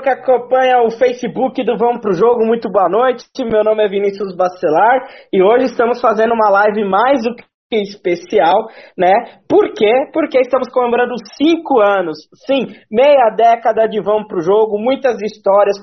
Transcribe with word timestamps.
que 0.00 0.08
acompanha 0.08 0.82
o 0.82 0.90
Facebook 0.90 1.62
do 1.64 1.76
Vamos 1.76 2.00
Pro 2.00 2.12
Jogo, 2.12 2.44
muito 2.44 2.70
boa 2.70 2.88
noite. 2.88 3.24
Meu 3.38 3.64
nome 3.64 3.84
é 3.84 3.88
Vinícius 3.88 4.34
Bacelar 4.36 5.06
e 5.32 5.42
hoje 5.42 5.66
estamos 5.66 6.00
fazendo 6.00 6.34
uma 6.34 6.50
live 6.50 6.84
mais 6.84 7.22
do 7.22 7.34
que 7.34 7.76
especial, 7.82 8.68
né? 8.96 9.12
Por 9.48 9.72
quê? 9.72 10.10
Porque 10.12 10.38
estamos 10.38 10.68
comemorando 10.68 11.14
cinco 11.36 11.80
anos, 11.80 12.18
sim, 12.46 12.66
meia 12.90 13.30
década 13.30 13.88
de 13.88 14.00
Vamos 14.00 14.28
Pro 14.28 14.40
Jogo, 14.40 14.78
muitas 14.78 15.20
histórias 15.22 15.82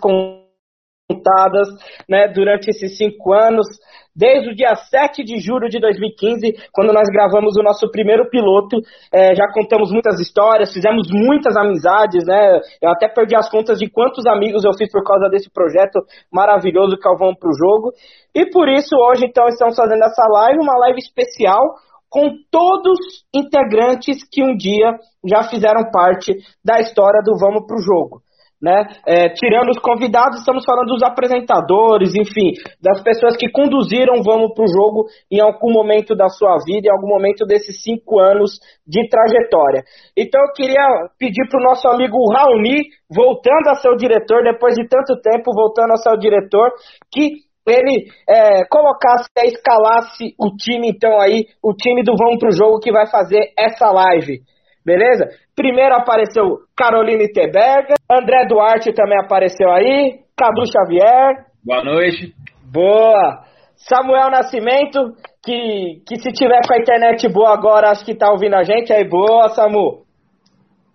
né, 2.09 2.27
durante 2.27 2.69
esses 2.69 2.97
cinco 2.97 3.33
anos 3.33 3.67
desde 4.15 4.49
o 4.49 4.55
dia 4.55 4.75
7 4.75 5.23
de 5.23 5.39
julho 5.39 5.67
de 5.67 5.79
2015, 5.79 6.53
quando 6.71 6.93
nós 6.93 7.07
gravamos 7.11 7.57
o 7.57 7.63
nosso 7.63 7.89
primeiro 7.89 8.29
piloto. 8.29 8.77
É, 9.11 9.35
já 9.35 9.51
contamos 9.51 9.91
muitas 9.91 10.19
histórias, 10.19 10.71
fizemos 10.71 11.07
muitas 11.11 11.57
amizades, 11.57 12.23
né? 12.25 12.59
Eu 12.81 12.91
até 12.91 13.07
perdi 13.07 13.35
as 13.35 13.49
contas 13.49 13.79
de 13.79 13.89
quantos 13.89 14.25
amigos 14.25 14.63
eu 14.63 14.73
fiz 14.77 14.91
por 14.91 15.03
causa 15.03 15.29
desse 15.29 15.51
projeto 15.51 15.99
maravilhoso 16.31 16.97
que 16.97 17.07
é 17.07 17.11
o 17.11 17.17
Jogo. 17.17 17.91
E 18.35 18.49
por 18.49 18.69
isso, 18.69 18.95
hoje, 18.95 19.25
então, 19.25 19.47
estamos 19.47 19.75
fazendo 19.75 20.03
essa 20.03 20.23
live, 20.31 20.59
uma 20.59 20.77
live 20.79 20.99
especial 20.99 21.61
com 22.09 22.29
todos 22.51 22.99
integrantes 23.33 24.17
que 24.31 24.43
um 24.43 24.55
dia 24.55 24.95
já 25.25 25.43
fizeram 25.49 25.89
parte 25.91 26.35
da 26.63 26.79
história 26.79 27.21
do 27.23 27.35
Vamos 27.39 27.65
Pro 27.65 27.79
Jogo 27.79 28.21
né? 28.63 28.87
É, 29.05 29.27
tirando 29.27 29.71
os 29.71 29.79
convidados, 29.79 30.39
estamos 30.39 30.63
falando 30.63 30.87
dos 30.87 31.03
apresentadores, 31.03 32.15
enfim, 32.15 32.53
das 32.81 33.03
pessoas 33.03 33.35
que 33.35 33.51
conduziram 33.51 34.23
Vamos 34.23 34.53
para 34.53 34.63
o 34.63 34.67
jogo 34.67 35.05
em 35.29 35.41
algum 35.41 35.73
momento 35.73 36.15
da 36.15 36.29
sua 36.29 36.55
vida, 36.65 36.87
em 36.87 36.91
algum 36.91 37.09
momento 37.09 37.45
desses 37.45 37.83
cinco 37.83 38.19
anos 38.19 38.51
de 38.87 39.05
trajetória. 39.09 39.83
Então 40.17 40.39
eu 40.39 40.53
queria 40.53 41.09
pedir 41.19 41.45
para 41.49 41.59
o 41.59 41.63
nosso 41.63 41.89
amigo 41.89 42.17
Raoni, 42.31 42.83
voltando 43.13 43.67
a 43.67 43.75
ser 43.75 43.89
o 43.89 43.97
diretor, 43.97 44.43
depois 44.43 44.75
de 44.75 44.87
tanto 44.87 45.19
tempo, 45.19 45.51
voltando 45.53 45.91
a 45.91 45.97
ser 45.97 46.11
o 46.11 46.17
diretor, 46.17 46.71
que 47.11 47.43
ele 47.67 48.05
é, 48.29 48.65
colocasse, 48.69 49.29
escalasse 49.43 50.35
o 50.39 50.55
time, 50.55 50.89
então 50.89 51.19
aí, 51.19 51.45
o 51.61 51.73
time 51.73 52.03
do 52.03 52.15
Vamos 52.15 52.39
para 52.39 52.49
o 52.49 52.55
Jogo 52.55 52.79
que 52.79 52.91
vai 52.91 53.07
fazer 53.07 53.53
essa 53.57 53.91
live. 53.91 54.41
Beleza? 54.85 55.25
Primeiro 55.55 55.95
apareceu 55.95 56.59
Caroline 56.75 57.31
Teberga, 57.31 57.95
André 58.11 58.45
Duarte 58.47 58.93
também 58.93 59.17
apareceu 59.19 59.71
aí, 59.71 60.19
Cadu 60.35 60.63
Xavier. 60.65 61.45
Boa 61.63 61.83
noite. 61.83 62.33
Boa. 62.71 63.43
Samuel 63.75 64.29
Nascimento, 64.29 65.13
que, 65.43 66.01
que 66.07 66.19
se 66.19 66.31
tiver 66.31 66.61
com 66.67 66.73
a 66.73 66.77
internet 66.77 67.27
boa 67.29 67.53
agora, 67.53 67.91
acho 67.91 68.05
que 68.05 68.15
tá 68.15 68.31
ouvindo 68.31 68.55
a 68.55 68.63
gente. 68.63 68.93
Aí, 68.93 69.07
boa, 69.07 69.49
Samu. 69.49 70.03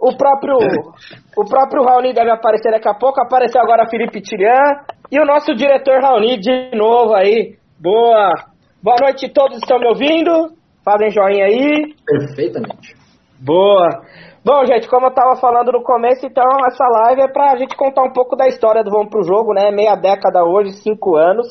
O 0.01 0.17
próprio, 0.17 0.57
o 1.37 1.45
próprio 1.45 1.85
Raoni 1.85 2.13
deve 2.13 2.31
aparecer 2.31 2.71
daqui 2.71 2.89
a 2.89 2.95
pouco. 2.95 3.21
Apareceu 3.21 3.61
agora 3.61 3.89
Felipe 3.91 4.21
Tirian. 4.21 4.85
E 5.11 5.21
o 5.21 5.25
nosso 5.25 5.55
diretor 5.55 6.01
Raoni 6.01 6.39
de 6.39 6.71
novo 6.77 7.15
aí. 7.15 7.57
Boa. 7.81 8.33
Boa 8.83 8.97
noite, 9.03 9.29
todos 9.29 9.57
estão 9.57 9.79
me 9.79 9.89
ouvindo? 9.89 10.55
Fazem 10.85 11.11
joinha 11.11 11.47
aí. 11.47 11.95
Perfeitamente. 12.07 12.95
Boa. 13.41 14.03
Bom, 14.45 14.65
gente, 14.65 14.89
como 14.89 15.07
eu 15.07 15.11
estava 15.11 15.37
falando 15.37 15.73
no 15.73 15.83
começo, 15.83 16.27
então 16.27 16.45
essa 16.67 16.85
live 16.85 17.23
é 17.23 17.29
para 17.29 17.53
a 17.53 17.57
gente 17.57 17.77
contar 17.77 18.03
um 18.03 18.13
pouco 18.13 18.35
da 18.35 18.49
história 18.49 18.83
do 18.83 18.91
Vamos 18.91 19.11
Pro 19.11 19.23
Jogo, 19.23 19.53
né? 19.53 19.71
Meia 19.71 19.95
década 19.95 20.43
hoje, 20.45 20.73
cinco 20.73 21.17
anos. 21.17 21.47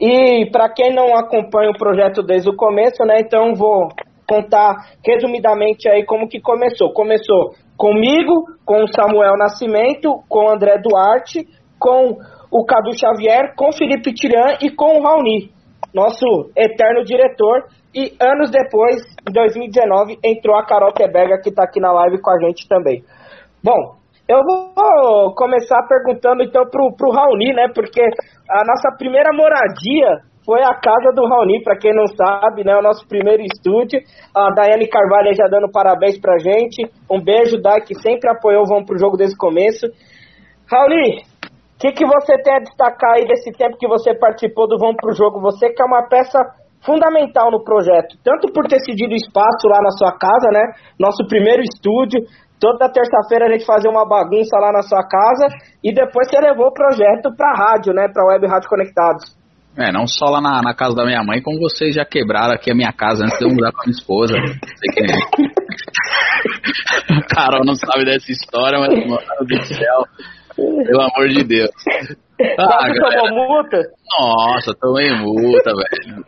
E 0.00 0.50
para 0.50 0.68
quem 0.68 0.92
não 0.94 1.16
acompanha 1.16 1.70
o 1.70 1.78
projeto 1.78 2.22
desde 2.22 2.50
o 2.50 2.56
começo, 2.56 3.04
né? 3.04 3.20
Então 3.20 3.54
vou 3.54 3.88
contar 4.28 4.74
resumidamente 5.04 5.88
aí 5.88 6.04
como 6.04 6.28
que 6.28 6.40
começou. 6.40 6.92
Começou 6.92 7.54
comigo, 7.76 8.44
com 8.64 8.82
o 8.82 8.88
Samuel 8.88 9.36
Nascimento, 9.38 10.22
com 10.28 10.46
o 10.46 10.50
André 10.50 10.78
Duarte, 10.78 11.46
com 11.78 12.18
o 12.50 12.64
Cadu 12.64 12.92
Xavier, 12.98 13.54
com 13.56 13.68
o 13.68 13.72
Felipe 13.72 14.12
Tiran 14.12 14.56
e 14.60 14.70
com 14.70 14.98
o 14.98 15.02
Raoni, 15.02 15.50
nosso 15.94 16.50
eterno 16.56 17.04
diretor, 17.04 17.64
e 17.94 18.16
anos 18.20 18.50
depois, 18.50 18.96
em 19.28 19.32
2019, 19.32 20.18
entrou 20.24 20.56
a 20.56 20.66
Carol 20.66 20.92
Teberga, 20.92 21.40
que 21.40 21.50
está 21.50 21.62
aqui 21.62 21.78
na 21.80 21.92
live 21.92 22.20
com 22.20 22.30
a 22.30 22.38
gente 22.40 22.68
também. 22.68 23.04
Bom, 23.62 23.96
eu 24.28 24.40
vou 24.42 25.34
começar 25.34 25.80
perguntando 25.86 26.42
então 26.42 26.64
pro, 26.70 26.92
pro 26.96 27.10
Raoni, 27.10 27.52
né? 27.52 27.68
Porque 27.74 28.02
a 28.48 28.64
nossa 28.64 28.96
primeira 28.98 29.30
moradia 29.32 30.22
foi 30.44 30.62
a 30.62 30.74
casa 30.74 31.12
do 31.14 31.26
Raoni, 31.26 31.62
para 31.62 31.76
quem 31.76 31.94
não 31.94 32.06
sabe, 32.06 32.64
né? 32.64 32.76
O 32.76 32.82
nosso 32.82 33.06
primeiro 33.06 33.42
estúdio. 33.42 34.00
A 34.34 34.50
Daiane 34.54 34.88
Carvalho 34.88 35.34
já 35.34 35.46
dando 35.46 35.70
parabéns 35.70 36.18
pra 36.18 36.38
gente. 36.38 36.90
Um 37.10 37.22
beijo, 37.22 37.60
Dai, 37.60 37.80
que 37.80 37.94
sempre 38.00 38.30
apoiou 38.30 38.62
o 38.62 38.66
Vamos 38.66 38.86
pro 38.86 38.98
Jogo 38.98 39.16
desde 39.16 39.34
o 39.36 39.38
começo. 39.38 39.86
Raoni, 40.70 41.20
o 41.20 41.78
que, 41.78 41.92
que 41.92 42.06
você 42.06 42.36
tem 42.42 42.54
a 42.54 42.60
destacar 42.60 43.12
aí 43.16 43.26
desse 43.26 43.52
tempo 43.52 43.76
que 43.78 43.86
você 43.86 44.14
participou 44.14 44.66
do 44.66 44.78
Vamos 44.78 44.96
pro 44.96 45.14
Jogo? 45.14 45.40
Você 45.40 45.70
que 45.70 45.82
é 45.82 45.84
uma 45.84 46.08
peça 46.08 46.38
fundamental 46.84 47.50
no 47.50 47.64
projeto, 47.64 48.16
tanto 48.22 48.52
por 48.52 48.66
ter 48.66 48.78
cedido 48.80 49.14
espaço 49.14 49.66
lá 49.66 49.80
na 49.82 49.90
sua 49.90 50.12
casa, 50.12 50.48
né? 50.52 50.72
Nosso 50.98 51.26
primeiro 51.26 51.62
estúdio. 51.62 52.20
Toda 52.60 52.88
terça-feira 52.88 53.46
a 53.46 53.52
gente 53.52 53.66
fazia 53.66 53.90
uma 53.90 54.06
bagunça 54.06 54.56
lá 54.58 54.72
na 54.72 54.82
sua 54.82 55.02
casa 55.06 55.46
e 55.82 55.92
depois 55.92 56.28
você 56.28 56.40
levou 56.40 56.68
o 56.68 56.72
projeto 56.72 57.34
para 57.36 57.52
rádio, 57.52 57.92
né? 57.92 58.08
Para 58.08 58.26
Web 58.26 58.46
Rádio 58.46 58.68
Conectados. 58.68 59.44
É, 59.76 59.90
não 59.90 60.06
só 60.06 60.26
lá 60.26 60.40
na, 60.40 60.62
na, 60.62 60.72
casa 60.72 60.94
da 60.94 61.04
minha 61.04 61.24
mãe, 61.24 61.42
como 61.42 61.58
vocês 61.58 61.96
já 61.96 62.04
quebraram 62.04 62.54
aqui 62.54 62.70
a 62.70 62.74
minha 62.76 62.92
casa 62.92 63.24
antes 63.24 63.36
de 63.38 63.44
eu 63.44 63.50
mudar 63.50 63.72
com 63.72 63.80
a 63.80 63.84
minha 63.86 63.98
esposa. 63.98 64.36
É. 64.38 65.06
Carol 67.34 67.64
não 67.64 67.74
sabe 67.74 68.04
dessa 68.04 68.30
história, 68.30 68.78
mas, 68.78 68.90
mano 69.04 69.20
do 69.40 69.64
céu, 69.66 70.04
pelo 70.56 71.02
amor 71.02 71.28
de 71.28 71.42
Deus. 71.42 71.70
Ah, 72.58 72.88
Você 72.88 73.00
tomou 73.00 73.48
multa? 73.48 73.80
Nossa, 74.18 74.74
tomei 74.80 75.10
multa, 75.16 75.70
velho. 75.70 76.24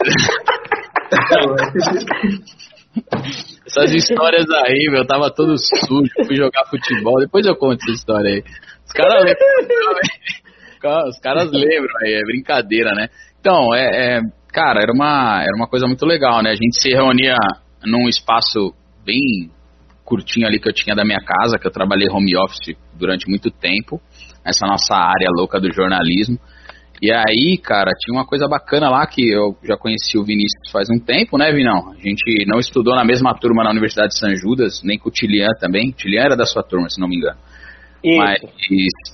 Essas 3.67 3.93
histórias 3.93 4.47
aí, 4.65 4.89
meu, 4.91 5.07
tava 5.07 5.31
todo 5.35 5.57
sujo, 5.59 6.11
fui 6.27 6.37
jogar 6.37 6.65
futebol, 6.71 7.19
depois 7.19 7.45
eu 7.47 7.57
conto 7.57 7.83
essa 7.83 7.93
história 7.93 8.31
aí. 8.31 8.43
Os 8.87 8.93
caras 8.93 9.25
lembram. 9.25 11.09
Os 11.09 11.19
caras 11.19 11.51
lembram 11.51 11.97
aí, 12.03 12.15
é 12.15 12.23
brincadeira, 12.23 12.93
né? 12.95 13.09
Então, 13.41 13.75
é, 13.75 14.19
é, 14.19 14.21
cara, 14.53 14.81
era 14.81 14.93
uma, 14.93 15.43
era 15.43 15.57
uma 15.57 15.67
coisa 15.67 15.87
muito 15.87 16.07
legal, 16.07 16.43
né? 16.43 16.51
A 16.51 16.55
gente 16.55 16.81
se 16.81 16.91
reunia 16.91 17.37
num 17.85 18.09
espaço 18.09 18.73
bem 19.05 19.51
curtinho 20.05 20.47
ali 20.47 20.61
que 20.61 20.69
eu 20.69 20.73
tinha 20.73 20.95
da 20.95 21.05
minha 21.05 21.21
casa, 21.21 21.59
que 21.59 21.67
eu 21.67 21.73
trabalhei 21.73 22.09
home 22.09 22.37
office 22.37 22.77
durante 22.95 23.29
muito 23.29 23.51
tempo 23.51 24.01
essa 24.47 24.67
nossa 24.67 24.95
área 24.95 25.29
louca 25.31 25.61
do 25.61 25.73
jornalismo. 25.73 26.39
E 27.03 27.13
aí, 27.13 27.59
cara, 27.59 27.91
tinha 27.99 28.17
uma 28.17 28.25
coisa 28.25 28.49
bacana 28.49 28.89
lá 28.89 29.07
que 29.07 29.29
eu 29.31 29.55
já 29.63 29.77
conheci 29.77 30.17
o 30.17 30.25
Vinícius 30.25 30.71
faz 30.73 30.89
um 30.89 30.99
tempo, 30.99 31.37
né, 31.37 31.53
Vinão? 31.53 31.91
A 31.91 31.95
gente 31.97 32.47
não 32.47 32.59
estudou 32.59 32.95
na 32.95 33.05
mesma 33.05 33.35
turma 33.35 33.63
na 33.63 33.71
Universidade 33.71 34.15
de 34.15 34.19
São 34.19 34.35
Judas, 34.35 34.83
nem 34.83 34.99
com 34.99 35.11
o 35.11 35.13
Tilian 35.13 35.51
também. 35.61 35.91
O 35.91 35.93
Tilian 35.93 36.23
era 36.23 36.37
da 36.37 36.47
sua 36.47 36.63
turma, 36.63 36.89
se 36.89 36.99
não 36.99 37.07
me 37.07 37.17
engano. 37.17 37.37
Isso. 38.03 38.19
Mas 38.19 38.41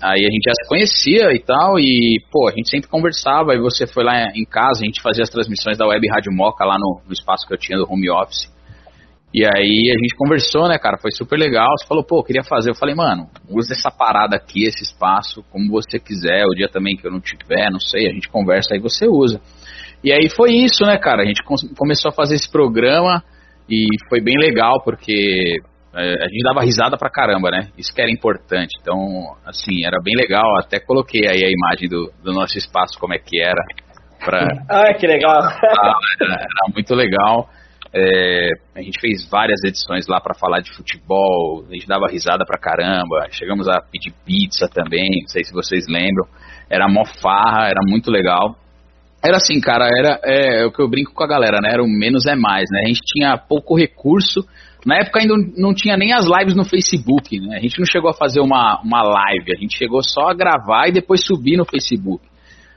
aí 0.02 0.20
a 0.20 0.30
gente 0.30 0.44
já 0.44 0.52
se 0.54 0.68
conhecia 0.68 1.32
e 1.32 1.40
tal, 1.40 1.78
e, 1.78 2.20
pô, 2.30 2.48
a 2.48 2.52
gente 2.52 2.68
sempre 2.68 2.88
conversava, 2.88 3.54
e 3.54 3.58
você 3.58 3.86
foi 3.86 4.04
lá 4.04 4.30
em 4.34 4.44
casa, 4.44 4.82
a 4.82 4.84
gente 4.84 5.00
fazia 5.02 5.22
as 5.22 5.30
transmissões 5.30 5.78
da 5.78 5.86
Web 5.86 6.06
Rádio 6.08 6.32
Moca 6.32 6.64
lá 6.64 6.76
no, 6.78 7.00
no 7.06 7.12
espaço 7.12 7.46
que 7.46 7.54
eu 7.54 7.58
tinha 7.58 7.78
do 7.78 7.90
home 7.90 8.10
office. 8.10 8.52
E 9.34 9.44
aí 9.46 9.90
a 9.90 9.98
gente 9.98 10.14
conversou, 10.16 10.68
né, 10.68 10.78
cara? 10.78 10.98
Foi 10.98 11.10
super 11.10 11.38
legal. 11.38 11.70
Você 11.78 11.86
falou, 11.86 12.04
pô, 12.04 12.22
queria 12.22 12.42
fazer. 12.42 12.70
Eu 12.70 12.74
falei, 12.74 12.94
mano, 12.94 13.28
use 13.48 13.72
essa 13.72 13.90
parada 13.90 14.36
aqui, 14.36 14.64
esse 14.64 14.82
espaço, 14.82 15.42
como 15.50 15.70
você 15.70 15.98
quiser. 15.98 16.44
O 16.44 16.54
dia 16.54 16.68
também 16.68 16.96
que 16.96 17.06
eu 17.06 17.10
não 17.10 17.20
tiver, 17.20 17.70
não 17.70 17.80
sei, 17.80 18.08
a 18.08 18.12
gente 18.12 18.28
conversa 18.28 18.74
aí 18.74 18.80
você 18.80 19.06
usa. 19.06 19.40
E 20.04 20.12
aí 20.12 20.28
foi 20.28 20.50
isso, 20.52 20.84
né, 20.84 20.98
cara? 20.98 21.22
A 21.22 21.26
gente 21.26 21.42
começou 21.44 22.10
a 22.10 22.12
fazer 22.12 22.34
esse 22.34 22.50
programa 22.50 23.22
e 23.70 23.86
foi 24.08 24.20
bem 24.20 24.36
legal 24.36 24.82
porque 24.82 25.60
é, 25.94 26.24
a 26.24 26.28
gente 26.28 26.42
dava 26.42 26.62
risada 26.62 26.98
pra 26.98 27.08
caramba, 27.08 27.50
né? 27.50 27.68
Isso 27.78 27.94
que 27.94 28.02
era 28.02 28.10
importante. 28.10 28.76
Então, 28.80 29.34
assim, 29.46 29.86
era 29.86 29.98
bem 30.02 30.14
legal. 30.14 30.58
Até 30.58 30.78
coloquei 30.80 31.22
aí 31.26 31.44
a 31.44 31.50
imagem 31.50 31.88
do, 31.88 32.12
do 32.22 32.32
nosso 32.32 32.58
espaço, 32.58 32.98
como 32.98 33.14
é 33.14 33.18
que 33.18 33.40
era. 33.40 33.62
Pra... 34.24 34.46
Ah, 34.68 34.94
que 34.94 35.06
legal! 35.06 35.38
Era, 36.20 36.34
era 36.34 36.74
muito 36.74 36.94
legal. 36.94 37.48
É, 37.94 38.48
a 38.74 38.80
gente 38.80 38.98
fez 38.98 39.28
várias 39.28 39.62
edições 39.64 40.06
lá 40.06 40.18
para 40.18 40.34
falar 40.34 40.60
de 40.60 40.74
futebol, 40.74 41.64
a 41.68 41.74
gente 41.74 41.86
dava 41.86 42.06
risada 42.10 42.44
pra 42.46 42.58
caramba, 42.58 43.26
chegamos 43.30 43.68
a 43.68 43.82
pedir 43.82 44.14
pizza 44.24 44.66
também, 44.66 45.20
não 45.20 45.28
sei 45.28 45.44
se 45.44 45.52
vocês 45.52 45.86
lembram, 45.86 46.26
era 46.70 46.88
mó 46.88 47.04
farra, 47.04 47.66
era 47.66 47.80
muito 47.86 48.10
legal. 48.10 48.56
Era 49.22 49.36
assim, 49.36 49.60
cara, 49.60 49.86
era 49.86 50.18
é, 50.24 50.64
o 50.64 50.72
que 50.72 50.82
eu 50.82 50.88
brinco 50.88 51.12
com 51.12 51.22
a 51.22 51.28
galera, 51.28 51.58
né? 51.62 51.70
Era 51.70 51.82
o 51.82 51.86
menos 51.86 52.26
é 52.26 52.34
mais, 52.34 52.64
né? 52.72 52.80
A 52.84 52.88
gente 52.88 53.02
tinha 53.06 53.38
pouco 53.38 53.76
recurso. 53.76 54.40
Na 54.84 54.96
época 54.96 55.20
ainda 55.20 55.34
não 55.56 55.72
tinha 55.72 55.96
nem 55.96 56.12
as 56.12 56.24
lives 56.26 56.56
no 56.56 56.64
Facebook, 56.64 57.38
né? 57.38 57.56
A 57.56 57.60
gente 57.60 57.78
não 57.78 57.86
chegou 57.86 58.10
a 58.10 58.14
fazer 58.14 58.40
uma, 58.40 58.80
uma 58.82 59.02
live, 59.02 59.52
a 59.54 59.60
gente 59.60 59.78
chegou 59.78 60.02
só 60.02 60.28
a 60.28 60.34
gravar 60.34 60.88
e 60.88 60.92
depois 60.92 61.24
subir 61.24 61.56
no 61.56 61.64
Facebook. 61.64 62.26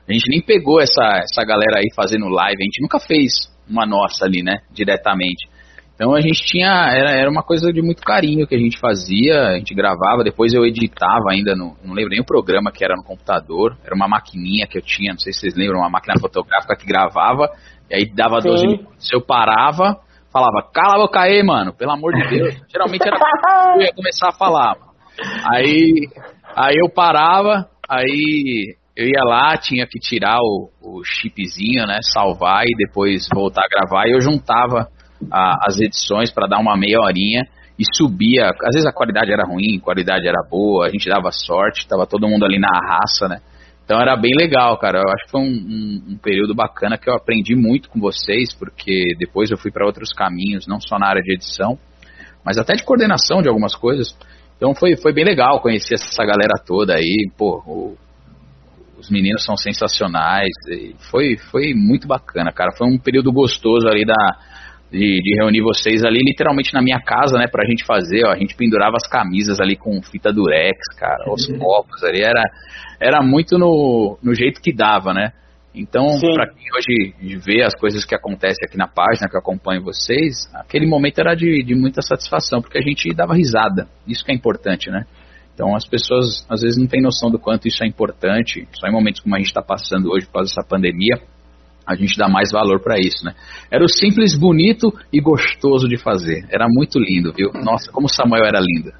A 0.07 0.13
gente 0.13 0.29
nem 0.29 0.39
pegou 0.39 0.79
essa, 0.79 1.03
essa 1.23 1.44
galera 1.44 1.79
aí 1.79 1.91
fazendo 1.95 2.27
live, 2.27 2.62
a 2.62 2.63
gente 2.63 2.81
nunca 2.81 3.00
fez 3.00 3.50
uma 3.69 3.85
nossa 3.85 4.25
ali, 4.25 4.44
né, 4.44 4.62
diretamente. 4.71 5.47
Então 5.95 6.13
a 6.13 6.19
gente 6.19 6.44
tinha, 6.44 6.67
era, 6.91 7.12
era 7.12 7.29
uma 7.29 7.41
coisa 7.41 7.71
de 7.71 7.81
muito 7.81 8.01
carinho 8.01 8.45
que 8.45 8.53
a 8.53 8.59
gente 8.59 8.77
fazia, 8.79 9.47
a 9.47 9.57
gente 9.57 9.73
gravava, 9.73 10.25
depois 10.25 10.53
eu 10.53 10.65
editava 10.65 11.31
ainda, 11.31 11.56
no, 11.56 11.77
não 11.83 11.94
lembro 11.94 12.09
nem 12.09 12.19
o 12.19 12.25
programa 12.25 12.69
que 12.69 12.83
era 12.83 12.95
no 12.97 13.03
computador, 13.03 13.77
era 13.83 13.95
uma 13.95 14.07
maquininha 14.07 14.67
que 14.67 14.77
eu 14.77 14.81
tinha, 14.81 15.13
não 15.13 15.19
sei 15.19 15.31
se 15.31 15.39
vocês 15.39 15.56
lembram, 15.56 15.79
uma 15.79 15.89
máquina 15.89 16.15
fotográfica 16.19 16.75
que 16.75 16.85
gravava, 16.85 17.50
e 17.89 17.95
aí 17.95 18.06
dava 18.13 18.41
Sim. 18.41 18.50
12 18.50 18.67
minutos, 18.67 19.12
eu 19.13 19.21
parava, 19.21 20.01
falava, 20.33 20.62
cala 20.73 20.95
a 20.95 20.97
boca 20.97 21.21
aí, 21.21 21.41
mano, 21.41 21.73
pelo 21.73 21.91
amor 21.91 22.13
de 22.13 22.27
Deus. 22.27 22.56
Geralmente 22.69 23.07
era 23.07 23.17
eu 23.77 23.81
ia 23.81 23.94
começar 23.94 24.29
a 24.29 24.33
falar. 24.33 24.75
Aí, 25.50 26.09
aí 26.53 26.75
eu 26.75 26.89
parava, 26.89 27.69
aí 27.88 28.75
eu 28.95 29.06
ia 29.06 29.24
lá, 29.24 29.57
tinha 29.57 29.86
que 29.86 30.00
tirar 30.00 30.38
o, 30.39 30.69
o 30.81 31.03
chipzinho, 31.03 31.86
né, 31.86 32.00
salvar 32.01 32.63
e 32.65 32.75
depois 32.77 33.27
voltar 33.33 33.65
a 33.65 33.68
gravar, 33.68 34.07
e 34.07 34.13
eu 34.13 34.21
juntava 34.21 34.88
a, 35.30 35.68
as 35.68 35.80
edições 35.80 36.31
para 36.31 36.47
dar 36.47 36.59
uma 36.59 36.77
meia 36.77 37.00
horinha 37.01 37.44
e 37.77 37.83
subia. 37.94 38.51
Às 38.63 38.74
vezes 38.74 38.86
a 38.86 38.94
qualidade 38.94 39.31
era 39.31 39.44
ruim, 39.45 39.77
a 39.77 39.81
qualidade 39.81 40.27
era 40.27 40.42
boa, 40.50 40.88
a 40.88 40.89
gente 40.89 41.09
dava 41.09 41.30
sorte, 41.31 41.88
tava 41.88 42.07
todo 42.07 42.27
mundo 42.27 42.45
ali 42.45 42.57
na 42.57 42.69
raça, 42.69 43.27
né? 43.27 43.42
Então 43.83 44.00
era 44.00 44.15
bem 44.15 44.31
legal, 44.36 44.77
cara. 44.80 45.00
Eu 45.00 45.09
acho 45.12 45.25
que 45.25 45.31
foi 45.31 45.41
um, 45.41 45.53
um, 45.53 46.13
um 46.13 46.18
período 46.18 46.56
bacana 46.56 46.98
que 46.98 47.09
eu 47.09 47.13
aprendi 47.13 47.53
muito 47.56 47.89
com 47.89 48.00
vocês, 48.00 48.53
porque 48.53 49.15
depois 49.19 49.51
eu 49.51 49.57
fui 49.57 49.71
para 49.71 49.86
outros 49.86 50.12
caminhos, 50.12 50.65
não 50.65 50.80
só 50.80 50.98
na 50.98 51.07
área 51.07 51.21
de 51.21 51.33
edição, 51.33 51.77
mas 52.44 52.57
até 52.57 52.74
de 52.74 52.83
coordenação 52.83 53.41
de 53.41 53.48
algumas 53.48 53.75
coisas. 53.75 54.18
Então 54.57 54.74
foi, 54.74 54.95
foi 54.95 55.13
bem 55.13 55.25
legal 55.25 55.59
conhecer 55.62 55.95
essa 55.95 56.24
galera 56.24 56.53
toda 56.65 56.95
aí. 56.95 57.30
Pô, 57.38 57.62
o, 57.68 57.98
os 58.97 59.09
meninos 59.09 59.44
são 59.44 59.56
sensacionais. 59.57 60.51
Foi, 61.12 61.38
foi 61.51 61.74
muito 61.74 62.07
bacana, 62.07 62.51
cara. 62.51 62.71
Foi 62.77 62.88
um 62.88 62.97
período 62.97 63.31
gostoso 63.31 63.88
ali 63.88 64.06
da, 64.06 64.38
de, 64.92 65.19
de, 65.21 65.36
reunir 65.36 65.62
vocês 65.62 66.03
ali 66.03 66.19
literalmente 66.19 66.74
na 66.74 66.81
minha 66.81 67.00
casa, 67.00 67.38
né, 67.38 67.45
pra 67.51 67.65
gente 67.65 67.86
fazer, 67.86 68.25
ó, 68.25 68.31
a 68.31 68.38
gente 68.38 68.56
pendurava 68.56 68.95
as 68.95 69.07
camisas 69.07 69.59
ali 69.59 69.75
com 69.75 70.01
fita 70.01 70.31
durex, 70.31 70.77
cara, 70.97 71.31
os 71.31 71.47
uhum. 71.50 71.59
copos 71.59 72.03
ali, 72.03 72.21
era, 72.21 72.44
era 73.00 73.21
muito 73.21 73.57
no, 73.57 74.18
no 74.21 74.33
jeito 74.33 74.62
que 74.62 74.74
dava, 74.74 75.13
né. 75.13 75.31
Então, 75.74 76.06
para 76.33 76.48
quem 76.48 76.63
hoje 76.74 77.38
vê 77.45 77.62
as 77.62 77.75
coisas 77.75 78.06
que 78.06 78.15
acontecem 78.15 78.65
aqui 78.65 78.77
na 78.77 78.88
página, 78.88 79.27
que 79.27 79.38
acompanha 79.38 79.81
vocês, 79.81 80.50
aquele 80.53 80.88
momento 80.88 81.19
era 81.19 81.36
de, 81.36 81.62
de 81.63 81.75
muita 81.75 82.01
satisfação, 82.01 82.62
porque 82.62 82.77
a 82.77 82.81
gente 82.81 83.13
dava 83.13 83.36
risada, 83.36 83.89
isso 84.07 84.24
que 84.24 84.31
é 84.31 84.36
importante, 84.36 84.89
né. 84.89 85.06
Então 85.55 85.73
as 85.73 85.87
pessoas 85.87 86.45
às 86.49 86.61
vezes 86.61 86.77
não 86.77 86.85
têm 86.85 87.01
noção 87.01 87.31
do 87.31 87.39
quanto 87.39 87.67
isso 87.67 87.83
é 87.83 87.87
importante, 87.87 88.67
só 88.73 88.87
em 88.87 88.91
momentos 88.91 89.21
como 89.21 89.33
a 89.35 89.39
gente 89.39 89.47
está 89.47 89.61
passando 89.61 90.11
hoje 90.11 90.27
por 90.27 90.33
causa 90.33 90.53
dessa 90.53 90.67
pandemia, 90.67 91.17
a 91.87 91.95
gente 91.95 92.17
dá 92.17 92.27
mais 92.27 92.51
valor 92.51 92.81
para 92.81 92.99
isso, 92.99 93.23
né? 93.23 93.33
Era 93.71 93.83
o 93.83 93.87
simples, 93.87 94.35
bonito 94.37 94.91
e 95.13 95.21
gostoso 95.21 95.87
de 95.87 95.97
fazer. 95.97 96.45
Era 96.49 96.65
muito 96.67 96.99
lindo, 96.99 97.31
viu? 97.31 97.51
Nossa, 97.63 97.91
como 97.91 98.09
Samuel 98.09 98.43
era 98.43 98.59
lindo. 98.59 98.91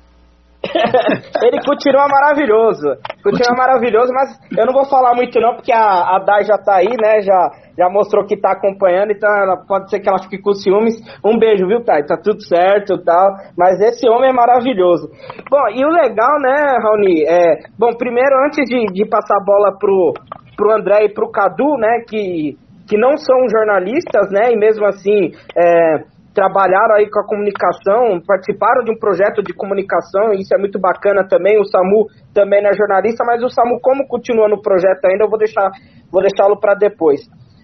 ele 1.44 1.60
continua 1.66 2.08
maravilhoso. 2.08 2.88
Continua 3.24 3.56
maravilhoso, 3.58 4.12
mas 4.14 4.38
eu 4.58 4.66
não 4.66 4.74
vou 4.74 4.86
falar 4.86 5.16
muito 5.16 5.40
não, 5.40 5.56
porque 5.56 5.72
a, 5.72 6.16
a 6.16 6.20
Dai 6.20 6.44
já 6.44 6.58
tá 6.58 6.78
aí, 6.78 6.90
né? 7.02 7.22
Já, 7.22 7.52
já 7.78 7.90
mostrou 7.90 8.26
que 8.26 8.38
tá 8.38 8.52
acompanhando, 8.52 9.12
então 9.12 9.30
ela, 9.30 9.58
pode 9.68 9.90
ser 9.90 10.00
que 10.00 10.10
ela 10.10 10.22
fique 10.22 10.38
com 10.40 10.54
ciúmes. 10.54 10.96
Um 11.24 11.38
beijo, 11.38 11.68
viu, 11.68 11.84
Thay? 11.84 12.06
Tá 12.06 12.18
tudo 12.18 12.42
certo 12.42 12.96
e 12.96 13.04
tal. 13.04 13.36
Mas 13.58 13.80
esse 13.82 14.10
homem 14.10 14.30
é 14.30 14.34
maravilhoso. 14.34 15.10
Bom, 15.50 15.68
e 15.74 15.86
o 15.86 15.90
legal, 15.90 16.40
né, 16.40 16.78
Raoni? 16.82 17.24
É, 17.28 17.60
bom, 17.78 17.94
primeiro, 17.98 18.36
antes 18.46 18.66
de, 18.66 18.86
de 18.94 19.10
passar 19.10 19.38
a 19.38 19.44
bola 19.44 19.78
pro, 19.78 20.14
pro 20.56 20.74
André 20.74 21.06
e 21.06 21.14
pro 21.14 21.32
Cadu, 21.32 21.78
né, 21.78 22.02
que 22.08 22.58
que 22.88 22.98
não 23.00 23.18
são 23.18 23.50
jornalistas, 23.50 24.30
né, 24.30 24.52
e 24.52 24.56
mesmo 24.56 24.86
assim 24.86 25.32
é, 25.58 26.04
trabalharam 26.36 26.96
aí 26.96 27.10
com 27.10 27.20
a 27.22 27.26
comunicação, 27.26 28.20
participaram 28.28 28.84
de 28.84 28.92
um 28.92 29.00
projeto 29.00 29.42
de 29.42 29.56
comunicação, 29.56 30.34
isso 30.34 30.54
é 30.54 30.60
muito 30.60 30.78
bacana 30.78 31.26
também. 31.26 31.58
O 31.58 31.64
Samu 31.64 32.06
também 32.34 32.60
é 32.60 32.76
jornalista, 32.76 33.24
mas 33.26 33.42
o 33.42 33.50
Samu, 33.50 33.80
como 33.82 34.06
continua 34.06 34.50
no 34.50 34.62
projeto 34.62 35.06
ainda, 35.06 35.24
eu 35.24 35.30
vou 35.30 35.40
deixar 35.40 35.72
vou 36.12 36.22
deixá-lo 36.22 36.60
para 36.60 36.76
depois. 36.76 37.22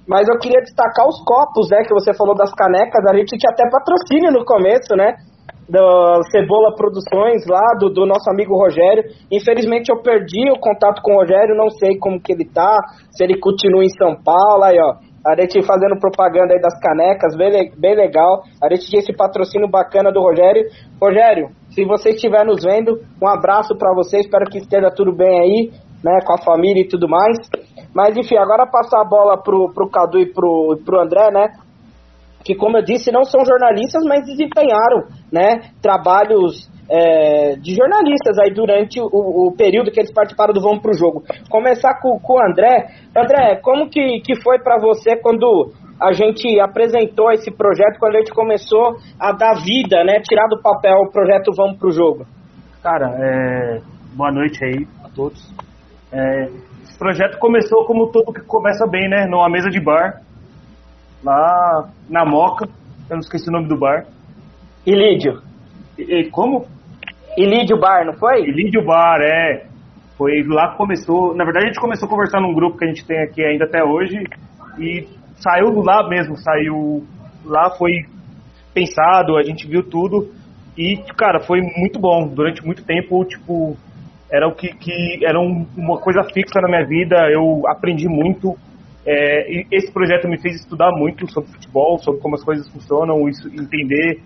Mas 0.08 0.28
eu 0.28 0.40
queria 0.40 0.62
destacar 0.62 1.06
os 1.06 1.22
copos, 1.24 1.70
né, 1.70 1.84
que 1.84 1.94
você 1.94 2.16
falou 2.16 2.34
das 2.34 2.52
canecas, 2.56 3.06
a 3.06 3.16
gente 3.16 3.38
tinha 3.38 3.52
até 3.52 3.70
patrocínio 3.70 4.32
no 4.32 4.44
começo, 4.46 4.96
né? 4.96 5.16
do 5.70 6.22
Cebola 6.30 6.76
Produções 6.76 7.48
lá, 7.48 7.64
do, 7.80 7.90
do, 7.90 8.06
nosso 8.06 8.30
amigo 8.30 8.58
Rogério. 8.58 9.04
Infelizmente 9.32 9.90
eu 9.90 10.02
perdi 10.02 10.52
o 10.52 10.60
contato 10.60 11.02
com 11.02 11.14
o 11.14 11.20
Rogério, 11.20 11.56
não 11.56 11.70
sei 11.70 11.98
como 11.98 12.20
que 12.22 12.34
ele 12.34 12.44
tá, 12.44 12.76
se 13.10 13.24
ele 13.24 13.40
continua 13.40 13.84
em 13.84 13.90
São 13.90 14.22
Paulo, 14.22 14.64
aí 14.64 14.78
ó. 14.78 15.11
A 15.26 15.40
gente 15.40 15.62
fazendo 15.66 16.00
propaganda 16.00 16.54
aí 16.54 16.60
das 16.60 16.80
canecas, 16.80 17.36
bem, 17.36 17.72
bem 17.78 17.96
legal. 17.96 18.44
A 18.62 18.68
gente 18.74 18.90
tinha 18.90 19.00
esse 19.00 19.14
patrocínio 19.14 19.70
bacana 19.70 20.12
do 20.12 20.20
Rogério. 20.20 20.64
Rogério, 21.00 21.50
se 21.70 21.86
você 21.86 22.10
estiver 22.10 22.44
nos 22.44 22.64
vendo, 22.64 23.00
um 23.22 23.28
abraço 23.28 23.76
para 23.78 23.94
você, 23.94 24.18
espero 24.18 24.50
que 24.50 24.58
esteja 24.58 24.90
tudo 24.90 25.14
bem 25.16 25.40
aí, 25.40 25.72
né, 26.04 26.20
com 26.26 26.34
a 26.34 26.42
família 26.42 26.82
e 26.82 26.88
tudo 26.88 27.08
mais. 27.08 27.38
Mas 27.94 28.18
enfim, 28.18 28.36
agora 28.36 28.66
passar 28.66 29.02
a 29.02 29.06
bola 29.06 29.38
pro, 29.38 29.72
pro 29.72 29.90
Cadu 29.90 30.20
e 30.20 30.34
pro, 30.34 30.80
pro 30.84 31.00
André, 31.00 31.30
né? 31.32 31.50
Que 32.44 32.56
como 32.56 32.78
eu 32.78 32.84
disse, 32.84 33.12
não 33.12 33.24
são 33.24 33.46
jornalistas, 33.46 34.04
mas 34.04 34.26
desempenharam, 34.26 35.04
né, 35.32 35.70
trabalhos 35.82 36.68
é, 36.92 37.56
de 37.56 37.74
jornalistas 37.74 38.38
aí 38.38 38.54
durante 38.54 39.00
o, 39.00 39.08
o, 39.48 39.56
período 39.56 39.90
que 39.90 40.00
eles 40.00 40.12
participaram 40.12 40.54
do 40.54 40.62
Vamos 40.62 40.82
Pro 40.82 40.94
Jogo. 40.94 41.24
Começar 41.50 42.02
com, 42.02 42.20
com 42.20 42.34
o 42.34 42.46
André. 42.46 42.88
André, 43.16 43.62
como 43.64 43.90
que, 43.90 44.20
que 44.20 44.36
foi 44.42 44.60
para 44.60 44.78
você 44.78 45.16
quando 45.16 45.72
a 45.98 46.12
gente 46.12 46.60
apresentou 46.60 47.32
esse 47.32 47.50
projeto, 47.50 47.98
quando 47.98 48.16
a 48.16 48.20
gente 48.20 48.34
começou 48.34 48.98
a 49.18 49.32
dar 49.32 49.54
vida, 49.64 50.04
né, 50.04 50.20
tirar 50.20 50.48
do 50.50 50.62
papel 50.62 50.98
o 50.98 51.12
projeto 51.12 51.54
Vamos 51.56 51.78
Pro 51.78 51.92
Jogo? 51.92 52.26
Cara, 52.84 53.16
é, 53.18 53.82
boa 54.14 54.32
noite 54.32 54.60
aí 54.66 54.86
a 55.06 55.10
todos. 55.16 55.42
É, 56.12 56.50
esse 56.84 57.00
projeto 57.00 57.40
começou 57.40 57.86
como 57.86 58.12
tudo 58.12 58.34
que 58.34 58.42
começa 58.42 58.86
bem, 58.86 59.08
né, 59.08 59.28
numa 59.30 59.50
mesa 59.50 59.70
de 59.70 59.80
bar, 59.80 60.22
lá 61.24 61.90
na 62.10 62.26
Moca, 62.26 62.66
eu 63.10 63.16
não 63.16 63.20
esqueci 63.20 63.48
o 63.48 63.54
nome 63.54 63.70
do 63.70 63.80
bar. 63.80 64.06
Ilídio. 64.86 65.42
E, 65.98 66.30
como? 66.32 66.66
Ilídio 67.38 67.80
Bar, 67.80 68.06
não 68.06 68.14
foi? 68.14 68.42
Ilídio 68.44 68.84
Bar, 68.86 69.22
é. 69.22 69.66
Foi 70.18 70.44
lá 70.44 70.72
que 70.72 70.78
começou. 70.78 71.36
Na 71.36 71.44
verdade, 71.44 71.66
a 71.66 71.68
gente 71.70 71.80
começou 71.80 72.08
a 72.08 72.10
conversar 72.10 72.42
num 72.42 72.54
grupo 72.54 72.78
que 72.78 72.86
a 72.86 72.88
gente 72.88 73.06
tem 73.06 73.20
aqui 73.22 73.44
ainda 73.44 73.66
até 73.66 73.84
hoje. 73.84 74.24
E 74.78 75.08
saiu 75.38 75.82
lá 75.82 76.08
mesmo, 76.08 76.38
saiu. 76.38 77.06
Lá 77.46 77.72
foi 77.72 77.92
pensado, 78.74 79.38
a 79.38 79.44
gente 79.44 79.68
viu 79.68 79.84
tudo. 79.84 80.32
E, 80.78 80.98
cara, 81.18 81.40
foi 81.40 81.62
muito 81.62 82.00
bom. 82.00 82.28
Durante 82.28 82.64
muito 82.66 82.84
tempo, 82.86 83.26
tipo, 83.26 83.76
era 84.32 84.48
o 84.48 84.54
que, 84.54 84.68
que 84.76 85.26
era 85.26 85.40
um, 85.40 85.66
uma 85.76 86.00
coisa 86.00 86.24
fixa 86.34 86.62
na 86.62 86.68
minha 86.68 86.86
vida. 86.86 87.16
Eu 87.32 87.64
aprendi 87.68 88.08
muito. 88.08 88.56
É, 89.06 89.66
esse 89.72 89.92
projeto 89.92 90.28
me 90.28 90.40
fez 90.40 90.58
estudar 90.58 90.92
muito 90.92 91.28
sobre 91.32 91.52
futebol, 91.52 91.98
sobre 91.98 92.22
como 92.22 92.36
as 92.36 92.44
coisas 92.44 92.70
funcionam, 92.70 93.28
isso, 93.28 93.48
entender 93.48 94.22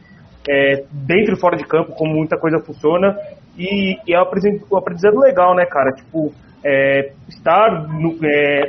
é, 0.48 0.84
dentro 0.92 1.34
e 1.34 1.40
fora 1.40 1.58
de 1.58 1.66
campo, 1.66 1.94
como 1.94 2.14
muita 2.14 2.38
coisa 2.38 2.60
funciona. 2.60 3.18
E, 3.58 3.98
e 4.08 4.14
é 4.14 4.20
um 4.20 4.78
aprendizado 4.78 5.20
legal, 5.20 5.56
né, 5.56 5.66
cara? 5.66 5.92
Tipo, 5.92 6.34
é, 6.64 7.12
estar, 7.28 7.88
no, 7.88 8.18
é, 8.24 8.66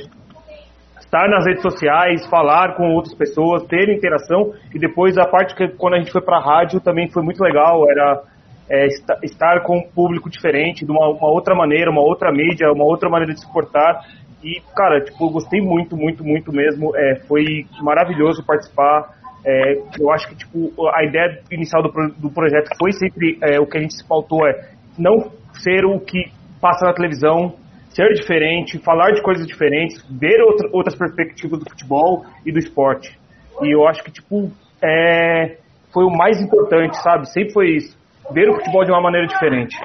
estar 1.00 1.28
nas 1.28 1.44
redes 1.46 1.62
sociais, 1.62 2.26
falar 2.28 2.76
com 2.76 2.94
outras 2.94 3.14
pessoas, 3.14 3.64
ter 3.66 3.88
interação. 3.88 4.52
E 4.74 4.78
depois 4.78 5.16
a 5.18 5.26
parte 5.26 5.54
que 5.54 5.68
quando 5.76 5.94
a 5.94 5.98
gente 5.98 6.12
foi 6.12 6.20
pra 6.20 6.40
rádio 6.40 6.80
também 6.80 7.08
foi 7.10 7.22
muito 7.22 7.42
legal. 7.42 7.90
Era 7.90 8.22
é, 8.68 8.86
estar 9.22 9.62
com 9.62 9.78
um 9.78 9.88
público 9.88 10.28
diferente, 10.28 10.84
de 10.84 10.90
uma, 10.90 11.08
uma, 11.08 11.28
outra 11.28 11.54
maneira, 11.54 11.90
uma 11.90 12.02
outra 12.02 12.32
mídia, 12.32 12.70
uma 12.72 12.84
outra 12.84 13.08
maneira 13.08 13.32
de 13.32 13.40
se 13.40 13.52
portar. 13.52 14.04
E, 14.42 14.60
cara, 14.76 15.00
tipo, 15.00 15.30
gostei 15.30 15.60
muito, 15.60 15.96
muito, 15.96 16.22
muito 16.22 16.52
mesmo. 16.52 16.94
É, 16.96 17.16
foi 17.26 17.66
maravilhoso 17.82 18.44
participar. 18.44 19.15
É, 19.46 19.78
eu 20.00 20.10
acho 20.10 20.28
que 20.28 20.34
tipo, 20.34 20.72
a 20.88 21.04
ideia 21.04 21.40
inicial 21.52 21.80
do, 21.80 21.90
do 22.18 22.30
projeto 22.30 22.68
foi 22.76 22.90
sempre 22.92 23.38
é, 23.40 23.60
o 23.60 23.66
que 23.66 23.78
a 23.78 23.80
gente 23.80 23.94
se 23.94 24.04
pautou 24.06 24.44
é 24.44 24.70
não 24.98 25.30
ser 25.52 25.84
o 25.84 26.00
que 26.00 26.32
passa 26.60 26.84
na 26.84 26.92
televisão, 26.92 27.54
ser 27.90 28.12
diferente, 28.14 28.76
falar 28.80 29.12
de 29.12 29.22
coisas 29.22 29.46
diferentes, 29.46 30.04
ver 30.10 30.42
outra, 30.42 30.68
outras 30.72 30.96
perspectivas 30.96 31.60
do 31.60 31.70
futebol 31.70 32.24
e 32.44 32.50
do 32.50 32.58
esporte. 32.58 33.16
E 33.62 33.72
eu 33.72 33.86
acho 33.86 34.02
que 34.02 34.10
tipo 34.10 34.50
é, 34.82 35.58
foi 35.92 36.04
o 36.04 36.10
mais 36.10 36.40
importante, 36.42 37.00
sabe? 37.00 37.30
Sempre 37.30 37.52
foi 37.52 37.68
isso, 37.76 37.96
ver 38.32 38.50
o 38.50 38.54
futebol 38.56 38.84
de 38.84 38.90
uma 38.90 39.00
maneira 39.00 39.28
diferente. 39.28 39.76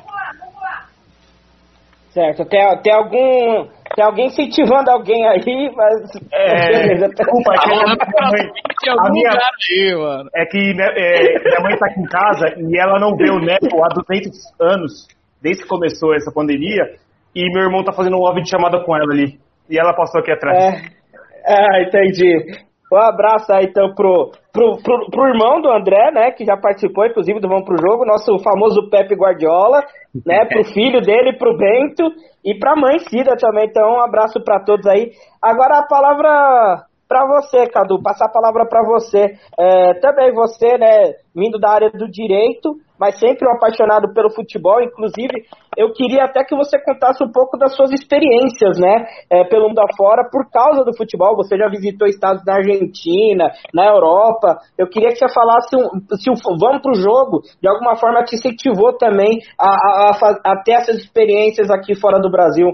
Certo. 2.11 2.45
Tem, 2.45 2.59
tem 2.81 2.93
algum 2.93 3.67
tem 3.95 4.05
alguém 4.05 4.27
incentivando 4.27 4.89
alguém 4.89 5.27
aí, 5.27 5.71
mas. 5.75 6.11
É, 6.31 6.67
beleza, 6.71 7.07
desculpa, 7.09 7.53
é 7.53 7.57
que 7.57 7.69
minha 7.69 7.85
mãe, 7.85 8.49
a 8.97 9.11
minha, 9.11 9.31
aí, 9.31 9.95
mano. 9.95 10.29
É 10.33 10.45
que 10.45 10.73
né, 10.73 10.87
é, 10.95 11.39
minha 11.39 11.61
mãe 11.61 11.77
tá 11.77 11.87
aqui 11.87 11.99
em 11.99 12.05
casa 12.05 12.45
e 12.57 12.79
ela 12.79 12.99
não 12.99 13.15
vê 13.15 13.29
o 13.29 13.39
neto 13.39 13.67
há 13.83 13.89
200 13.89 14.31
anos, 14.61 15.07
desde 15.41 15.63
que 15.63 15.69
começou 15.69 16.15
essa 16.15 16.31
pandemia, 16.31 16.95
e 17.35 17.51
meu 17.53 17.63
irmão 17.63 17.83
tá 17.83 17.91
fazendo 17.91 18.17
um 18.17 18.41
de 18.41 18.49
chamada 18.49 18.81
com 18.83 18.95
ela 18.95 19.11
ali. 19.11 19.39
E 19.69 19.79
ela 19.79 19.93
passou 19.93 20.21
aqui 20.21 20.31
atrás. 20.31 20.57
É, 20.57 21.53
ah, 21.53 21.81
entendi. 21.81 22.61
Um 22.91 22.97
abraço 22.97 23.51
aí 23.53 23.65
então 23.65 23.93
pro, 23.95 24.31
pro, 24.51 24.77
pro, 24.83 25.09
pro, 25.09 25.27
irmão 25.27 25.61
do 25.61 25.69
André, 25.69 26.11
né, 26.11 26.31
que 26.31 26.45
já 26.45 26.57
participou, 26.57 27.05
inclusive, 27.05 27.39
do 27.39 27.47
Vamos 27.47 27.65
Pro 27.65 27.77
Jogo, 27.77 28.05
nosso 28.05 28.37
famoso 28.39 28.89
Pepe 28.89 29.15
Guardiola, 29.15 29.83
né, 30.25 30.45
pro 30.49 30.63
filho 30.65 31.01
dele, 31.01 31.37
pro 31.37 31.57
Bento, 31.57 32.03
e 32.43 32.57
pra 32.57 32.75
mãe 32.75 32.99
Cida 32.99 33.35
também, 33.37 33.65
então 33.65 33.97
um 33.97 34.01
abraço 34.01 34.43
para 34.43 34.63
todos 34.63 34.85
aí. 34.87 35.11
Agora 35.41 35.79
a 35.79 35.87
palavra 35.87 36.85
para 37.11 37.27
você, 37.27 37.67
Cadu, 37.67 38.01
passar 38.01 38.27
a 38.27 38.31
palavra 38.31 38.65
para 38.65 38.81
você. 38.85 39.33
É, 39.59 39.95
também 39.95 40.33
você, 40.33 40.77
né, 40.77 41.15
vindo 41.35 41.59
da 41.59 41.69
área 41.69 41.91
do 41.91 42.09
direito, 42.09 42.75
mas 42.97 43.19
sempre 43.19 43.45
um 43.45 43.51
apaixonado 43.51 44.13
pelo 44.13 44.29
futebol. 44.29 44.81
Inclusive, 44.81 45.43
eu 45.75 45.91
queria 45.91 46.23
até 46.23 46.45
que 46.45 46.55
você 46.55 46.79
contasse 46.79 47.21
um 47.21 47.29
pouco 47.29 47.57
das 47.57 47.75
suas 47.75 47.91
experiências, 47.91 48.79
né, 48.79 49.07
é, 49.29 49.43
pelo 49.43 49.67
mundo 49.67 49.81
afora, 49.81 50.23
por 50.31 50.49
causa 50.49 50.85
do 50.85 50.95
futebol. 50.95 51.35
Você 51.35 51.57
já 51.57 51.67
visitou 51.67 52.07
estados 52.07 52.45
na 52.45 52.55
Argentina, 52.55 53.51
na 53.73 53.87
Europa. 53.87 54.59
Eu 54.77 54.87
queria 54.87 55.09
que 55.09 55.17
você 55.17 55.27
falasse 55.33 55.75
um, 55.75 55.99
se 56.15 56.31
o 56.31 56.57
vamos 56.57 56.81
para 56.81 56.91
o 56.91 56.95
jogo, 56.95 57.41
de 57.61 57.67
alguma 57.67 57.97
forma, 57.97 58.23
te 58.23 58.37
incentivou 58.37 58.97
também 58.97 59.39
a, 59.59 59.67
a, 59.67 60.11
a, 60.11 60.53
a 60.53 60.63
ter 60.63 60.75
essas 60.75 60.95
experiências 60.95 61.69
aqui 61.69 61.93
fora 61.93 62.21
do 62.21 62.31
Brasil. 62.31 62.71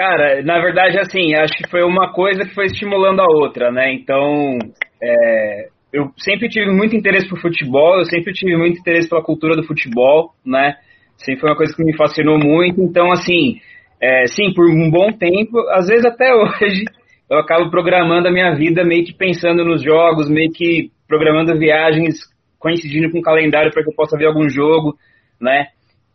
Cara, 0.00 0.42
na 0.42 0.58
verdade, 0.58 0.98
assim, 0.98 1.34
acho 1.34 1.52
que 1.52 1.68
foi 1.68 1.82
uma 1.82 2.10
coisa 2.10 2.40
que 2.46 2.54
foi 2.54 2.64
estimulando 2.64 3.20
a 3.20 3.26
outra, 3.26 3.70
né? 3.70 3.92
Então, 3.92 4.56
é, 5.02 5.68
eu 5.92 6.10
sempre 6.16 6.48
tive 6.48 6.70
muito 6.70 6.96
interesse 6.96 7.28
por 7.28 7.38
futebol, 7.38 7.98
eu 7.98 8.06
sempre 8.06 8.32
tive 8.32 8.56
muito 8.56 8.80
interesse 8.80 9.10
pela 9.10 9.22
cultura 9.22 9.54
do 9.54 9.62
futebol, 9.62 10.30
né? 10.42 10.76
Sempre 11.18 11.42
foi 11.42 11.50
uma 11.50 11.56
coisa 11.56 11.76
que 11.76 11.84
me 11.84 11.94
fascinou 11.98 12.38
muito. 12.38 12.80
Então, 12.80 13.12
assim, 13.12 13.60
é, 14.00 14.24
sim, 14.26 14.54
por 14.54 14.64
um 14.70 14.90
bom 14.90 15.12
tempo, 15.12 15.58
às 15.68 15.86
vezes 15.88 16.06
até 16.06 16.32
hoje, 16.34 16.82
eu 17.28 17.36
acabo 17.36 17.70
programando 17.70 18.26
a 18.26 18.32
minha 18.32 18.54
vida 18.54 18.82
meio 18.82 19.04
que 19.04 19.12
pensando 19.12 19.66
nos 19.66 19.82
jogos, 19.82 20.30
meio 20.30 20.50
que 20.50 20.90
programando 21.06 21.58
viagens 21.58 22.20
coincidindo 22.58 23.10
com 23.10 23.18
o 23.18 23.22
calendário 23.22 23.70
para 23.70 23.82
que 23.82 23.90
eu 23.90 23.94
possa 23.94 24.16
ver 24.16 24.28
algum 24.28 24.48
jogo, 24.48 24.96
né? 25.38 25.66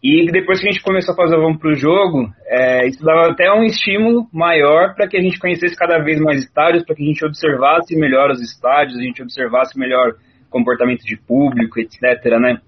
E 0.08 0.28
depois 0.28 0.62
que 0.62 0.68
a 0.68 0.72
gente 0.72 0.84
começou 0.84 1.14
a 1.14 1.18
fazer 1.18 1.36
o 1.36 1.42
Vamos 1.42 1.58
pro 1.58 1.74
Jogo, 1.74 2.30
é, 2.46 2.88
isso 2.88 3.04
dava 3.04 3.32
até 3.32 3.52
um 3.52 3.64
estímulo 3.64 4.28
maior 4.32 4.94
para 4.94 5.08
que 5.08 5.18
a 5.18 5.20
gente 5.20 5.40
conhecesse 5.40 5.76
cada 5.76 5.98
vez 5.98 6.20
mais 6.20 6.44
estádios, 6.44 6.86
para 6.86 6.96
que 6.96 7.02
a 7.02 7.08
gente 7.08 7.26
observasse 7.26 7.96
melhor 7.96 8.30
os 8.30 8.40
estádios, 8.40 9.00
a 9.00 9.02
gente 9.02 9.24
observasse 9.24 9.80
melhor 9.80 10.14
comportamento 10.48 11.02
de 11.02 11.18
público, 11.18 11.80
etc, 11.80 12.24
né? 12.40 12.60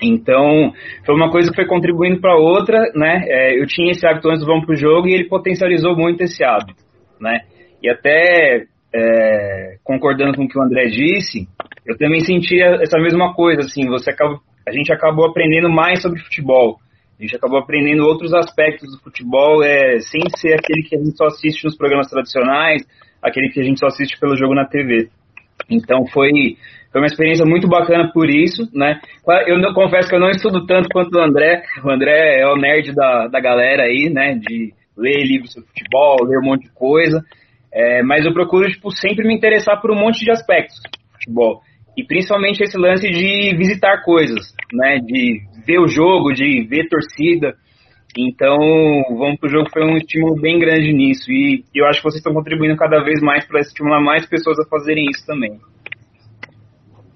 Então, 0.00 0.72
foi 1.04 1.14
uma 1.14 1.30
coisa 1.30 1.50
que 1.50 1.56
foi 1.56 1.66
contribuindo 1.66 2.22
para 2.22 2.38
outra, 2.38 2.90
né? 2.94 3.22
É, 3.26 3.60
eu 3.60 3.66
tinha 3.66 3.90
esse 3.90 4.06
hábito 4.06 4.30
antes 4.30 4.40
do 4.40 4.46
Vamos 4.46 4.64
pro 4.64 4.74
Jogo 4.74 5.08
e 5.08 5.12
ele 5.12 5.28
potencializou 5.28 5.94
muito 5.94 6.22
esse 6.22 6.42
hábito, 6.42 6.82
né? 7.20 7.40
E 7.82 7.90
até 7.90 8.64
é, 8.94 9.76
concordando 9.84 10.38
com 10.38 10.44
o 10.44 10.48
que 10.48 10.58
o 10.58 10.62
André 10.62 10.86
disse, 10.86 11.46
eu 11.84 11.98
também 11.98 12.20
sentia 12.20 12.78
essa 12.80 12.98
mesma 12.98 13.34
coisa, 13.34 13.60
assim, 13.60 13.86
você 13.88 14.10
acaba 14.10 14.40
a 14.68 14.72
gente 14.72 14.92
acabou 14.92 15.26
aprendendo 15.26 15.70
mais 15.70 16.02
sobre 16.02 16.20
futebol. 16.20 16.78
A 17.18 17.22
gente 17.22 17.34
acabou 17.34 17.58
aprendendo 17.58 18.04
outros 18.04 18.32
aspectos 18.32 18.90
do 18.92 19.02
futebol, 19.02 19.62
é, 19.64 19.98
sem 20.00 20.20
ser 20.36 20.54
aquele 20.54 20.82
que 20.82 20.94
a 20.94 20.98
gente 20.98 21.16
só 21.16 21.26
assiste 21.26 21.64
nos 21.64 21.76
programas 21.76 22.08
tradicionais, 22.08 22.82
aquele 23.20 23.48
que 23.48 23.60
a 23.60 23.64
gente 23.64 23.80
só 23.80 23.86
assiste 23.86 24.18
pelo 24.20 24.36
jogo 24.36 24.54
na 24.54 24.66
TV. 24.66 25.08
Então 25.68 26.06
foi, 26.06 26.30
foi 26.92 27.00
uma 27.00 27.06
experiência 27.06 27.44
muito 27.44 27.66
bacana 27.66 28.12
por 28.12 28.30
isso, 28.30 28.68
né? 28.72 29.00
Eu 29.46 29.58
não, 29.58 29.74
confesso 29.74 30.08
que 30.08 30.14
eu 30.14 30.20
não 30.20 30.30
estudo 30.30 30.64
tanto 30.66 30.88
quanto 30.90 31.16
o 31.16 31.20
André. 31.20 31.62
O 31.84 31.90
André 31.90 32.40
é 32.40 32.46
o 32.46 32.56
nerd 32.56 32.94
da, 32.94 33.26
da 33.26 33.40
galera 33.40 33.84
aí, 33.84 34.08
né? 34.08 34.34
De 34.34 34.72
ler 34.96 35.24
livros 35.24 35.52
sobre 35.52 35.68
futebol, 35.68 36.24
ler 36.24 36.38
um 36.38 36.44
monte 36.44 36.64
de 36.64 36.72
coisa. 36.72 37.20
É, 37.72 38.02
mas 38.02 38.24
eu 38.24 38.32
procuro, 38.32 38.70
tipo, 38.70 38.90
sempre 38.92 39.26
me 39.26 39.34
interessar 39.34 39.80
por 39.80 39.90
um 39.90 39.98
monte 39.98 40.24
de 40.24 40.30
aspectos 40.30 40.80
do 40.80 41.12
futebol. 41.12 41.62
E 41.98 42.04
principalmente 42.04 42.62
esse 42.62 42.78
lance 42.78 43.10
de 43.10 43.56
visitar 43.56 44.04
coisas, 44.04 44.54
né? 44.72 45.00
De 45.04 45.40
ver 45.66 45.80
o 45.80 45.88
jogo, 45.88 46.32
de 46.32 46.62
ver 46.62 46.88
torcida. 46.88 47.56
Então, 48.16 48.56
vamos 49.18 49.40
pro 49.40 49.48
jogo 49.48 49.68
foi 49.72 49.82
um 49.84 49.96
estímulo 49.96 50.40
bem 50.40 50.60
grande 50.60 50.92
nisso. 50.92 51.28
E 51.32 51.64
eu 51.74 51.86
acho 51.86 51.98
que 51.98 52.04
vocês 52.04 52.20
estão 52.20 52.32
contribuindo 52.32 52.76
cada 52.76 53.02
vez 53.02 53.20
mais 53.20 53.44
para 53.48 53.58
estimular 53.58 54.00
mais 54.00 54.24
pessoas 54.26 54.60
a 54.60 54.68
fazerem 54.68 55.06
isso 55.10 55.26
também. 55.26 55.58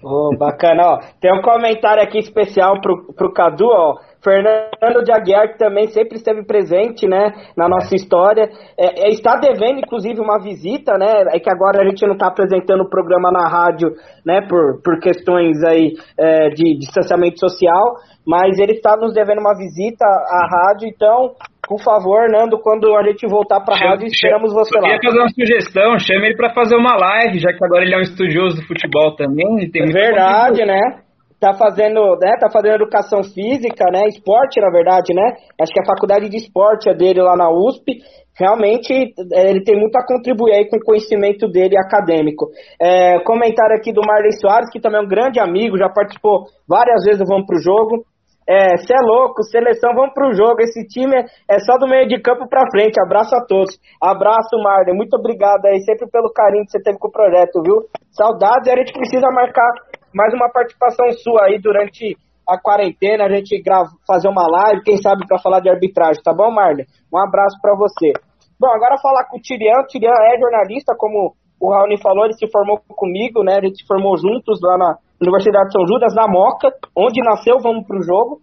Oh, 0.05 0.37
bacana, 0.37 0.83
ó. 0.85 0.99
Tem 1.21 1.33
um 1.33 1.43
comentário 1.43 2.03
aqui 2.03 2.19
especial 2.19 2.81
pro, 2.81 3.13
pro 3.15 3.33
Cadu, 3.33 3.67
ó. 3.67 3.95
Fernando 4.23 5.03
de 5.05 5.13
Aguiar, 5.13 5.49
que 5.49 5.59
também 5.59 5.89
sempre 5.89 6.17
esteve 6.17 6.45
presente, 6.45 7.09
né, 7.09 7.33
na 7.57 7.69
nossa 7.69 7.95
história. 7.95 8.49
É, 8.79 9.09
é, 9.09 9.11
está 9.11 9.37
devendo, 9.37 9.81
inclusive, 9.81 10.21
uma 10.21 10.39
visita, 10.39 10.97
né, 10.97 11.25
é 11.33 11.41
que 11.41 11.51
agora 11.51 11.83
a 11.83 11.85
gente 11.85 12.07
não 12.07 12.15
está 12.15 12.29
apresentando 12.29 12.83
o 12.83 12.89
programa 12.89 13.33
na 13.33 13.49
rádio, 13.49 13.91
né, 14.25 14.41
por, 14.49 14.81
por 14.81 15.01
questões 15.01 15.63
aí 15.65 15.95
é, 16.17 16.51
de 16.51 16.79
distanciamento 16.79 17.41
social, 17.41 17.97
mas 18.25 18.59
ele 18.61 18.75
está 18.75 18.97
nos 18.97 19.13
devendo 19.13 19.41
uma 19.41 19.57
visita 19.57 20.05
à 20.05 20.47
rádio, 20.49 20.89
então, 20.89 21.33
por 21.73 21.83
favor, 21.83 22.29
Nando, 22.29 22.61
quando 22.61 22.95
a 22.95 23.03
gente 23.03 23.27
voltar 23.27 23.61
para 23.61 23.75
a 23.75 23.79
rádio, 23.79 24.07
esperamos 24.07 24.53
você 24.53 24.79
lá. 24.79 24.93
Eu 24.93 25.01
queria 25.01 25.11
fazer 25.11 25.21
uma 25.21 25.29
sugestão, 25.31 25.99
chame 25.99 26.27
ele 26.27 26.37
para 26.37 26.53
fazer 26.53 26.77
uma 26.77 26.95
live, 26.95 27.39
já 27.39 27.51
que 27.51 27.65
agora 27.65 27.83
ele 27.83 27.95
é 27.95 27.97
um 27.97 28.03
estudioso 28.03 28.57
do 28.57 28.67
futebol 28.67 29.17
também. 29.17 29.71
Tem 29.71 29.85
é 29.85 29.87
verdade, 29.87 30.67
né? 30.67 31.01
tá 31.41 31.55
fazendo, 31.55 31.99
né, 32.21 32.37
tá 32.39 32.49
fazendo 32.53 32.77
educação 32.77 33.21
física, 33.25 33.85
né, 33.91 34.03
esporte, 34.07 34.61
na 34.61 34.71
verdade, 34.71 35.13
né, 35.13 35.35
acho 35.61 35.73
que 35.73 35.81
a 35.81 35.85
faculdade 35.85 36.29
de 36.29 36.37
esporte 36.37 36.89
é 36.89 36.95
dele 36.95 37.21
lá 37.21 37.35
na 37.37 37.51
USP, 37.51 37.99
realmente 38.39 38.93
é, 39.33 39.51
ele 39.51 39.65
tem 39.65 39.75
muito 39.75 39.97
a 39.97 40.07
contribuir 40.07 40.53
aí 40.53 40.69
com 40.69 40.77
o 40.77 40.85
conhecimento 40.85 41.49
dele 41.49 41.77
acadêmico. 41.77 42.47
É, 42.81 43.19
comentário 43.25 43.75
aqui 43.75 43.93
do 43.93 44.03
Marley 44.07 44.31
Soares, 44.41 44.71
que 44.71 44.81
também 44.81 45.01
é 45.01 45.05
um 45.05 45.09
grande 45.09 45.41
amigo, 45.41 45.77
já 45.77 45.89
participou 45.89 46.45
várias 46.69 47.05
vezes 47.05 47.19
do 47.19 47.27
Vamos 47.27 47.47
Pro 47.47 47.59
Jogo, 47.59 48.05
é, 48.49 48.77
cê 48.79 48.95
é 48.95 49.01
louco, 49.03 49.43
seleção, 49.45 49.95
vamos 49.95 50.15
pro 50.15 50.33
jogo. 50.35 50.61
Esse 50.61 50.87
time 50.87 51.17
é 51.49 51.59
só 51.61 51.79
do 51.79 51.87
meio 51.87 52.09
de 52.09 52.21
campo 52.21 52.49
pra 52.49 52.69
frente. 52.71 53.01
Abraço 53.01 53.35
a 53.35 53.45
todos. 53.45 53.79
Abraço, 54.03 54.59
Marley. 54.63 54.95
Muito 54.95 55.15
obrigado 55.17 55.65
aí, 55.67 55.81
sempre 55.81 56.09
pelo 56.11 56.33
carinho 56.33 56.65
que 56.65 56.71
você 56.71 56.83
teve 56.83 56.99
com 56.99 57.09
o 57.09 57.13
projeto, 57.13 57.63
viu? 57.63 57.87
Saudades 58.11 58.67
e 58.67 58.71
a 58.71 58.77
gente 58.77 58.93
precisa 58.93 59.29
marcar 59.31 59.71
mais 60.13 60.35
uma 60.35 60.51
participação 60.51 61.11
sua 61.13 61.47
aí 61.47 61.59
durante 61.59 62.17
a 62.49 62.61
quarentena, 62.61 63.25
a 63.25 63.31
gente 63.31 63.61
grava, 63.63 63.89
fazer 64.07 64.29
uma 64.29 64.45
live, 64.47 64.83
quem 64.83 64.97
sabe 64.97 65.27
para 65.27 65.39
falar 65.39 65.61
de 65.61 65.71
arbitragem, 65.71 66.23
tá 66.23 66.35
bom, 66.35 66.51
Marley? 66.51 66.85
Um 67.13 67.19
abraço 67.19 67.57
para 67.63 67.75
você. 67.77 68.13
Bom, 68.59 68.69
agora 68.69 68.99
falar 69.01 69.25
com 69.29 69.39
o 69.39 69.41
Tirian. 69.41 69.83
Tirian 69.89 70.11
é 70.11 70.39
jornalista, 70.39 70.95
como 70.99 71.35
o 71.61 71.71
Raoni 71.71 72.01
falou, 72.01 72.25
ele 72.25 72.35
se 72.35 72.51
formou 72.51 72.81
comigo, 72.89 73.43
né? 73.45 73.59
A 73.59 73.61
gente 73.61 73.81
se 73.81 73.87
formou 73.87 74.17
juntos 74.17 74.59
lá 74.61 74.77
na 74.77 74.97
Universidade 75.23 75.69
de 75.69 75.73
São 75.73 75.87
Judas, 75.87 76.15
na 76.15 76.27
Moca, 76.29 76.69
onde 76.97 77.23
nasceu 77.23 77.59
Vamos 77.63 77.87
Pro 77.87 78.03
Jogo. 78.03 78.41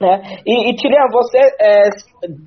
Né? 0.00 0.20
E, 0.44 0.70
e 0.70 0.76
você, 1.12 1.38
é, 1.60 1.88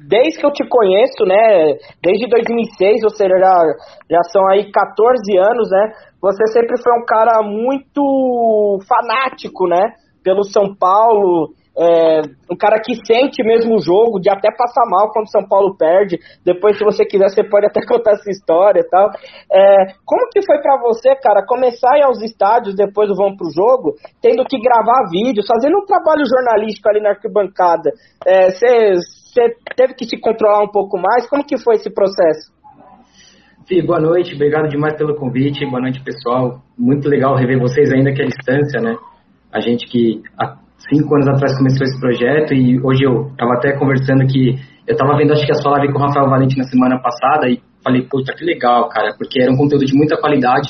desde 0.10 0.40
que 0.40 0.46
eu 0.46 0.52
te 0.52 0.68
conheço, 0.68 1.24
né, 1.26 1.78
desde 2.04 2.28
2006, 2.28 3.04
ou 3.04 3.10
seja, 3.12 3.34
já, 3.40 3.64
já 4.12 4.22
são 4.30 4.46
aí 4.50 4.70
14 4.70 5.38
anos, 5.38 5.70
né, 5.72 5.94
você 6.22 6.46
sempre 6.48 6.76
foi 6.82 6.92
um 7.00 7.06
cara 7.06 7.42
muito 7.44 8.80
fanático, 8.88 9.68
né? 9.68 9.94
Pelo 10.24 10.44
São 10.44 10.76
Paulo, 10.76 11.54
é, 11.78 12.22
um 12.50 12.56
cara 12.56 12.80
que 12.80 12.96
sente 13.06 13.44
mesmo 13.44 13.76
o 13.76 13.82
jogo, 13.82 14.20
de 14.20 14.30
até 14.30 14.50
passar 14.50 14.86
mal 14.90 15.12
quando 15.12 15.30
São 15.30 15.48
Paulo 15.48 15.76
perde. 15.78 16.18
Depois, 16.44 16.78
se 16.78 16.84
você 16.84 17.06
quiser, 17.06 17.30
você 17.30 17.44
pode 17.44 17.66
até 17.66 17.82
contar 17.86 18.12
essa 18.14 18.30
história 18.30 18.80
e 18.80 18.90
tal. 18.90 19.10
É, 19.52 19.94
como 20.06 20.30
que 20.32 20.46
foi 20.46 20.60
para 20.62 20.80
você, 20.82 21.16
cara, 21.16 21.46
começar 21.46 21.94
a 21.94 22.00
ir 22.00 22.04
aos 22.04 22.22
estádios 22.22 22.76
depois 22.76 23.10
Vão 23.16 23.36
pro 23.36 23.50
Jogo, 23.50 23.96
tendo 24.22 24.44
que 24.46 24.60
gravar 24.60 25.10
vídeos, 25.10 25.48
fazendo 25.48 25.78
um 25.78 25.86
trabalho 25.86 26.26
jornalístico 26.26 26.90
ali 26.90 27.02
na 27.02 27.10
arquibancada? 27.10 27.92
Você 28.26 29.42
é, 29.42 29.50
teve 29.76 29.94
que 29.94 30.06
se 30.06 30.20
controlar 30.20 30.64
um 30.64 30.72
pouco 30.72 30.98
mais? 30.98 31.30
Como 31.30 31.46
que 31.46 31.58
foi 31.58 31.76
esse 31.76 31.90
processo? 31.90 32.54
Fih, 33.68 33.82
boa 33.82 34.00
noite, 34.00 34.36
obrigado 34.36 34.68
demais 34.70 34.96
pelo 34.96 35.16
convite, 35.16 35.66
boa 35.66 35.82
noite 35.82 36.04
pessoal. 36.04 36.62
Muito 36.78 37.10
legal 37.10 37.36
rever 37.36 37.60
vocês 37.60 37.92
ainda 37.92 38.14
que 38.14 38.22
é 38.22 38.26
a 38.26 38.28
distância, 38.28 38.80
né? 38.80 38.96
A 39.52 39.60
gente 39.60 39.88
que 39.88 40.22
cinco 40.78 41.16
anos 41.16 41.28
atrás 41.28 41.58
começou 41.58 41.84
esse 41.84 42.00
projeto 42.00 42.54
e 42.54 42.80
hoje 42.84 43.04
eu 43.04 43.28
estava 43.32 43.54
até 43.54 43.78
conversando 43.78 44.26
que 44.28 44.56
eu 44.88 44.94
estava 44.94 45.18
vendo, 45.18 45.34
acho 45.34 45.46
que 45.46 45.52
a 45.52 45.56
sua 45.56 45.72
live 45.78 45.94
com 45.94 46.00
o 46.00 46.02
Rafael 46.02 46.30
Valente 46.30 46.58
na 46.58 46.64
semana 46.66 47.00
passada 47.00 47.50
e 47.50 47.60
falei, 47.84 48.04
puta, 48.04 48.34
que 48.34 48.46
legal, 48.46 48.88
cara, 48.90 49.14
porque 49.18 49.42
era 49.42 49.52
um 49.52 49.58
conteúdo 49.58 49.86
de 49.86 49.96
muita 49.96 50.18
qualidade 50.18 50.70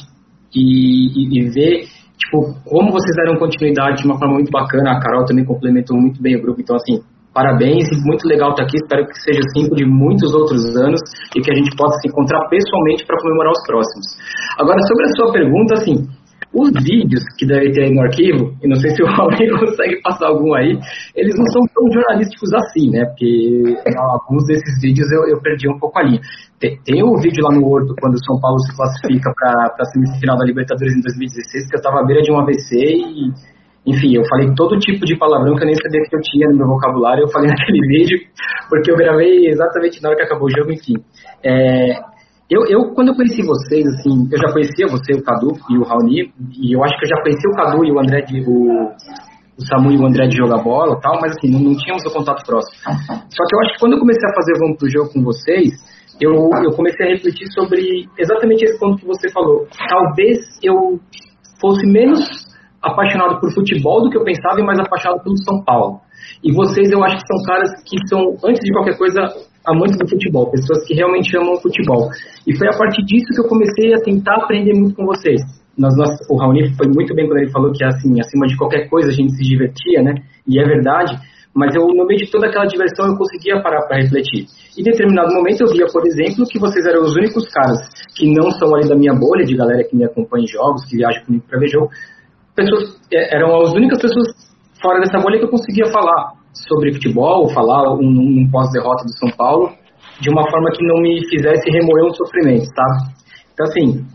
e, 0.53 1.11
e, 1.11 1.39
e 1.39 1.49
ver, 1.49 1.85
tipo, 2.17 2.55
como 2.65 2.91
vocês 2.91 3.15
deram 3.15 3.37
continuidade 3.37 4.01
de 4.01 4.07
uma 4.07 4.17
forma 4.17 4.35
muito 4.35 4.51
bacana, 4.51 4.91
a 4.91 4.99
Carol 4.99 5.25
também 5.25 5.43
complementou 5.43 5.97
muito 5.97 6.21
bem 6.21 6.37
o 6.37 6.41
grupo, 6.41 6.61
então 6.61 6.75
assim, 6.75 7.01
Parabéns 7.35 7.83
muito 8.07 8.23
legal 8.25 8.51
estar 8.51 8.63
aqui. 8.63 8.77
Espero 8.79 9.05
que 9.05 9.19
seja 9.19 9.41
cinco 9.51 9.75
de 9.75 9.83
muitos 9.83 10.33
outros 10.33 10.63
anos 10.77 11.01
e 11.35 11.41
que 11.41 11.51
a 11.51 11.53
gente 11.53 11.75
possa 11.75 11.99
se 11.99 12.07
encontrar 12.07 12.47
pessoalmente 12.47 13.05
para 13.05 13.19
comemorar 13.19 13.51
os 13.51 13.61
próximos. 13.67 14.07
Agora, 14.57 14.79
sobre 14.87 15.03
a 15.03 15.11
sua 15.19 15.33
pergunta, 15.33 15.73
assim, 15.75 15.95
Os 16.55 16.71
vídeos 16.71 17.21
que 17.37 17.45
devem 17.45 17.69
ter 17.73 17.83
aí 17.83 17.93
no 17.93 18.01
arquivo, 18.01 18.55
e 18.63 18.67
não 18.67 18.77
sei 18.77 18.89
se 18.91 19.03
o 19.03 19.05
Raul 19.11 19.29
consegue 19.59 20.01
passar 20.01 20.27
algum 20.27 20.53
aí, 20.55 20.79
eles 21.13 21.35
não 21.37 21.45
são 21.47 21.61
tão 21.73 21.91
jornalísticos 21.91 22.53
assim, 22.53 22.89
né? 22.91 23.03
Porque 23.05 23.75
alguns 23.97 24.47
desses 24.47 24.81
vídeos 24.81 25.11
eu, 25.11 25.27
eu 25.27 25.41
perdi 25.41 25.67
um 25.69 25.77
pouco 25.77 25.99
a 25.99 26.03
linha. 26.03 26.21
Tem, 26.57 26.79
tem 26.85 27.03
o 27.03 27.17
vídeo 27.17 27.43
lá 27.43 27.53
no 27.53 27.67
Horto, 27.67 27.93
quando 27.99 28.13
o 28.15 28.23
São 28.23 28.39
Paulo 28.39 28.57
se 28.59 28.73
classifica 28.73 29.33
para 29.35 29.75
a 29.77 29.85
semifinal 29.91 30.37
da 30.37 30.45
Libertadores 30.45 30.95
em 30.95 31.01
2016, 31.01 31.67
que 31.67 31.75
eu 31.75 31.79
estava 31.79 31.99
à 31.99 32.05
beira 32.05 32.21
de 32.21 32.31
um 32.31 32.39
AVC 32.39 32.71
e, 32.79 33.33
enfim, 33.85 34.15
eu 34.15 34.23
falei 34.25 34.47
todo 34.55 34.79
tipo 34.79 35.05
de 35.05 35.17
palavrão 35.17 35.55
que 35.55 35.63
eu 35.63 35.67
nem 35.67 35.75
sabia 35.75 36.01
que 36.07 36.15
eu 36.15 36.21
tinha 36.21 36.47
no 36.47 36.55
meu 36.55 36.67
vocabulário, 36.67 37.23
eu 37.23 37.31
falei 37.31 37.49
naquele 37.51 37.85
vídeo, 37.85 38.17
porque 38.69 38.89
eu 38.91 38.95
gravei 38.95 39.47
exatamente 39.47 40.01
na 40.01 40.07
hora 40.07 40.17
que 40.17 40.23
acabou 40.23 40.47
o 40.47 40.55
jogo, 40.55 40.71
enfim. 40.71 40.95
É, 41.43 41.99
eu, 42.49 42.61
eu, 42.69 42.93
quando 42.93 43.09
eu 43.09 43.15
conheci 43.15 43.41
vocês, 43.41 43.85
assim, 43.87 44.29
eu 44.31 44.37
já 44.37 44.53
conhecia 44.53 44.87
você, 44.87 45.13
o 45.13 45.23
Cadu 45.23 45.53
e 45.69 45.77
o 45.77 45.83
Raoni, 45.83 46.31
e 46.61 46.75
eu 46.75 46.83
acho 46.83 46.95
que 46.97 47.05
eu 47.05 47.09
já 47.09 47.21
conheci 47.23 47.47
o 47.47 47.55
Cadu 47.55 47.83
e 47.83 47.91
o 47.91 47.99
André 47.99 48.21
de, 48.21 48.41
o, 48.41 48.91
o 49.57 49.65
Samu 49.65 49.91
e 49.91 49.97
o 49.97 50.05
André 50.05 50.27
de 50.27 50.37
jogar 50.37 50.61
bola 50.61 50.95
e 50.95 51.01
tal, 51.01 51.19
mas 51.19 51.31
assim, 51.31 51.49
não, 51.49 51.59
não 51.59 51.75
tínhamos 51.75 52.05
o 52.05 52.13
contato 52.13 52.45
próximo. 52.45 52.77
Só 52.85 53.43
que 53.47 53.55
eu 53.55 53.59
acho 53.61 53.73
que 53.73 53.79
quando 53.79 53.93
eu 53.93 53.99
comecei 53.99 54.29
a 54.29 54.35
fazer 54.35 54.59
Vamos 54.59 54.77
Pro 54.77 54.89
Jogo 54.89 55.09
com 55.11 55.23
vocês, 55.23 55.73
eu, 56.21 56.31
eu 56.63 56.71
comecei 56.75 57.07
a 57.07 57.09
refletir 57.09 57.47
sobre 57.51 58.05
exatamente 58.17 58.63
esse 58.63 58.79
ponto 58.79 58.97
que 58.97 59.07
você 59.07 59.29
falou. 59.31 59.67
Talvez 59.89 60.37
eu 60.61 60.99
fosse 61.59 61.85
menos 61.87 62.23
apaixonado 62.81 63.39
por 63.39 63.51
futebol 63.53 64.03
do 64.03 64.09
que 64.11 64.17
eu 64.17 64.23
pensava 64.23 64.59
e 64.59 64.63
mais 64.63 64.79
apaixonado 64.79 65.23
pelo 65.23 65.37
São 65.43 65.63
Paulo. 65.63 65.99
E 66.43 66.53
vocês, 66.53 66.91
eu 66.91 67.03
acho 67.03 67.17
que 67.17 67.23
são 67.25 67.43
caras 67.43 67.69
que 67.83 67.97
são, 68.07 68.37
antes 68.45 68.61
de 68.63 68.71
qualquer 68.71 68.97
coisa, 68.97 69.21
amantes 69.67 69.97
do 69.97 70.07
futebol, 70.07 70.51
pessoas 70.51 70.85
que 70.85 70.93
realmente 70.93 71.35
amam 71.37 71.53
o 71.53 71.61
futebol. 71.61 72.09
E 72.45 72.55
foi 72.57 72.67
a 72.67 72.77
partir 72.77 73.03
disso 73.05 73.27
que 73.33 73.41
eu 73.41 73.47
comecei 73.47 73.93
a 73.93 74.01
tentar 74.01 74.35
aprender 74.35 74.73
muito 74.73 74.95
com 74.95 75.05
vocês. 75.05 75.41
O 76.29 76.37
Raoni 76.37 76.73
foi 76.75 76.87
muito 76.87 77.13
bem 77.13 77.27
quando 77.27 77.39
ele 77.39 77.51
falou 77.51 77.71
que, 77.71 77.83
assim, 77.83 78.19
acima 78.19 78.47
de 78.47 78.55
qualquer 78.57 78.87
coisa 78.89 79.09
a 79.09 79.13
gente 79.13 79.33
se 79.33 79.43
divertia, 79.43 80.01
né? 80.01 80.15
E 80.47 80.59
é 80.59 80.63
verdade. 80.63 81.17
Mas 81.53 81.73
eu, 81.73 81.87
no 81.87 82.05
meio 82.05 82.19
de 82.19 82.31
toda 82.31 82.47
aquela 82.47 82.65
diversão, 82.65 83.07
eu 83.07 83.17
conseguia 83.17 83.61
parar 83.61 83.87
para 83.87 84.01
refletir. 84.01 84.45
E 84.77 84.81
em 84.81 84.83
determinado 84.83 85.33
momento 85.33 85.61
eu 85.61 85.71
via, 85.71 85.85
por 85.87 86.05
exemplo, 86.05 86.45
que 86.49 86.59
vocês 86.59 86.85
eram 86.85 87.01
os 87.03 87.15
únicos 87.15 87.47
caras 87.47 87.79
que 88.15 88.29
não 88.33 88.51
são 88.51 88.75
ali 88.75 88.87
da 88.87 88.95
minha 88.95 89.13
bolha, 89.13 89.45
de 89.45 89.55
galera 89.55 89.83
que 89.83 89.95
me 89.95 90.03
acompanha 90.03 90.43
em 90.43 90.47
jogos, 90.47 90.83
que 90.85 90.97
viaja 90.97 91.23
comigo 91.25 91.45
para 91.47 91.59
ver 91.59 91.67
jogo. 91.67 91.89
Pessoas, 92.55 92.99
é, 93.11 93.35
eram 93.35 93.55
as 93.61 93.71
únicas 93.71 94.01
pessoas 94.01 94.27
fora 94.81 94.99
dessa 94.99 95.17
bolha 95.19 95.39
que 95.39 95.45
eu 95.45 95.49
conseguia 95.49 95.85
falar 95.87 96.33
sobre 96.67 96.93
futebol, 96.93 97.49
falar 97.49 97.93
um, 97.93 98.41
um 98.41 98.49
pós-derrota 98.51 99.03
do 99.03 99.17
São 99.17 99.29
Paulo, 99.37 99.71
de 100.21 100.29
uma 100.29 100.49
forma 100.49 100.69
que 100.71 100.85
não 100.85 101.01
me 101.01 101.19
fizesse 101.29 101.69
remoer 101.69 102.05
um 102.05 102.13
sofrimento, 102.13 102.67
tá? 102.73 102.85
Então, 103.53 103.65
assim, 103.65 104.05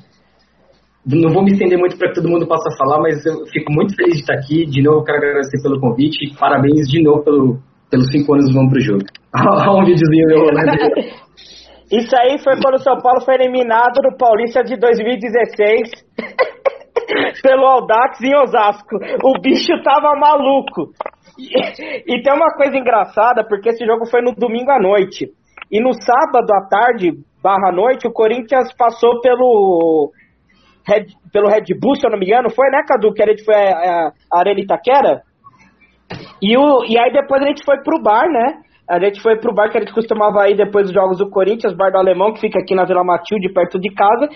não 1.06 1.32
vou 1.32 1.42
me 1.42 1.52
estender 1.52 1.78
muito 1.78 1.97
para 1.97 2.09
que 2.09 2.14
todo 2.14 2.28
mundo 2.28 2.47
possa 2.47 2.70
falar, 2.76 3.00
mas 3.00 3.25
eu 3.25 3.47
fico 3.47 3.73
muito 3.73 3.94
feliz 3.97 4.16
de 4.16 4.20
estar 4.20 4.35
aqui. 4.35 4.66
De 4.66 4.82
novo, 4.82 5.04
quero 5.04 5.18
agradecer 5.18 5.62
pelo 5.62 5.80
convite 5.80 6.26
e 6.26 6.37
parabéns 6.37 6.87
de 6.88 7.02
novo 7.02 7.25
pelo, 7.25 7.59
pelos 7.90 8.11
cinco 8.11 8.35
anos 8.35 8.47
do 8.49 8.54
Vamos 8.54 8.73
Pro 8.73 8.80
Jogo. 8.80 9.04
Olha 9.35 9.82
um 9.82 9.85
videozinho 9.85 10.26
meu 10.26 10.44
Isso 11.90 12.14
aí 12.16 12.38
foi 12.38 12.54
quando 12.62 12.75
o 12.75 12.82
São 12.82 12.99
Paulo 12.99 13.20
foi 13.23 13.35
eliminado 13.35 13.99
no 14.04 14.16
Paulista 14.16 14.62
de 14.62 14.76
2016 14.76 15.90
pelo 17.42 17.66
Aldax 17.66 18.20
em 18.23 18.37
Osasco. 18.37 18.97
O 19.25 19.40
bicho 19.40 19.73
tava 19.82 20.14
maluco. 20.14 20.92
E, 22.06 22.23
tem 22.23 22.32
uma 22.32 22.52
coisa 22.54 22.76
engraçada, 22.76 23.44
porque 23.47 23.70
esse 23.70 23.85
jogo 23.85 24.06
foi 24.06 24.20
no 24.20 24.35
domingo 24.35 24.70
à 24.70 24.78
noite. 24.78 25.28
E 25.70 25.80
no 25.80 25.92
sábado 25.92 26.52
à 26.52 26.68
tarde, 26.68 27.12
barra 27.42 27.73
noite, 27.73 28.06
o 28.06 28.12
Corinthians 28.12 28.73
passou 28.76 29.20
pelo 29.20 30.11
Red, 30.87 31.06
pelo 31.32 31.49
Red 31.49 31.66
Bull, 31.80 31.94
se 31.97 32.06
eu 32.06 32.11
não 32.11 32.18
me 32.18 32.26
engano, 32.26 32.50
foi, 32.50 32.68
né, 32.70 32.82
Cadu? 32.87 33.12
Que 33.12 33.23
a 33.23 33.26
gente 33.26 33.44
foi 33.44 33.54
a, 33.54 34.12
a 34.32 34.38
Arena 34.38 34.61
Itaquera. 34.61 35.23
E, 36.42 36.56
o, 36.56 36.85
e 36.85 36.99
aí 36.99 37.12
depois 37.12 37.42
a 37.42 37.47
gente 37.47 37.64
foi 37.64 37.80
pro 37.82 38.02
bar, 38.02 38.28
né? 38.28 38.61
A 38.88 38.99
gente 38.99 39.23
foi 39.23 39.38
pro 39.38 39.54
bar 39.54 39.70
que 39.70 39.78
a 39.78 39.80
gente 39.80 39.94
costumava 39.94 40.49
ir 40.49 40.56
depois 40.56 40.87
dos 40.87 40.94
jogos 40.94 41.18
do 41.18 41.30
Corinthians, 41.30 41.76
bar 41.76 41.92
do 41.92 41.99
Alemão, 41.99 42.32
que 42.32 42.40
fica 42.40 42.59
aqui 42.59 42.75
na 42.75 42.85
Vila 42.85 43.04
Matilde, 43.04 43.52
perto 43.52 43.78
de 43.78 43.88
casa. 43.94 44.28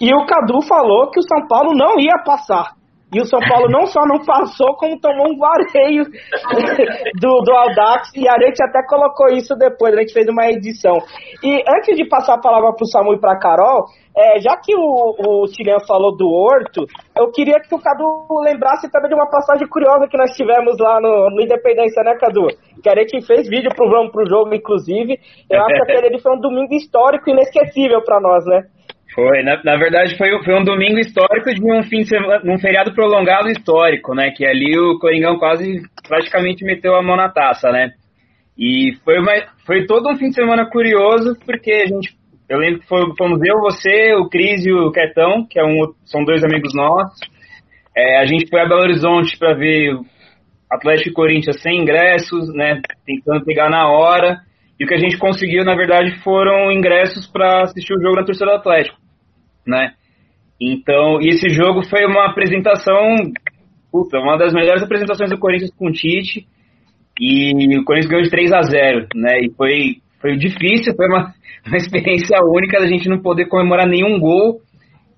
E 0.00 0.14
o 0.14 0.24
Cadu 0.24 0.62
falou 0.62 1.10
que 1.10 1.20
o 1.20 1.22
São 1.22 1.46
Paulo 1.46 1.72
não 1.74 2.00
ia 2.00 2.22
passar. 2.24 2.72
E 3.12 3.20
o 3.20 3.26
São 3.26 3.40
Paulo 3.40 3.68
não 3.68 3.86
só 3.86 4.00
não 4.06 4.24
passou, 4.24 4.74
como 4.76 4.98
tomou 4.98 5.28
um 5.28 5.38
vareio 5.38 6.04
do, 7.20 7.40
do 7.44 7.52
Aldax. 7.52 8.10
E 8.16 8.26
a 8.26 8.38
gente 8.40 8.62
até 8.62 8.80
colocou 8.86 9.28
isso 9.28 9.54
depois, 9.54 9.94
a 9.94 10.00
gente 10.00 10.14
fez 10.14 10.26
uma 10.28 10.46
edição. 10.46 10.96
E 11.42 11.62
antes 11.68 11.94
de 11.96 12.08
passar 12.08 12.34
a 12.34 12.40
palavra 12.40 12.72
para 12.72 12.84
o 12.84 12.86
Samu 12.86 13.12
e 13.12 13.20
para 13.20 13.32
a 13.32 13.38
Carol, 13.38 13.84
é, 14.16 14.40
já 14.40 14.56
que 14.56 14.74
o, 14.74 15.42
o 15.42 15.46
Tilian 15.46 15.80
falou 15.86 16.16
do 16.16 16.28
Horto, 16.28 16.86
eu 17.16 17.30
queria 17.30 17.60
que 17.60 17.74
o 17.74 17.80
Cadu 17.80 18.26
lembrasse 18.44 18.90
também 18.90 19.08
de 19.08 19.14
uma 19.14 19.28
passagem 19.28 19.66
curiosa 19.68 20.08
que 20.08 20.16
nós 20.16 20.30
tivemos 20.32 20.76
lá 20.78 21.00
no, 21.00 21.30
no 21.30 21.42
Independência, 21.42 22.02
né, 22.02 22.14
Cadu? 22.18 22.46
Que 22.82 22.88
a 22.88 22.96
gente 22.96 23.26
fez 23.26 23.48
vídeo 23.48 23.70
pro 23.74 24.10
pro 24.10 24.26
Jogo, 24.26 24.54
inclusive. 24.54 25.18
Eu 25.50 25.60
acho 25.60 25.74
que 25.74 25.92
aquele 25.92 26.18
foi 26.20 26.32
um 26.34 26.40
domingo 26.40 26.74
histórico 26.74 27.28
inesquecível 27.28 28.02
para 28.02 28.20
nós, 28.20 28.44
né? 28.46 28.64
Foi, 29.14 29.42
na, 29.42 29.62
na 29.62 29.76
verdade 29.76 30.16
foi, 30.16 30.30
foi 30.42 30.54
um 30.58 30.64
domingo 30.64 30.98
histórico 30.98 31.52
de 31.52 31.60
um 31.62 31.82
fim 31.82 31.98
de 31.98 32.08
semana, 32.08 32.40
um 32.46 32.58
feriado 32.58 32.94
prolongado 32.94 33.48
histórico, 33.48 34.14
né? 34.14 34.30
Que 34.30 34.46
ali 34.46 34.78
o 34.78 34.98
Coringão 34.98 35.38
quase 35.38 35.82
praticamente 36.08 36.64
meteu 36.64 36.94
a 36.94 37.02
mão 37.02 37.16
na 37.16 37.28
taça, 37.28 37.70
né? 37.70 37.90
E 38.56 38.94
foi, 39.04 39.18
uma, 39.18 39.32
foi 39.66 39.86
todo 39.86 40.10
um 40.10 40.16
fim 40.16 40.28
de 40.28 40.34
semana 40.34 40.66
curioso, 40.66 41.36
porque 41.44 41.70
a 41.70 41.86
gente. 41.86 42.16
Eu 42.48 42.58
lembro 42.58 42.80
que 42.80 42.86
fomos 42.86 43.40
eu, 43.44 43.60
você, 43.60 44.14
o 44.14 44.28
Cris 44.28 44.66
e 44.66 44.72
o 44.72 44.90
Quetão, 44.90 45.46
que 45.48 45.58
é 45.58 45.64
um, 45.64 45.94
são 46.04 46.22
dois 46.24 46.44
amigos 46.44 46.74
nossos. 46.74 47.18
É, 47.96 48.18
a 48.18 48.26
gente 48.26 48.48
foi 48.48 48.60
a 48.60 48.68
Belo 48.68 48.82
Horizonte 48.82 49.38
para 49.38 49.54
ver 49.54 49.94
Atlético 50.70 51.10
e 51.10 51.12
Corinthians 51.14 51.60
sem 51.60 51.80
ingressos, 51.80 52.52
né? 52.54 52.80
Tentando 53.06 53.44
pegar 53.44 53.70
na 53.70 53.88
hora. 53.88 54.38
E 54.78 54.84
o 54.84 54.88
que 54.88 54.94
a 54.94 54.98
gente 54.98 55.18
conseguiu, 55.18 55.64
na 55.64 55.74
verdade, 55.74 56.18
foram 56.22 56.72
ingressos 56.72 57.26
para 57.26 57.62
assistir 57.62 57.94
o 57.94 58.00
jogo 58.00 58.16
na 58.16 58.24
torcida 58.24 58.46
do 58.46 58.56
Atlético 58.56 59.01
né? 59.66 59.94
Então, 60.60 61.20
e 61.20 61.28
esse 61.28 61.48
jogo 61.48 61.82
foi 61.88 62.04
uma 62.06 62.26
apresentação, 62.26 63.16
puta, 63.90 64.18
uma 64.18 64.36
das 64.36 64.52
melhores 64.52 64.82
apresentações 64.82 65.30
do 65.30 65.38
Corinthians 65.38 65.74
com 65.74 65.88
o 65.88 65.92
Tite. 65.92 66.46
E 67.20 67.78
o 67.78 67.84
Corinthians 67.84 68.10
ganhou 68.10 68.22
de 68.22 68.30
3 68.30 68.52
a 68.52 68.62
0 68.62 69.08
né? 69.14 69.40
E 69.40 69.50
foi, 69.50 69.96
foi 70.20 70.36
difícil, 70.36 70.94
foi 70.94 71.08
uma, 71.08 71.34
uma 71.66 71.76
experiência 71.76 72.38
única 72.44 72.78
da 72.78 72.86
gente 72.86 73.08
não 73.08 73.20
poder 73.20 73.46
comemorar 73.46 73.86
nenhum 73.86 74.18
gol 74.18 74.60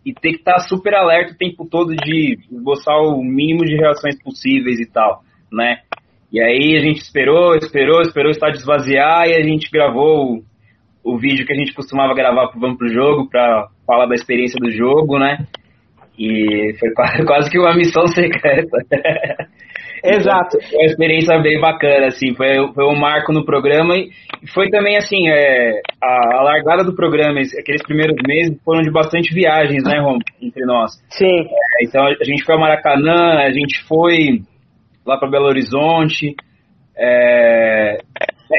e 0.04 0.12
ter 0.12 0.30
que 0.30 0.38
estar 0.38 0.59
super 0.61 0.94
alerta 0.94 1.33
o 1.33 1.37
tempo 1.37 1.66
todo 1.68 1.94
de 1.94 2.38
esboçar 2.50 2.96
o 2.96 3.22
mínimo 3.22 3.64
de 3.64 3.76
reações 3.76 4.20
possíveis 4.22 4.78
e 4.78 4.87
tal, 4.90 5.22
né? 5.52 5.78
E 6.33 6.40
aí 6.40 6.76
a 6.76 6.80
gente 6.80 7.00
esperou, 7.00 7.54
esperou, 7.54 8.00
esperou 8.02 8.28
o 8.28 8.33
estádio 8.33 8.59
esvaziar 8.59 9.28
e 9.28 9.35
a 9.35 9.42
gente 9.42 9.70
gravou 9.70 10.42
o, 11.04 11.14
o 11.14 11.18
vídeo 11.18 11.46
que 11.46 11.52
a 11.52 11.57
gente 11.57 11.72
costumava 11.72 12.14
gravar 12.14 12.48
pro 12.48 12.61
Vamos 12.61 12.76
Pro 12.76 12.88
Jogo 12.88 13.28
para 13.30 13.68
fala 13.87 14.07
da 14.07 14.14
experiência 14.14 14.59
do 14.61 14.70
jogo, 14.70 15.18
né? 15.18 15.38
E 16.18 16.75
foi 16.79 16.90
quase, 16.94 17.25
quase 17.25 17.51
que 17.51 17.59
uma 17.59 17.75
missão 17.75 18.07
secreta. 18.07 18.79
Exato. 20.05 20.59
Foi 20.68 20.79
uma 20.81 20.87
experiência 20.87 21.38
bem 21.40 21.59
bacana, 21.59 22.09
assim, 22.09 22.35
foi, 22.35 22.57
foi 22.75 22.85
um 22.85 22.99
marco 22.99 23.33
no 23.33 23.44
programa 23.44 23.97
e 23.97 24.11
foi 24.53 24.68
também, 24.68 24.99
assim, 24.99 25.29
é, 25.31 25.81
a, 26.03 26.40
a 26.40 26.42
largada 26.42 26.85
do 26.85 26.94
programa, 26.94 27.40
aqueles 27.59 27.83
primeiros 27.83 28.16
meses 28.29 28.55
foram 28.62 28.83
de 28.83 28.90
bastante 28.90 29.33
viagens, 29.33 29.83
né, 29.83 29.99
Rom, 30.01 30.18
entre 30.42 30.66
nós. 30.66 30.92
Sim. 31.09 31.40
É, 31.40 31.85
então 31.85 32.05
a 32.05 32.25
gente 32.25 32.44
foi 32.44 32.55
ao 32.55 32.61
Maracanã, 32.61 33.38
a 33.38 33.51
gente 33.51 33.83
foi 33.88 34.42
lá 35.07 35.16
para 35.16 35.31
Belo 35.31 35.47
Horizonte, 35.47 36.35
é, 36.97 37.97
é, 37.97 38.59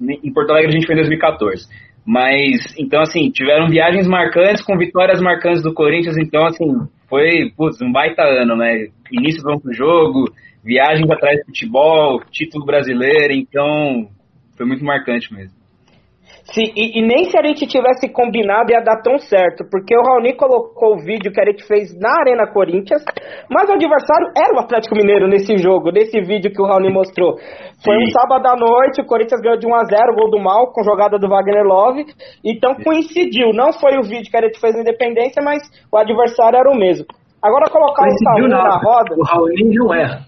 em 0.00 0.32
Porto 0.32 0.50
Alegre 0.50 0.70
a 0.70 0.72
gente 0.72 0.86
foi 0.86 0.94
em 0.94 1.00
2014. 1.00 1.68
Mas, 2.10 2.74
então, 2.76 3.02
assim, 3.02 3.30
tiveram 3.30 3.68
viagens 3.68 4.08
marcantes 4.08 4.64
com 4.64 4.76
vitórias 4.76 5.20
marcantes 5.20 5.62
do 5.62 5.72
Corinthians, 5.72 6.18
então, 6.18 6.44
assim, 6.44 6.66
foi, 7.08 7.52
putz, 7.56 7.80
um 7.80 7.92
baita 7.92 8.24
ano, 8.24 8.56
né? 8.56 8.88
Início 9.12 9.40
do 9.44 9.72
jogo, 9.72 10.24
viagens 10.64 11.08
atrás 11.08 11.38
do 11.38 11.46
futebol, 11.46 12.20
título 12.32 12.66
brasileiro, 12.66 13.32
então, 13.32 14.08
foi 14.56 14.66
muito 14.66 14.84
marcante 14.84 15.32
mesmo. 15.32 15.59
Sim, 16.52 16.66
e, 16.74 16.98
e, 16.98 17.02
nem 17.06 17.26
se 17.30 17.38
a 17.38 17.46
gente 17.46 17.64
tivesse 17.64 18.12
combinado 18.12 18.72
ia 18.72 18.82
dar 18.82 19.00
tão 19.02 19.18
certo, 19.18 19.64
porque 19.70 19.96
o 19.96 20.02
Raoni 20.02 20.34
colocou 20.34 20.94
o 20.94 20.98
vídeo 20.98 21.30
que 21.30 21.40
a 21.40 21.44
gente 21.44 21.64
fez 21.64 21.96
na 21.96 22.10
Arena 22.20 22.50
Corinthians, 22.52 23.04
mas 23.48 23.68
o 23.68 23.72
adversário 23.72 24.32
era 24.36 24.52
o 24.54 24.58
Atlético 24.58 24.96
Mineiro 24.96 25.28
nesse 25.28 25.56
jogo, 25.58 25.92
nesse 25.92 26.20
vídeo 26.20 26.50
que 26.50 26.60
o 26.60 26.66
Raoni 26.66 26.92
mostrou. 26.92 27.36
Foi 27.84 27.96
Sim. 27.96 28.02
um 28.02 28.10
sábado 28.10 28.46
à 28.48 28.56
noite, 28.56 29.00
o 29.00 29.06
Corinthians 29.06 29.40
ganhou 29.40 29.58
de 29.58 29.66
1 29.66 29.74
a 29.76 29.84
0 29.84 30.16
gol 30.16 30.30
do 30.30 30.40
Mal, 30.40 30.72
com 30.72 30.82
jogada 30.82 31.20
do 31.20 31.28
Wagner 31.28 31.64
Love, 31.64 32.04
então 32.44 32.74
coincidiu, 32.74 33.52
não 33.54 33.72
foi 33.72 33.96
o 33.98 34.02
vídeo 34.02 34.28
que 34.28 34.36
a 34.36 34.42
gente 34.42 34.58
fez 34.58 34.74
na 34.74 34.80
Independência, 34.80 35.40
mas 35.44 35.62
o 35.92 35.96
adversário 35.96 36.58
era 36.58 36.68
o 36.68 36.76
mesmo. 36.76 37.06
Agora 37.40 37.70
colocar 37.70 38.06
o 38.06 38.18
Saúl 38.24 38.48
na 38.48 38.76
roda... 38.76 39.14
O 39.16 39.22
Raoni 39.22 39.72
não 39.72 39.94
erra. 39.94 40.20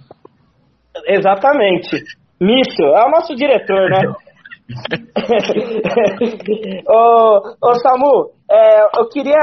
Exatamente. 1.08 1.96
Nisso, 2.40 2.82
é 2.82 3.06
o 3.06 3.10
nosso 3.10 3.34
diretor, 3.34 3.90
né? 3.90 4.02
ô, 6.88 7.56
ô, 7.60 7.74
Samu, 7.80 8.30
é, 8.50 8.84
eu 8.98 9.08
queria 9.08 9.38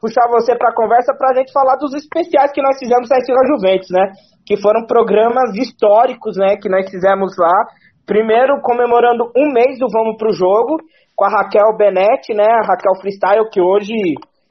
puxar 0.00 0.28
você 0.28 0.56
para 0.56 0.70
a 0.70 0.74
conversa 0.74 1.14
para 1.16 1.30
a 1.30 1.34
gente 1.34 1.52
falar 1.52 1.76
dos 1.76 1.94
especiais 1.94 2.52
que 2.52 2.62
nós 2.62 2.78
fizemos 2.78 3.08
na 3.08 3.18
Estila 3.18 3.46
Juventus, 3.46 3.88
né? 3.90 4.12
Que 4.46 4.56
foram 4.60 4.86
programas 4.86 5.54
históricos, 5.56 6.36
né? 6.36 6.56
Que 6.56 6.68
nós 6.68 6.88
fizemos 6.90 7.36
lá. 7.38 7.66
Primeiro, 8.06 8.60
comemorando 8.62 9.30
um 9.36 9.52
mês 9.52 9.78
do 9.78 9.86
Vamos 9.90 10.16
Pro 10.16 10.32
Jogo, 10.32 10.78
com 11.14 11.24
a 11.24 11.28
Raquel 11.28 11.76
Benetti, 11.76 12.34
né? 12.34 12.46
A 12.46 12.66
Raquel 12.66 12.94
Freestyle, 13.00 13.48
que 13.50 13.60
hoje, 13.60 13.94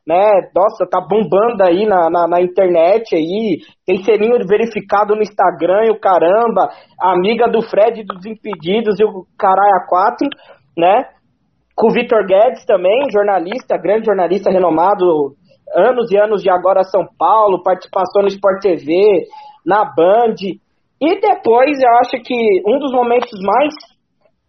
né? 0.09 0.49
Nossa, 0.55 0.89
tá 0.89 0.99
bombando 0.99 1.63
aí 1.63 1.85
na, 1.85 2.09
na, 2.09 2.27
na 2.27 2.41
internet 2.41 3.15
aí. 3.15 3.59
Tem 3.85 4.03
selinho 4.03 4.39
verificado 4.47 5.15
no 5.15 5.21
Instagram 5.21 5.85
e 5.85 5.91
o 5.91 5.99
caramba. 5.99 6.69
Amiga 6.99 7.47
do 7.47 7.61
Fred 7.61 8.03
dos 8.03 8.25
Impedidos 8.25 8.99
e 8.99 9.03
o 9.03 9.23
Caralho 9.37 9.75
a 9.75 9.87
4, 9.87 10.27
né? 10.75 11.05
com 11.75 11.87
o 11.87 11.93
Vitor 11.93 12.25
Guedes 12.25 12.65
também, 12.65 13.09
jornalista, 13.09 13.77
grande 13.77 14.07
jornalista 14.07 14.51
renomado, 14.51 15.31
anos 15.73 16.11
e 16.11 16.17
anos 16.17 16.41
de 16.41 16.49
Agora 16.49 16.83
São 16.83 17.07
Paulo, 17.17 17.63
participação 17.63 18.21
no 18.21 18.27
Sport 18.27 18.61
TV, 18.61 19.23
na 19.65 19.85
Band. 19.85 20.35
E 20.99 21.21
depois 21.21 21.79
eu 21.79 21.89
acho 22.01 22.21
que 22.21 22.35
um 22.67 22.79
dos 22.79 22.91
momentos 22.91 23.31
mais 23.41 23.73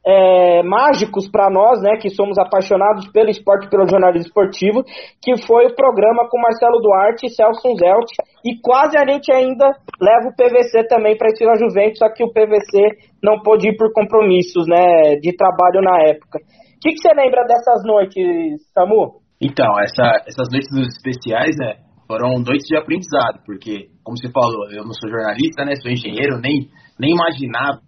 é, 0.07 0.63
mágicos 0.63 1.29
para 1.31 1.51
nós, 1.51 1.81
né, 1.83 1.97
que 2.01 2.09
somos 2.09 2.39
apaixonados 2.39 3.07
pelo 3.13 3.29
esporte 3.29 3.67
e 3.67 3.71
pelo 3.71 3.89
jornalismo 3.89 4.27
esportivo, 4.27 4.83
que 5.23 5.37
foi 5.47 5.67
o 5.67 5.75
programa 5.75 6.29
com 6.29 6.41
Marcelo 6.41 6.81
Duarte 6.81 7.27
e 7.27 7.31
Celso 7.31 7.69
Zelt, 7.77 8.09
e 8.45 8.59
quase 8.61 8.97
a 8.97 9.07
gente 9.07 9.31
ainda 9.33 9.67
leva 10.01 10.29
o 10.29 10.37
PVC 10.37 10.89
também 10.89 11.17
para 11.17 11.29
a 11.29 11.57
Juventus, 11.57 11.99
só 11.99 12.09
que 12.09 12.25
o 12.25 12.33
PVC 12.33 13.13
não 13.23 13.41
pôde 13.43 13.69
ir 13.69 13.77
por 13.77 13.93
compromissos, 13.93 14.67
né, 14.67 15.17
de 15.21 15.37
trabalho 15.37 15.83
na 15.83 16.09
época. 16.09 16.39
O 16.39 16.81
que, 16.81 16.93
que 16.93 16.99
você 16.99 17.13
lembra 17.15 17.45
dessas 17.45 17.85
noites, 17.85 18.73
Samu? 18.73 19.21
Então, 19.41 19.69
essa, 19.81 20.25
essas 20.27 20.49
noites 20.51 20.69
dos 20.73 20.89
especiais, 20.97 21.55
né, 21.59 21.77
foram 22.07 22.41
noites 22.41 22.67
de 22.67 22.77
aprendizado, 22.77 23.45
porque, 23.45 23.89
como 24.03 24.17
você 24.17 24.33
falou, 24.33 24.71
eu 24.73 24.83
não 24.83 24.93
sou 24.97 25.11
jornalista, 25.11 25.65
né, 25.65 25.77
sou 25.77 25.93
engenheiro, 25.93 26.41
nem, 26.41 26.69
nem 26.99 27.13
imaginava 27.13 27.81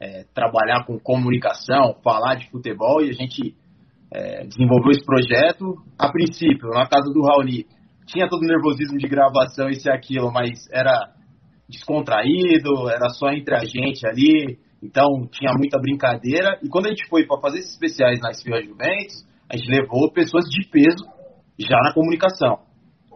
é, 0.00 0.24
trabalhar 0.34 0.84
com 0.84 0.98
comunicação, 0.98 1.94
falar 2.02 2.36
de 2.36 2.50
futebol, 2.50 3.02
e 3.02 3.10
a 3.10 3.12
gente 3.12 3.54
é, 4.12 4.44
desenvolveu 4.46 4.92
esse 4.92 5.04
projeto, 5.04 5.76
a 5.98 6.10
princípio, 6.10 6.68
na 6.70 6.86
casa 6.86 7.12
do 7.12 7.22
Raoni. 7.22 7.66
Tinha 8.06 8.28
todo 8.28 8.42
o 8.42 8.46
nervosismo 8.46 8.98
de 8.98 9.08
gravação, 9.08 9.68
isso 9.68 9.88
e 9.88 9.92
aquilo, 9.92 10.32
mas 10.32 10.66
era 10.72 11.12
descontraído, 11.68 12.88
era 12.88 13.08
só 13.10 13.30
entre 13.30 13.54
a 13.54 13.64
gente 13.64 14.06
ali, 14.06 14.58
então 14.82 15.06
tinha 15.30 15.52
muita 15.52 15.78
brincadeira. 15.78 16.58
E 16.62 16.68
quando 16.68 16.86
a 16.86 16.88
gente 16.90 17.06
foi 17.08 17.26
para 17.26 17.40
fazer 17.40 17.58
esses 17.58 17.72
especiais 17.72 18.20
na 18.20 18.30
Esfirra 18.30 18.62
Juventus, 18.62 19.26
a 19.50 19.56
gente 19.56 19.68
levou 19.70 20.10
pessoas 20.10 20.44
de 20.44 20.66
peso 20.70 21.04
já 21.58 21.76
na 21.82 21.92
comunicação. 21.92 22.60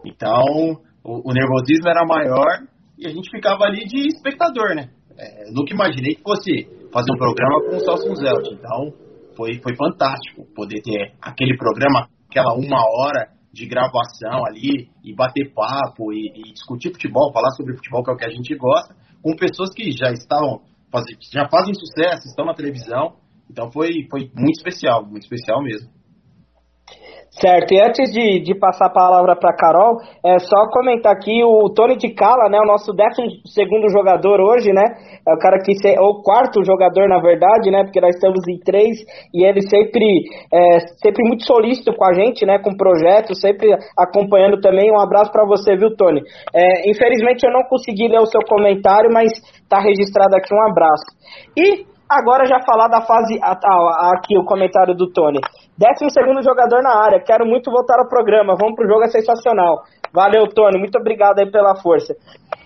Então 0.05 0.77
o, 1.05 1.31
o 1.31 1.33
nervosismo 1.33 1.89
era 1.89 2.05
maior 2.05 2.67
e 2.99 3.07
a 3.07 3.11
gente 3.11 3.31
ficava 3.31 3.65
ali 3.65 3.87
de 3.87 4.09
espectador, 4.09 4.75
né? 4.75 4.91
É, 5.19 5.51
nunca 5.51 5.73
imaginei 5.73 6.15
que 6.15 6.23
fosse 6.23 6.69
fazer 6.93 7.13
um 7.13 7.17
programa 7.17 7.61
com 7.65 7.77
o 7.77 7.81
Celso 7.81 8.15
Zelt. 8.17 8.47
Então 8.53 8.93
foi, 9.37 9.61
foi 9.63 9.75
fantástico 9.77 10.47
poder 10.55 10.81
ter 10.83 11.15
aquele 11.21 11.57
programa, 11.57 12.09
aquela 12.29 12.55
uma 12.55 12.81
hora 12.81 13.29
de 13.53 13.67
gravação 13.67 14.47
ali 14.47 14.89
e 15.05 15.15
bater 15.15 15.53
papo 15.53 16.13
e, 16.13 16.33
e 16.35 16.53
discutir 16.53 16.91
futebol, 16.91 17.33
falar 17.33 17.51
sobre 17.51 17.77
futebol, 17.77 18.03
que 18.03 18.11
é 18.11 18.15
o 18.15 18.17
que 18.17 18.25
a 18.25 18.31
gente 18.31 18.55
gosta, 18.57 18.95
com 19.23 19.37
pessoas 19.37 19.71
que 19.75 19.91
já 19.93 20.11
estavam 20.11 20.63
já 21.33 21.49
fazem 21.49 21.73
sucesso, 21.75 22.29
estão 22.29 22.45
na 22.45 22.55
televisão. 22.55 23.17
Então 23.51 23.71
foi, 23.73 24.07
foi 24.11 24.31
muito 24.37 24.59
especial, 24.59 25.05
muito 25.05 25.23
especial 25.23 25.63
mesmo. 25.63 25.89
Certo, 27.35 27.73
e 27.73 27.81
antes 27.81 28.13
de, 28.13 28.41
de 28.41 28.55
passar 28.55 28.87
a 28.87 28.93
palavra 28.93 29.35
para 29.35 29.57
Carol, 29.57 29.97
é 30.23 30.39
só 30.39 30.69
comentar 30.71 31.15
aqui 31.15 31.43
o 31.43 31.71
Tony 31.71 31.97
de 31.97 32.13
Cala, 32.13 32.51
né, 32.51 32.59
o 32.61 32.67
nosso 32.67 32.93
décimo 32.93 33.27
segundo 33.47 33.89
jogador 33.89 34.39
hoje, 34.39 34.71
né, 34.71 34.83
é 35.27 35.33
o 35.33 35.39
cara 35.39 35.57
que, 35.65 35.73
se, 35.75 35.99
ou 35.99 36.23
quarto 36.23 36.63
jogador 36.63 37.09
na 37.09 37.19
verdade, 37.21 37.71
né, 37.71 37.85
porque 37.85 38.03
nós 38.03 38.15
estamos 38.15 38.47
em 38.47 38.59
três, 38.59 38.99
e 39.33 39.47
ele 39.47 39.63
sempre, 39.63 40.05
é, 40.53 40.79
sempre 41.03 41.27
muito 41.27 41.47
solícito 41.47 41.95
com 41.97 42.05
a 42.05 42.13
gente, 42.13 42.45
né, 42.45 42.59
com 42.59 42.77
projetos, 42.77 43.41
sempre 43.41 43.73
acompanhando 43.97 44.61
também, 44.61 44.93
um 44.93 45.01
abraço 45.01 45.33
para 45.33 45.47
você, 45.47 45.75
viu, 45.75 45.97
Tony? 45.97 46.21
É, 46.55 46.91
infelizmente 46.91 47.47
eu 47.47 47.53
não 47.53 47.63
consegui 47.63 48.09
ler 48.09 48.21
o 48.21 48.27
seu 48.27 48.43
comentário, 48.47 49.11
mas 49.11 49.33
tá 49.71 49.81
registrado 49.81 50.37
aqui 50.37 50.55
um 50.55 50.71
abraço. 50.71 51.07
E 51.57 51.92
Agora 52.13 52.45
já 52.45 52.61
falar 52.61 52.89
da 52.89 53.01
fase. 53.01 53.41
Aqui 53.43 54.37
o 54.37 54.45
comentário 54.45 54.95
do 54.95 55.11
Tony. 55.11 55.41
Décimo 55.79 56.11
segundo 56.11 56.43
jogador 56.43 56.83
na 56.83 57.03
área. 57.03 57.25
Quero 57.25 57.47
muito 57.47 57.71
voltar 57.71 57.99
ao 57.99 58.09
programa. 58.09 58.55
Vamos 58.55 58.75
pro 58.77 58.87
jogo, 58.87 59.05
é 59.05 59.09
sensacional. 59.09 59.81
Valeu, 60.13 60.47
Tony. 60.47 60.79
Muito 60.79 60.99
obrigado 60.99 61.39
aí 61.39 61.51
pela 61.51 61.75
força. 61.81 62.15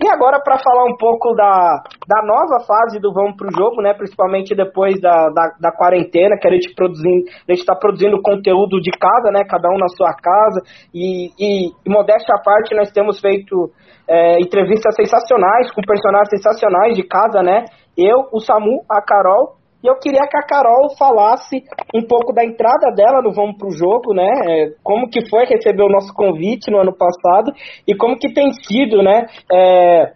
E 0.02 0.08
agora 0.08 0.40
para 0.42 0.58
falar 0.58 0.84
um 0.84 0.96
pouco 0.96 1.32
da, 1.34 1.80
da 2.08 2.26
nova 2.26 2.58
fase 2.66 2.98
do 2.98 3.12
Vamos 3.12 3.36
pro 3.36 3.48
Jogo, 3.56 3.80
né? 3.80 3.94
Principalmente 3.94 4.52
depois 4.52 5.00
da, 5.00 5.28
da, 5.30 5.52
da 5.60 5.72
quarentena, 5.72 6.36
que 6.36 6.48
a 6.48 6.50
gente 6.50 6.74
a 6.76 7.52
gente 7.52 7.60
está 7.60 7.76
produzindo 7.76 8.20
conteúdo 8.20 8.80
de 8.80 8.90
casa, 8.98 9.30
né? 9.30 9.42
Cada 9.48 9.68
um 9.68 9.78
na 9.78 9.88
sua 9.88 10.12
casa. 10.12 10.60
E, 10.92 11.30
e, 11.38 11.70
e 11.86 11.88
modéstia 11.88 12.34
à 12.34 12.42
parte, 12.42 12.74
nós 12.74 12.90
temos 12.90 13.20
feito 13.20 13.70
é, 14.08 14.40
entrevistas 14.40 14.94
sensacionais, 14.94 15.70
com 15.72 15.82
personagens 15.82 16.30
sensacionais 16.30 16.94
de 16.94 17.02
casa, 17.02 17.42
né? 17.42 17.64
Eu, 17.96 18.28
o 18.32 18.40
Samu, 18.40 18.82
a 18.88 19.00
Carol, 19.00 19.56
e 19.86 19.88
eu 19.88 19.94
queria 20.00 20.26
que 20.28 20.36
a 20.36 20.42
Carol 20.42 20.88
falasse 20.98 21.62
um 21.94 22.02
pouco 22.02 22.32
da 22.32 22.44
entrada 22.44 22.90
dela 22.94 23.22
no 23.22 23.32
Vamos 23.32 23.56
Pro 23.56 23.70
Jogo, 23.70 24.12
né? 24.14 24.28
É, 24.48 24.70
como 24.82 25.08
que 25.08 25.28
foi 25.28 25.44
receber 25.44 25.84
o 25.84 25.88
nosso 25.88 26.12
convite 26.12 26.70
no 26.70 26.78
ano 26.78 26.92
passado 26.92 27.52
e 27.86 27.94
como 27.94 28.18
que 28.18 28.32
tem 28.32 28.50
sido, 28.52 29.02
né? 29.02 29.26
É, 29.52 30.12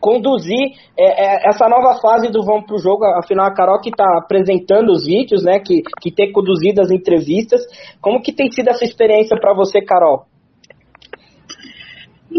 conduzir 0.00 0.72
é, 0.96 1.24
é 1.24 1.48
essa 1.48 1.68
nova 1.68 1.98
fase 2.00 2.30
do 2.30 2.44
Vamos 2.44 2.66
Pro 2.66 2.78
Jogo, 2.78 3.04
afinal 3.16 3.46
a 3.46 3.54
Carol 3.54 3.80
que 3.80 3.88
está 3.88 4.04
apresentando 4.18 4.90
os 4.90 5.06
vídeos, 5.06 5.42
né? 5.42 5.58
Que, 5.58 5.80
que 6.02 6.12
tem 6.12 6.30
conduzido 6.30 6.82
as 6.82 6.90
entrevistas. 6.90 7.62
Como 8.02 8.20
que 8.20 8.32
tem 8.32 8.50
sido 8.50 8.68
essa 8.68 8.84
experiência 8.84 9.38
para 9.40 9.54
você, 9.54 9.80
Carol? 9.80 10.27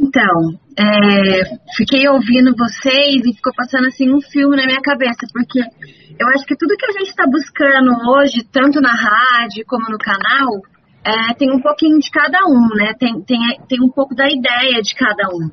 Então, 0.02 0.58
é, 0.80 1.58
fiquei 1.76 2.08
ouvindo 2.08 2.56
vocês 2.58 3.22
e 3.26 3.36
ficou 3.36 3.54
passando 3.54 3.88
assim 3.88 4.10
um 4.10 4.22
filme 4.22 4.56
na 4.56 4.66
minha 4.66 4.82
cabeça, 4.82 5.28
porque 5.34 5.60
eu 6.18 6.28
acho 6.30 6.46
que 6.46 6.56
tudo 6.56 6.78
que 6.78 6.86
a 6.86 6.92
gente 6.94 7.10
está 7.10 7.26
buscando 7.28 7.92
hoje, 8.10 8.48
tanto 8.50 8.80
na 8.80 8.94
rádio 8.94 9.66
como 9.68 9.90
no 9.90 9.98
canal, 9.98 10.48
é, 11.04 11.34
tem 11.34 11.52
um 11.52 11.60
pouquinho 11.60 12.00
de 12.00 12.10
cada 12.10 12.40
um, 12.48 12.76
né? 12.76 12.94
Tem, 12.98 13.22
tem, 13.24 13.40
tem 13.68 13.82
um 13.82 13.90
pouco 13.90 14.16
da 14.16 14.28
ideia 14.28 14.82
de 14.82 14.96
cada 14.96 15.28
um. 15.28 15.52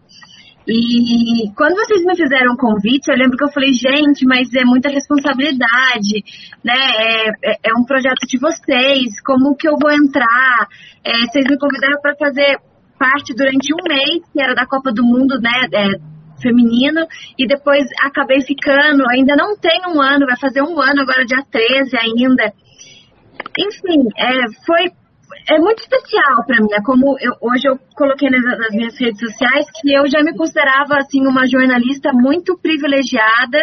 E 0.68 1.50
quando 1.56 1.76
vocês 1.76 2.04
me 2.04 2.16
fizeram 2.16 2.54
o 2.54 2.56
convite, 2.56 3.08
eu 3.08 3.16
lembro 3.16 3.36
que 3.36 3.44
eu 3.44 3.52
falei, 3.52 3.72
gente, 3.72 4.26
mas 4.26 4.52
é 4.54 4.64
muita 4.64 4.88
responsabilidade, 4.88 6.22
né? 6.64 6.74
É, 6.74 7.28
é, 7.28 7.56
é 7.66 7.74
um 7.78 7.84
projeto 7.84 8.26
de 8.28 8.38
vocês, 8.38 9.20
como 9.24 9.56
que 9.56 9.68
eu 9.68 9.76
vou 9.80 9.92
entrar? 9.92 10.66
É, 11.04 11.18
vocês 11.26 11.46
me 11.48 11.58
convidaram 11.58 12.00
para 12.00 12.16
fazer 12.16 12.58
parte 12.98 13.34
durante 13.34 13.72
um 13.72 13.88
mês, 13.88 14.24
que 14.32 14.40
era 14.40 14.54
da 14.54 14.66
Copa 14.66 14.92
do 14.92 15.04
Mundo, 15.04 15.38
né? 15.40 15.68
É, 15.72 16.16
feminino 16.40 17.06
e 17.38 17.46
depois 17.46 17.84
acabei 18.02 18.42
ficando, 18.42 19.08
ainda 19.08 19.34
não 19.34 19.56
tem 19.56 19.80
um 19.88 20.00
ano, 20.00 20.26
vai 20.26 20.36
fazer 20.38 20.62
um 20.62 20.78
ano 20.80 21.00
agora, 21.00 21.24
dia 21.24 21.42
13 21.50 21.96
ainda. 21.96 22.52
Enfim, 23.58 24.08
é, 24.16 24.44
foi 24.66 24.90
é 25.48 25.58
muito 25.58 25.80
especial 25.80 26.44
para 26.46 26.60
mim. 26.60 26.68
É 26.72 26.82
como 26.82 27.16
eu, 27.20 27.32
hoje 27.40 27.68
eu 27.68 27.78
coloquei 27.94 28.28
nas, 28.30 28.42
nas, 28.42 28.70
minhas 28.70 28.98
redes 28.98 29.18
sociais 29.18 29.66
que 29.80 29.94
eu 29.94 30.08
já 30.08 30.22
me 30.22 30.36
considerava 30.36 30.96
assim 30.98 31.26
uma 31.26 31.46
jornalista 31.46 32.12
muito 32.12 32.58
privilegiada 32.58 33.58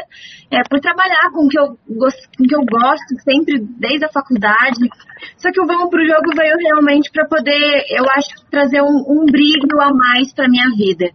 é, 0.52 0.64
por 0.70 0.80
trabalhar 0.80 1.32
com 1.34 1.46
o 1.46 1.50
que 1.50 1.60
eu, 1.60 1.68
com 1.68 2.44
que 2.48 2.56
eu 2.56 2.64
gosto 2.66 3.20
sempre 3.24 3.60
desde 3.80 4.06
a 4.06 4.12
faculdade. 4.12 4.90
Só 5.38 5.52
que 5.52 5.62
o 5.62 5.66
Vamos 5.66 5.90
pro 5.90 6.06
Jogo 6.06 6.36
veio 6.36 6.56
realmente 6.58 7.10
para 7.12 7.28
poder, 7.28 7.84
eu 7.90 8.06
acho, 8.12 8.30
trazer 8.50 8.82
um, 8.82 9.04
um 9.08 9.26
brilho 9.26 9.82
a 9.82 9.94
mais 9.94 10.34
para 10.34 10.50
minha 10.50 10.70
vida. 10.76 11.10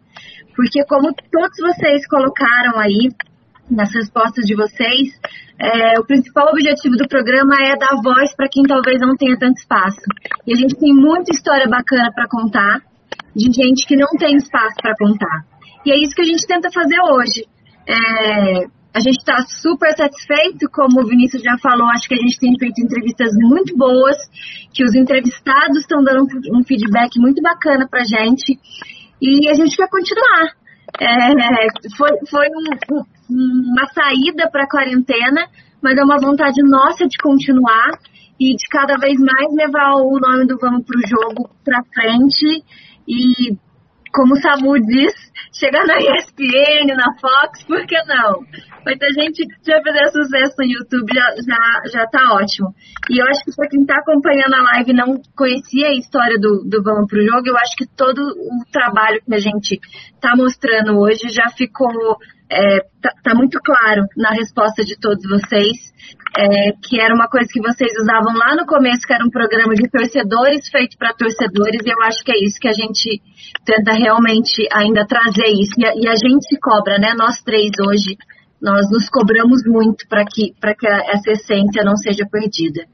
Porque 0.56 0.84
como 0.86 1.14
todos 1.30 1.56
vocês 1.60 2.06
colocaram 2.08 2.78
aí, 2.78 3.10
nas 3.70 3.92
respostas 3.92 4.44
de 4.44 4.54
vocês, 4.54 5.18
é, 5.58 5.98
o 5.98 6.04
principal 6.04 6.48
objetivo 6.48 6.96
do 6.96 7.08
programa 7.08 7.54
é 7.60 7.76
dar 7.76 8.00
voz 8.02 8.34
para 8.34 8.48
quem 8.48 8.62
talvez 8.62 9.00
não 9.00 9.16
tenha 9.16 9.36
tanto 9.38 9.58
espaço. 9.58 10.00
E 10.46 10.52
a 10.52 10.56
gente 10.56 10.78
tem 10.78 10.94
muita 10.94 11.32
história 11.32 11.66
bacana 11.68 12.10
para 12.14 12.28
contar, 12.28 12.80
de 13.34 13.52
gente 13.52 13.86
que 13.86 13.96
não 13.96 14.08
tem 14.18 14.36
espaço 14.36 14.76
para 14.80 14.94
contar. 14.96 15.44
E 15.84 15.92
é 15.92 15.98
isso 15.98 16.14
que 16.14 16.22
a 16.22 16.24
gente 16.24 16.46
tenta 16.46 16.70
fazer 16.72 16.98
hoje. 17.00 17.46
É, 17.86 18.66
a 18.94 19.00
gente 19.00 19.18
está 19.18 19.40
super 19.46 19.90
satisfeito, 19.96 20.68
como 20.72 21.00
o 21.00 21.06
Vinícius 21.06 21.42
já 21.42 21.56
falou, 21.58 21.88
acho 21.88 22.08
que 22.08 22.14
a 22.14 22.20
gente 22.20 22.38
tem 22.38 22.56
feito 22.58 22.80
entrevistas 22.80 23.32
muito 23.34 23.76
boas, 23.76 24.16
que 24.72 24.84
os 24.84 24.94
entrevistados 24.94 25.78
estão 25.78 26.02
dando 26.02 26.26
um 26.52 26.64
feedback 26.64 27.18
muito 27.18 27.42
bacana 27.42 27.86
para 27.88 28.00
a 28.00 28.04
gente. 28.04 28.58
E 29.20 29.48
a 29.48 29.54
gente 29.54 29.76
quer 29.76 29.88
continuar. 29.88 30.56
É, 31.00 31.96
foi 31.96 32.10
foi 32.28 32.46
um, 32.48 33.02
uma 33.28 33.86
saída 33.92 34.48
para 34.50 34.64
a 34.64 34.68
quarentena, 34.68 35.46
mas 35.82 35.96
é 35.96 36.02
uma 36.02 36.18
vontade 36.18 36.62
nossa 36.62 37.06
de 37.06 37.16
continuar. 37.18 37.90
e 38.40 38.54
de 38.54 38.68
cada 38.70 38.96
vez 38.96 39.18
mais 39.18 39.52
levar 39.52 39.96
o 39.96 40.18
nome 40.20 40.46
do 40.46 40.56
Vamos 40.58 40.84
Pro 40.86 41.00
Jogo 41.08 41.50
para 41.64 41.82
frente 41.92 42.62
e, 43.08 43.56
como 44.14 44.34
o 44.34 44.40
Samu 44.40 44.78
diz, 44.78 45.12
chegar 45.52 45.84
na 45.84 45.98
ESPN, 45.98 46.94
na 46.94 47.18
Fox, 47.20 47.64
por 47.64 47.84
que 47.84 47.96
não? 48.04 48.44
Muita 48.86 49.06
gente 49.12 49.44
já 49.66 49.82
fizer 49.82 50.06
sucesso 50.06 50.54
no 50.58 50.64
YouTube 50.64 51.12
já, 51.12 51.26
já, 51.44 51.90
já 51.90 52.06
tá 52.06 52.34
ótimo. 52.34 52.72
E 53.10 53.20
eu 53.20 53.26
acho 53.26 53.44
que 53.44 53.56
para 53.56 53.68
quem 53.68 53.80
está 53.80 53.96
acompanhando 53.96 54.54
a 54.54 54.62
live 54.74 54.90
e 54.92 54.94
não 54.94 55.20
conhecia 55.36 55.88
a 55.88 55.94
história 55.94 56.38
do, 56.38 56.62
do 56.64 56.82
Vamos 56.82 57.08
Pro 57.08 57.20
Jogo, 57.20 57.42
eu 57.44 57.56
acho 57.56 57.74
que 57.76 57.86
todo 57.96 58.20
o 58.20 58.70
trabalho 58.70 59.20
que 59.26 59.34
a 59.34 59.38
gente 59.38 59.80
está 60.14 60.36
mostrando 60.36 60.96
hoje 60.96 61.28
já 61.28 61.48
ficou 61.50 62.16
é, 62.50 62.80
tá, 63.02 63.10
tá, 63.22 63.34
muito 63.34 63.58
claro 63.60 64.04
na 64.16 64.30
resposta 64.30 64.84
de 64.84 64.98
todos 64.98 65.22
vocês, 65.28 65.92
é, 66.36 66.72
que 66.82 67.00
era 67.00 67.14
uma 67.14 67.28
coisa 67.28 67.46
que 67.50 67.60
vocês 67.60 67.92
usavam 68.00 68.34
lá 68.34 68.56
no 68.56 68.66
começo, 68.66 69.06
que 69.06 69.12
era 69.12 69.24
um 69.24 69.30
programa 69.30 69.74
de 69.74 69.88
torcedores 69.90 70.68
feito 70.68 70.96
para 70.96 71.12
torcedores, 71.12 71.80
e 71.84 71.90
eu 71.90 72.02
acho 72.02 72.24
que 72.24 72.32
é 72.32 72.44
isso 72.44 72.58
que 72.58 72.68
a 72.68 72.72
gente 72.72 73.20
tenta 73.64 73.92
realmente 73.92 74.66
ainda 74.72 75.06
trazer 75.06 75.48
isso. 75.52 75.74
E 75.78 75.86
a, 75.86 75.92
e 75.94 76.08
a 76.08 76.16
gente 76.16 76.46
se 76.48 76.58
cobra, 76.60 76.98
né? 76.98 77.14
Nós 77.16 77.42
três 77.42 77.70
hoje, 77.86 78.16
nós 78.60 78.90
nos 78.90 79.08
cobramos 79.08 79.62
muito 79.66 80.06
para 80.08 80.24
que, 80.24 80.52
que 80.52 80.86
essa 80.86 81.30
essência 81.32 81.84
não 81.84 81.96
seja 81.96 82.24
perdida. 82.30 82.86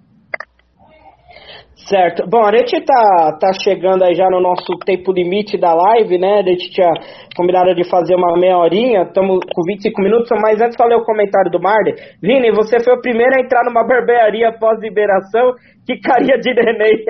Certo. 1.87 2.27
Bom, 2.27 2.43
a 2.43 2.51
gente 2.57 2.81
tá, 2.81 3.37
tá 3.39 3.53
chegando 3.63 4.05
aí 4.05 4.15
já 4.15 4.31
no 4.31 4.41
nosso 4.41 4.73
tempo 4.87 5.13
limite 5.13 5.59
da 5.59 5.75
live, 5.75 6.17
né? 6.17 6.41
A 6.41 6.43
gente 6.43 6.71
tinha 6.71 6.89
combinado 7.37 7.75
de 7.75 7.85
fazer 7.91 8.15
uma 8.15 8.39
meia 8.39 8.57
horinha, 8.57 9.03
estamos 9.03 9.41
com 9.55 9.63
25 9.67 10.01
minutos, 10.01 10.31
mas 10.41 10.63
antes 10.63 10.77
falei 10.79 10.97
o 10.97 11.05
comentário 11.05 11.51
do 11.51 11.61
Marder. 11.61 11.95
Vini, 12.23 12.51
você 12.53 12.83
foi 12.83 12.95
o 12.95 13.01
primeiro 13.03 13.37
a 13.37 13.41
entrar 13.41 13.65
numa 13.65 13.87
barbearia 13.87 14.57
pós-liberação 14.59 15.53
que 15.87 16.01
caria 16.01 16.39
de 16.39 16.55
neném. 16.55 17.05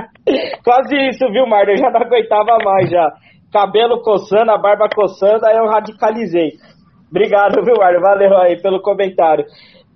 Quase 0.64 0.96
isso, 1.08 1.30
viu, 1.30 1.46
Marder? 1.46 1.74
Eu 1.74 1.80
já 1.80 1.90
não 1.90 2.00
aguentava 2.00 2.56
mais 2.64 2.88
já. 2.88 3.12
Cabelo 3.52 4.00
coçando, 4.00 4.50
a 4.50 4.56
barba 4.56 4.88
coçando, 4.88 5.44
aí 5.44 5.56
eu 5.56 5.66
radicalizei. 5.66 6.52
Obrigado, 7.10 7.62
viu, 7.62 7.76
Marder? 7.76 8.00
Valeu 8.00 8.36
aí 8.38 8.60
pelo 8.62 8.80
comentário. 8.80 9.44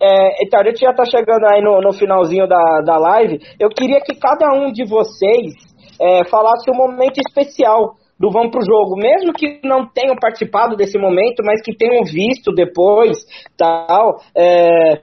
É, 0.01 0.45
então, 0.45 0.61
a 0.61 0.65
gente 0.65 0.81
já 0.81 0.91
está 0.91 1.05
chegando 1.05 1.45
aí 1.47 1.61
no, 1.61 1.81
no 1.81 1.93
finalzinho 1.93 2.47
da, 2.47 2.81
da 2.85 2.97
live. 2.99 3.39
Eu 3.59 3.69
queria 3.69 4.01
que 4.01 4.15
cada 4.19 4.55
um 4.55 4.71
de 4.71 4.85
vocês 4.85 5.55
é, 6.01 6.25
falasse 6.29 6.71
um 6.71 6.77
momento 6.77 7.19
especial 7.19 7.95
do 8.19 8.31
Vamos 8.31 8.51
Pro 8.51 8.65
Jogo, 8.65 8.97
mesmo 8.97 9.33
que 9.33 9.61
não 9.65 9.87
tenham 9.87 10.17
participado 10.17 10.77
desse 10.77 10.99
momento, 10.99 11.43
mas 11.45 11.63
que 11.63 11.77
tenham 11.77 12.03
visto 12.05 12.53
depois, 12.53 13.17
tal, 13.57 14.21
é, 14.37 15.01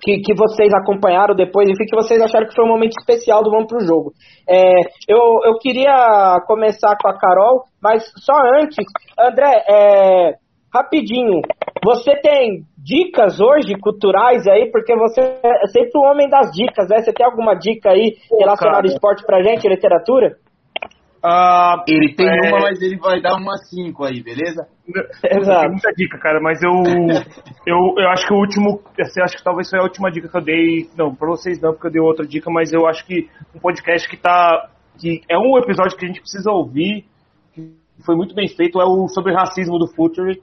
que, 0.00 0.20
que 0.20 0.34
vocês 0.34 0.72
acompanharam 0.72 1.34
depois, 1.34 1.68
enfim, 1.68 1.86
que 1.88 1.96
vocês 1.96 2.20
acharam 2.20 2.46
que 2.46 2.54
foi 2.54 2.64
um 2.64 2.68
momento 2.68 2.92
especial 2.98 3.42
do 3.42 3.50
Vamos 3.50 3.66
Pro 3.66 3.80
Jogo. 3.80 4.12
É, 4.48 4.80
eu, 5.08 5.40
eu 5.44 5.58
queria 5.58 6.40
começar 6.46 6.94
com 7.00 7.08
a 7.08 7.18
Carol, 7.18 7.64
mas 7.82 8.04
só 8.18 8.34
antes, 8.60 8.84
André, 9.18 9.64
é, 9.66 10.43
rapidinho, 10.74 11.40
você 11.84 12.16
tem 12.16 12.64
dicas 12.76 13.40
hoje 13.40 13.74
culturais 13.80 14.46
aí, 14.46 14.70
porque 14.70 14.96
você 14.96 15.20
é 15.20 15.66
sempre 15.68 15.92
o 15.94 16.02
homem 16.02 16.28
das 16.28 16.50
dicas, 16.50 16.88
né? 16.88 17.00
Você 17.00 17.12
tem 17.12 17.24
alguma 17.24 17.54
dica 17.54 17.90
aí 17.90 18.16
relacionada 18.38 18.88
ao 18.88 18.92
esporte 18.92 19.24
pra 19.24 19.42
gente, 19.42 19.68
literatura? 19.68 20.36
Uh, 21.24 21.80
ele 21.88 22.14
tem 22.14 22.26
é... 22.26 22.50
uma, 22.50 22.60
mas 22.60 22.82
ele 22.82 22.98
vai 22.98 23.18
dar 23.22 23.36
uma 23.36 23.56
5 23.56 24.04
aí, 24.04 24.22
beleza? 24.22 24.66
Exato. 25.24 25.60
Tem 25.60 25.70
muita 25.70 25.92
dica, 25.96 26.18
cara, 26.18 26.38
mas 26.38 26.62
eu, 26.62 26.70
eu, 27.66 27.94
eu 27.96 28.08
acho 28.10 28.26
que 28.26 28.34
o 28.34 28.36
último, 28.36 28.82
assim, 29.00 29.22
acho 29.22 29.36
que 29.38 29.42
talvez 29.42 29.70
foi 29.70 29.78
a 29.78 29.84
última 29.84 30.10
dica 30.10 30.28
que 30.28 30.36
eu 30.36 30.42
dei, 30.42 30.86
não, 30.98 31.14
pra 31.14 31.28
vocês 31.28 31.58
não, 31.62 31.72
porque 31.72 31.86
eu 31.86 31.92
dei 31.92 32.00
outra 32.02 32.26
dica, 32.26 32.50
mas 32.50 32.74
eu 32.74 32.86
acho 32.86 33.06
que 33.06 33.26
um 33.54 33.58
podcast 33.58 34.06
que 34.06 34.18
tá, 34.18 34.68
que 34.98 35.22
é 35.26 35.38
um 35.38 35.56
episódio 35.56 35.96
que 35.96 36.04
a 36.04 36.08
gente 36.08 36.20
precisa 36.20 36.50
ouvir, 36.50 37.06
que 37.54 37.72
foi 38.04 38.16
muito 38.16 38.34
bem 38.34 38.46
feito, 38.46 38.78
é 38.78 38.84
o 38.84 39.08
sobre 39.08 39.32
racismo 39.32 39.78
do 39.78 39.86
Future, 39.94 40.42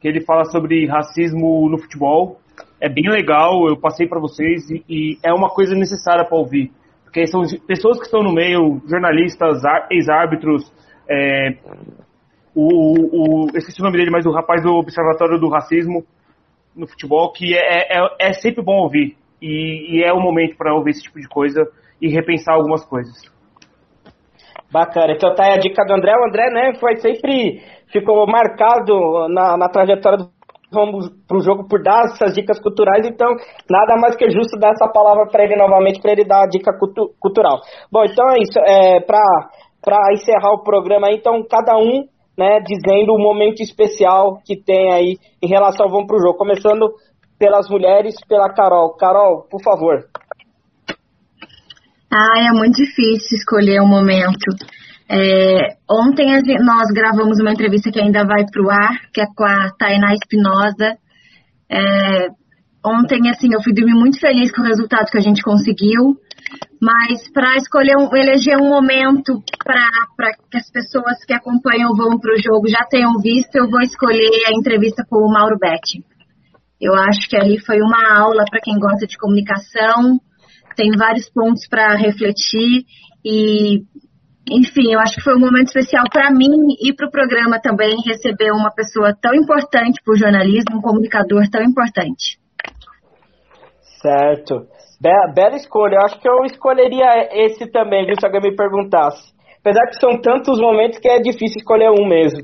que 0.00 0.08
ele 0.08 0.24
fala 0.24 0.44
sobre 0.46 0.86
racismo 0.86 1.68
no 1.68 1.78
futebol. 1.78 2.40
É 2.80 2.88
bem 2.88 3.08
legal, 3.08 3.68
eu 3.68 3.76
passei 3.76 4.06
para 4.06 4.18
vocês 4.18 4.70
e, 4.70 4.84
e, 4.88 5.18
é 5.22 5.32
uma 5.32 5.50
coisa 5.50 5.74
necessária 5.74 6.24
para 6.24 6.36
ouvir. 6.36 6.70
Porque 7.04 7.26
são 7.26 7.42
pessoas 7.66 7.98
que 7.98 8.04
estão 8.04 8.22
no 8.22 8.32
meio, 8.32 8.80
jornalistas, 8.88 9.62
ex-árbitros, 9.90 10.72
é, 11.08 11.56
o, 12.54 13.44
o, 13.44 13.46
esqueci 13.56 13.80
o 13.80 13.84
nome 13.84 13.98
dele, 13.98 14.10
mas 14.10 14.26
o 14.26 14.32
rapaz 14.32 14.62
do 14.62 14.74
Observatório 14.74 15.38
do 15.38 15.48
Racismo 15.48 16.04
no 16.74 16.86
futebol, 16.86 17.32
que 17.32 17.54
é, 17.54 17.98
é, 17.98 18.16
é 18.20 18.32
sempre 18.32 18.62
bom 18.62 18.82
ouvir. 18.82 19.16
E, 19.42 19.98
e 19.98 20.04
é 20.04 20.12
o 20.12 20.20
momento 20.20 20.56
para 20.56 20.74
ouvir 20.74 20.90
esse 20.90 21.02
tipo 21.02 21.20
de 21.20 21.28
coisa 21.28 21.66
e 22.00 22.08
repensar 22.08 22.54
algumas 22.54 22.84
coisas. 22.84 23.30
Bacana. 24.70 25.12
Então 25.14 25.34
tá 25.34 25.44
aí 25.44 25.52
a 25.52 25.58
dica 25.58 25.84
do 25.84 25.94
André. 25.94 26.12
O 26.12 26.28
André, 26.28 26.50
né, 26.50 26.74
foi 26.78 26.96
sempre 26.96 27.60
ficou 27.92 28.26
marcado 28.26 29.28
na, 29.28 29.56
na 29.56 29.68
trajetória 29.68 30.18
do 30.18 30.30
vamos 30.72 31.10
pro 31.26 31.40
jogo 31.40 31.66
por 31.68 31.82
dar 31.82 32.04
essas 32.04 32.32
dicas 32.32 32.60
culturais, 32.60 33.04
então 33.04 33.28
nada 33.68 33.96
mais 33.96 34.14
que 34.16 34.30
justo 34.30 34.58
dar 34.58 34.70
essa 34.70 34.88
palavra 34.88 35.26
para 35.26 35.44
ele 35.44 35.56
novamente, 35.56 36.00
para 36.00 36.12
ele 36.12 36.24
dar 36.24 36.44
a 36.44 36.46
dica 36.46 36.72
cultu 36.78 37.12
cultural. 37.18 37.58
Bom, 37.90 38.04
então 38.04 38.24
é 38.30 38.38
isso, 38.38 38.58
é, 38.60 39.00
para 39.00 40.12
encerrar 40.12 40.52
o 40.52 40.62
programa, 40.62 41.10
então 41.10 41.44
cada 41.48 41.76
um 41.76 42.04
né, 42.38 42.60
dizendo 42.60 43.12
um 43.12 43.22
momento 43.22 43.60
especial 43.60 44.38
que 44.44 44.56
tem 44.56 44.92
aí 44.92 45.18
em 45.42 45.48
relação 45.48 45.86
ao 45.86 45.92
Vamos 45.92 46.06
pro 46.06 46.20
Jogo, 46.20 46.38
começando 46.38 46.88
pelas 47.38 47.68
mulheres, 47.68 48.14
pela 48.28 48.52
Carol. 48.54 48.96
Carol, 48.96 49.46
por 49.50 49.62
favor. 49.62 50.04
Ah, 52.12 52.38
é 52.38 52.52
muito 52.56 52.76
difícil 52.76 53.36
escolher 53.38 53.80
um 53.80 53.88
momento. 53.88 54.56
É, 55.12 55.74
ontem 55.90 56.28
nós 56.60 56.86
gravamos 56.94 57.40
uma 57.40 57.50
entrevista 57.50 57.90
que 57.90 58.00
ainda 58.00 58.24
vai 58.24 58.44
para 58.46 58.62
o 58.62 58.70
ar, 58.70 59.10
que 59.12 59.20
é 59.20 59.26
com 59.26 59.44
a 59.44 59.68
Tainá 59.76 60.14
Espinosa. 60.14 60.96
É, 61.68 62.28
ontem, 62.86 63.28
assim, 63.28 63.52
eu 63.52 63.60
fui 63.60 63.74
dormir 63.74 63.94
muito 63.94 64.20
feliz 64.20 64.52
com 64.52 64.62
o 64.62 64.64
resultado 64.64 65.10
que 65.10 65.18
a 65.18 65.20
gente 65.20 65.42
conseguiu, 65.42 66.16
mas 66.80 67.28
para 67.32 67.56
escolher, 67.56 67.96
um, 67.96 68.14
eleger 68.14 68.56
um 68.56 68.68
momento 68.68 69.42
para 69.64 70.30
que 70.48 70.56
as 70.56 70.70
pessoas 70.70 71.24
que 71.26 71.34
acompanham 71.34 71.90
vão 71.96 72.16
para 72.20 72.32
o 72.32 72.40
jogo 72.40 72.68
já 72.68 72.84
tenham 72.88 73.18
visto, 73.20 73.56
eu 73.56 73.68
vou 73.68 73.80
escolher 73.80 74.30
a 74.46 74.56
entrevista 74.56 75.04
com 75.10 75.18
o 75.18 75.32
Mauro 75.32 75.58
Betti. 75.58 76.04
Eu 76.80 76.94
acho 76.94 77.28
que 77.28 77.36
ali 77.36 77.58
foi 77.58 77.80
uma 77.80 78.16
aula 78.16 78.44
para 78.48 78.60
quem 78.62 78.78
gosta 78.78 79.08
de 79.08 79.18
comunicação, 79.18 80.20
tem 80.76 80.92
vários 80.96 81.28
pontos 81.28 81.66
para 81.68 81.96
refletir 81.96 82.84
e 83.24 83.82
enfim, 84.48 84.92
eu 84.92 85.00
acho 85.00 85.16
que 85.16 85.22
foi 85.22 85.34
um 85.34 85.40
momento 85.40 85.66
especial 85.66 86.04
para 86.10 86.30
mim 86.30 86.74
e 86.80 86.92
para 86.94 87.06
o 87.06 87.10
programa 87.10 87.60
também 87.60 87.96
receber 88.06 88.50
uma 88.52 88.72
pessoa 88.72 89.14
tão 89.20 89.34
importante 89.34 90.00
para 90.04 90.14
o 90.14 90.16
jornalismo, 90.16 90.78
um 90.78 90.80
comunicador 90.80 91.48
tão 91.50 91.62
importante. 91.62 92.38
Certo. 94.00 94.66
Be 95.00 95.10
bela 95.34 95.56
escolha. 95.56 95.96
Eu 95.96 96.04
acho 96.04 96.20
que 96.20 96.28
eu 96.28 96.44
escolheria 96.44 97.28
esse 97.32 97.70
também, 97.70 98.06
viu, 98.06 98.14
se 98.18 98.26
alguém 98.26 98.50
me 98.50 98.56
perguntasse. 98.56 99.32
Apesar 99.60 99.86
que 99.86 100.00
são 100.00 100.18
tantos 100.20 100.58
momentos 100.58 100.98
que 100.98 101.08
é 101.08 101.20
difícil 101.20 101.58
escolher 101.58 101.90
um 101.90 102.06
mesmo. 102.08 102.40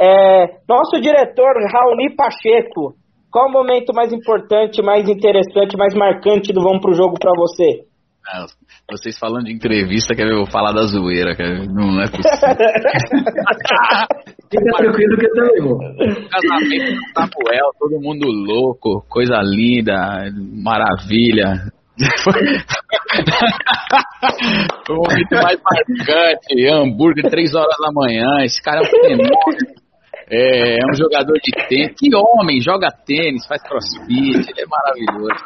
É, 0.00 0.58
nosso 0.68 1.00
diretor, 1.00 1.54
Raoni 1.72 2.14
Pacheco, 2.16 2.94
qual 3.30 3.48
o 3.48 3.52
momento 3.52 3.94
mais 3.94 4.12
importante, 4.12 4.82
mais 4.82 5.08
interessante, 5.08 5.76
mais 5.76 5.94
marcante 5.94 6.52
do 6.52 6.60
Vamos 6.60 6.80
Pro 6.80 6.94
Jogo 6.94 7.14
para 7.20 7.32
você? 7.36 7.85
Ah, 8.28 8.46
vocês 8.90 9.16
falando 9.18 9.44
de 9.44 9.52
entrevista, 9.52 10.14
quer 10.14 10.26
ver 10.26 10.34
eu 10.34 10.46
falar 10.46 10.72
da 10.72 10.82
zoeira, 10.82 11.36
cara. 11.36 11.64
Não, 11.66 11.92
não 11.92 12.02
é 12.02 12.08
possível. 12.08 12.30
Fica 14.50 14.72
tranquilo 14.76 15.16
que 15.16 15.26
eu 15.26 15.34
também 15.34 15.62
vou. 15.62 15.78
Casamento 16.28 16.92
do 16.92 17.00
Samuel, 17.14 17.70
todo 17.78 18.00
mundo 18.00 18.26
louco, 18.26 19.06
coisa 19.08 19.40
linda, 19.42 20.28
maravilha. 20.34 21.70
Foi 24.86 24.96
o 24.96 25.02
momento 25.02 25.34
mais 25.42 25.58
marcante, 25.62 26.66
hambúrguer, 26.68 27.30
três 27.30 27.54
horas 27.54 27.76
da 27.80 27.92
manhã, 27.92 28.44
esse 28.44 28.60
cara 28.60 28.80
é 28.80 28.82
um 28.82 28.86
fenômeno. 28.86 29.30
É, 30.28 30.74
é 30.74 30.86
um 30.90 30.94
jogador 30.94 31.34
de 31.34 31.52
tênis. 31.68 31.94
Que 31.96 32.08
homem, 32.14 32.60
joga 32.60 32.88
tênis, 32.90 33.46
faz 33.46 33.62
crossfit, 33.62 34.50
ele 34.50 34.60
é 34.60 34.66
maravilhoso. 34.66 35.44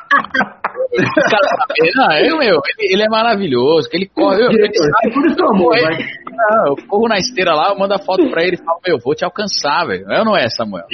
não, 1.97 2.13
eu, 2.13 2.39
meu, 2.39 2.61
ele, 2.79 2.95
ele, 2.95 3.03
é 3.03 3.09
maravilhoso, 3.09 3.91
que 3.91 3.99
ele 3.99 4.07
corre. 4.09 4.43
Eu, 4.43 4.51
ele 4.51 4.73
sabe, 4.75 5.13
por 5.13 5.27
isso 5.27 5.45
amor, 5.45 5.77
eu, 5.77 5.85
não, 6.33 6.69
eu 6.69 6.77
corro 6.89 7.09
na 7.09 7.19
esteira 7.19 7.55
lá, 7.55 7.69
eu 7.71 7.79
mando 7.79 7.93
a 7.93 7.99
foto 7.99 8.31
pra 8.31 8.43
ele 8.43 8.55
e 8.55 8.65
falo, 8.65 8.81
meu, 8.87 8.99
vou 8.99 9.15
te 9.15 9.23
alcançar, 9.23 9.87
velho. 9.87 10.11
É 10.11 10.21
ou 10.21 10.25
não 10.25 10.35
é, 10.37 10.49
Samuel? 10.49 10.87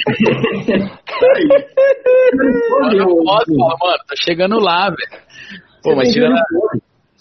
eu 2.93 3.07
posso, 3.23 3.53
mano, 3.57 4.03
tô 4.05 4.15
chegando 4.17 4.59
lá, 4.59 4.89
velho. 4.89 5.23
Pô, 5.81 5.95
mas 5.95 6.11
tirando. 6.11 6.35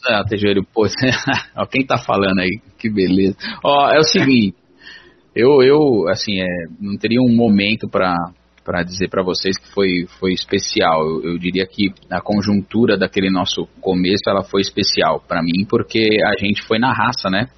Ah, 0.08 0.24
tem 0.28 0.38
joelho, 0.38 0.64
pô. 0.74 0.86
Ó, 1.56 1.66
quem 1.66 1.86
tá 1.86 1.96
falando 1.98 2.40
aí? 2.40 2.60
Que 2.78 2.90
beleza. 2.90 3.36
Ó, 3.64 3.88
é 3.88 3.98
o 3.98 4.04
seguinte. 4.04 4.65
Eu, 5.36 5.62
eu 5.62 6.08
assim, 6.08 6.40
é, 6.40 6.46
não 6.80 6.96
teria 6.96 7.20
um 7.20 7.36
momento 7.36 7.86
para 7.90 8.16
para 8.64 8.82
dizer 8.82 9.08
para 9.08 9.22
vocês 9.22 9.56
que 9.56 9.70
foi, 9.72 10.06
foi 10.18 10.32
especial. 10.32 11.00
Eu, 11.00 11.22
eu, 11.22 11.38
diria 11.38 11.64
que 11.64 11.92
a 12.10 12.20
conjuntura 12.20 12.98
daquele 12.98 13.30
nosso 13.30 13.68
começo 13.80 14.28
ela 14.28 14.42
foi 14.42 14.60
especial 14.60 15.20
para 15.20 15.40
mim 15.40 15.64
porque 15.68 16.08
a 16.24 16.36
gente 16.36 16.62
foi 16.62 16.76
na 16.80 16.92
raça, 16.92 17.30
né? 17.30 17.48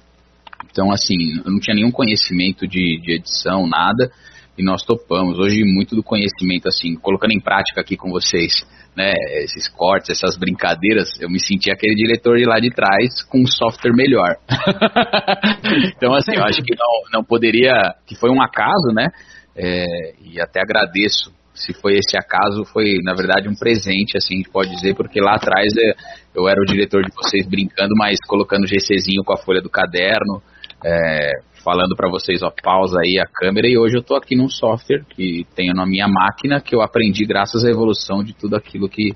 Então 0.69 0.91
assim, 0.91 1.15
eu 1.43 1.51
não 1.51 1.59
tinha 1.59 1.75
nenhum 1.75 1.89
conhecimento 1.89 2.67
de, 2.67 2.99
de 3.01 3.13
edição, 3.13 3.65
nada, 3.65 4.11
e 4.55 4.61
nós 4.61 4.83
topamos. 4.83 5.39
Hoje 5.39 5.63
muito 5.63 5.95
do 5.95 6.03
conhecimento 6.03 6.67
assim, 6.67 6.93
colocando 6.95 7.31
em 7.31 7.39
prática 7.39 7.81
aqui 7.81 7.97
com 7.97 8.11
vocês, 8.11 8.67
né? 8.95 9.13
Esses 9.43 9.67
cortes, 9.67 10.09
essas 10.09 10.37
brincadeiras, 10.37 11.09
eu 11.19 11.29
me 11.29 11.39
senti 11.39 11.71
aquele 11.71 11.95
diretor 11.95 12.37
de 12.37 12.45
lá 12.45 12.59
de 12.59 12.69
trás 12.69 13.23
com 13.29 13.41
um 13.41 13.47
software 13.47 13.93
melhor. 13.93 14.35
então 15.95 16.13
assim, 16.13 16.35
eu 16.35 16.43
acho 16.43 16.61
que 16.61 16.75
não, 16.75 17.19
não 17.19 17.23
poderia, 17.23 17.95
que 18.05 18.15
foi 18.15 18.29
um 18.29 18.41
acaso, 18.41 18.93
né? 18.93 19.07
É, 19.55 20.13
e 20.21 20.41
até 20.41 20.61
agradeço 20.61 21.33
se 21.59 21.73
foi 21.73 21.93
esse 21.95 22.17
acaso, 22.17 22.63
foi 22.65 22.99
na 23.03 23.13
verdade 23.13 23.49
um 23.49 23.55
presente, 23.55 24.17
assim, 24.17 24.35
a 24.35 24.37
gente 24.37 24.49
pode 24.49 24.69
dizer, 24.71 24.95
porque 24.95 25.19
lá 25.19 25.35
atrás 25.35 25.73
é, 25.77 25.93
eu 26.33 26.47
era 26.47 26.59
o 26.61 26.65
diretor 26.65 27.03
de 27.03 27.11
vocês 27.13 27.45
brincando, 27.45 27.93
mas 27.97 28.17
colocando 28.25 28.65
GCzinho 28.65 29.23
com 29.25 29.33
a 29.33 29.37
folha 29.37 29.61
do 29.61 29.69
caderno, 29.69 30.41
é, 30.85 31.31
falando 31.63 31.95
para 31.95 32.09
vocês, 32.09 32.41
ó, 32.41 32.51
pausa 32.63 32.99
aí 33.01 33.19
a 33.19 33.25
câmera, 33.25 33.67
e 33.67 33.77
hoje 33.77 33.97
eu 33.97 34.03
tô 34.03 34.15
aqui 34.15 34.35
num 34.35 34.49
software 34.49 35.03
que 35.09 35.45
tenho 35.55 35.73
na 35.73 35.85
minha 35.85 36.07
máquina, 36.07 36.61
que 36.61 36.75
eu 36.75 36.81
aprendi 36.81 37.25
graças 37.25 37.65
à 37.65 37.69
evolução 37.69 38.23
de 38.23 38.33
tudo 38.33 38.55
aquilo 38.55 38.87
que, 38.87 39.13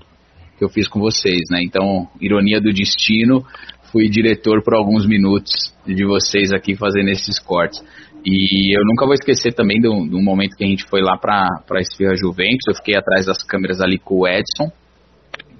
que 0.58 0.64
eu 0.64 0.70
fiz 0.70 0.88
com 0.88 1.00
vocês, 1.00 1.42
né? 1.50 1.60
Então, 1.64 2.08
ironia 2.20 2.60
do 2.60 2.74
destino, 2.74 3.46
fui 3.92 4.10
diretor 4.10 4.64
por 4.64 4.74
alguns 4.74 5.06
minutos 5.06 5.74
de 5.86 6.06
vocês 6.06 6.52
aqui 6.52 6.76
fazendo 6.76 7.10
esses 7.10 7.40
cortes. 7.40 7.80
E 8.26 8.78
eu 8.78 8.82
nunca 8.86 9.06
vou 9.06 9.14
esquecer 9.14 9.54
também 9.54 9.82
do, 9.82 10.06
do 10.08 10.22
momento 10.22 10.56
que 10.56 10.64
a 10.64 10.68
gente 10.68 10.86
foi 10.90 11.02
lá 11.02 11.18
para 11.18 11.46
a 11.70 11.80
Esfirra 11.80 12.16
Juventus. 12.16 12.66
Eu 12.68 12.76
fiquei 12.76 12.96
atrás 12.96 13.26
das 13.26 13.44
câmeras 13.44 13.82
ali 13.82 14.00
com 14.00 14.22
o 14.22 14.28
Edson. 14.28 14.72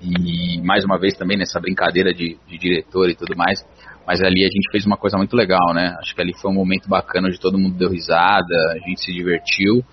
E 0.02 0.62
mais 0.62 0.84
uma 0.84 0.98
vez 0.98 1.14
também 1.14 1.38
nessa 1.38 1.60
brincadeira 1.60 2.14
de, 2.14 2.38
de 2.48 2.58
diretor 2.58 3.10
e 3.10 3.16
tudo 3.16 3.36
mais. 3.36 3.60
Mas 4.06 4.22
ali 4.22 4.44
a 4.44 4.50
gente 4.50 4.70
fez 4.72 4.86
uma 4.86 4.98
coisa 4.98 5.18
muito 5.18 5.36
legal, 5.36 5.74
né? 5.74 5.96
Acho 6.00 6.14
que 6.14 6.22
ali 6.22 6.34
foi 6.40 6.52
um 6.52 6.56
momento 6.56 6.90
bacana 6.90 7.28
onde 7.28 7.40
todo 7.40 7.58
mundo 7.58 7.78
deu 7.78 7.90
risada, 7.90 8.56
a 8.72 8.88
gente 8.88 9.02
se 9.02 9.14
divertiu. 9.14 9.84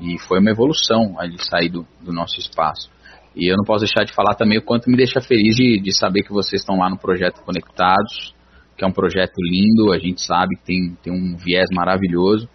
E 0.00 0.18
foi 0.18 0.40
uma 0.40 0.50
evolução 0.50 1.14
ali 1.18 1.36
sair 1.38 1.68
do, 1.68 1.86
do 2.00 2.12
nosso 2.12 2.38
espaço. 2.38 2.90
E 3.34 3.50
eu 3.50 3.56
não 3.56 3.64
posso 3.64 3.84
deixar 3.84 4.04
de 4.04 4.14
falar 4.14 4.34
também 4.34 4.58
o 4.58 4.62
quanto 4.62 4.90
me 4.90 4.96
deixa 4.96 5.20
feliz 5.20 5.56
de, 5.56 5.80
de 5.80 5.92
saber 5.96 6.22
que 6.22 6.32
vocês 6.32 6.62
estão 6.62 6.78
lá 6.78 6.88
no 6.88 6.98
projeto 6.98 7.42
Conectados 7.42 8.34
que 8.76 8.84
é 8.84 8.86
um 8.86 8.92
projeto 8.92 9.36
lindo, 9.38 9.92
a 9.92 9.98
gente 9.98 10.24
sabe 10.24 10.56
que 10.56 10.64
tem, 10.64 10.96
tem 11.02 11.12
um 11.12 11.36
viés 11.36 11.68
maravilhoso. 11.72 12.48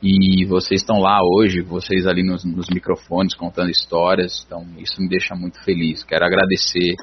E 0.00 0.44
vocês 0.44 0.82
estão 0.82 0.98
lá 1.00 1.18
hoje, 1.22 1.62
vocês 1.62 2.06
ali 2.06 2.22
nos, 2.22 2.44
nos 2.44 2.68
microfones 2.68 3.34
contando 3.34 3.70
histórias, 3.70 4.44
então 4.46 4.66
isso 4.78 5.00
me 5.00 5.08
deixa 5.08 5.34
muito 5.34 5.62
feliz. 5.64 6.04
Quero 6.04 6.24
agradecer 6.24 6.94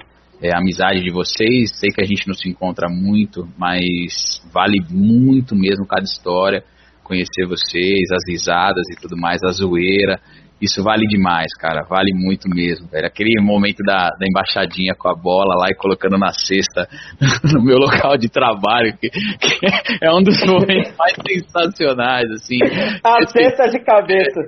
é, 0.42 0.56
amizade 0.56 1.02
de 1.02 1.12
vocês, 1.12 1.72
sei 1.80 1.90
que 1.92 2.02
a 2.02 2.06
gente 2.06 2.28
não 2.28 2.34
se 2.34 2.50
encontra 2.50 2.90
muito, 2.90 3.48
mas 3.58 4.42
vale 4.52 4.80
muito 4.90 5.56
mesmo 5.56 5.86
cada 5.86 6.04
história, 6.04 6.64
conhecer 7.04 7.46
vocês, 7.48 8.10
as 8.12 8.24
risadas 8.28 8.84
e 8.92 9.00
tudo 9.00 9.18
mais, 9.18 9.42
a 9.44 9.52
zoeira 9.52 10.20
isso 10.62 10.84
vale 10.84 11.08
demais, 11.08 11.52
cara. 11.60 11.84
Vale 11.90 12.14
muito 12.14 12.48
mesmo, 12.48 12.88
velho. 12.88 13.08
Aquele 13.08 13.42
momento 13.42 13.84
da, 13.84 14.10
da 14.10 14.28
embaixadinha 14.28 14.94
com 14.94 15.10
a 15.10 15.16
bola 15.16 15.56
lá 15.58 15.68
e 15.70 15.76
colocando 15.76 16.18
na 16.20 16.32
cesta 16.32 16.88
no 17.52 17.64
meu 17.64 17.78
local 17.78 18.16
de 18.16 18.30
trabalho, 18.30 18.96
que, 18.98 19.10
que 19.10 19.60
é 20.02 20.12
um 20.14 20.22
dos 20.22 20.40
momentos 20.46 20.94
mais 20.98 21.16
sensacionais, 21.28 22.30
assim. 22.32 22.60
A 23.04 23.28
cesta 23.28 23.70
de 23.70 23.84
cabeça. 23.84 24.40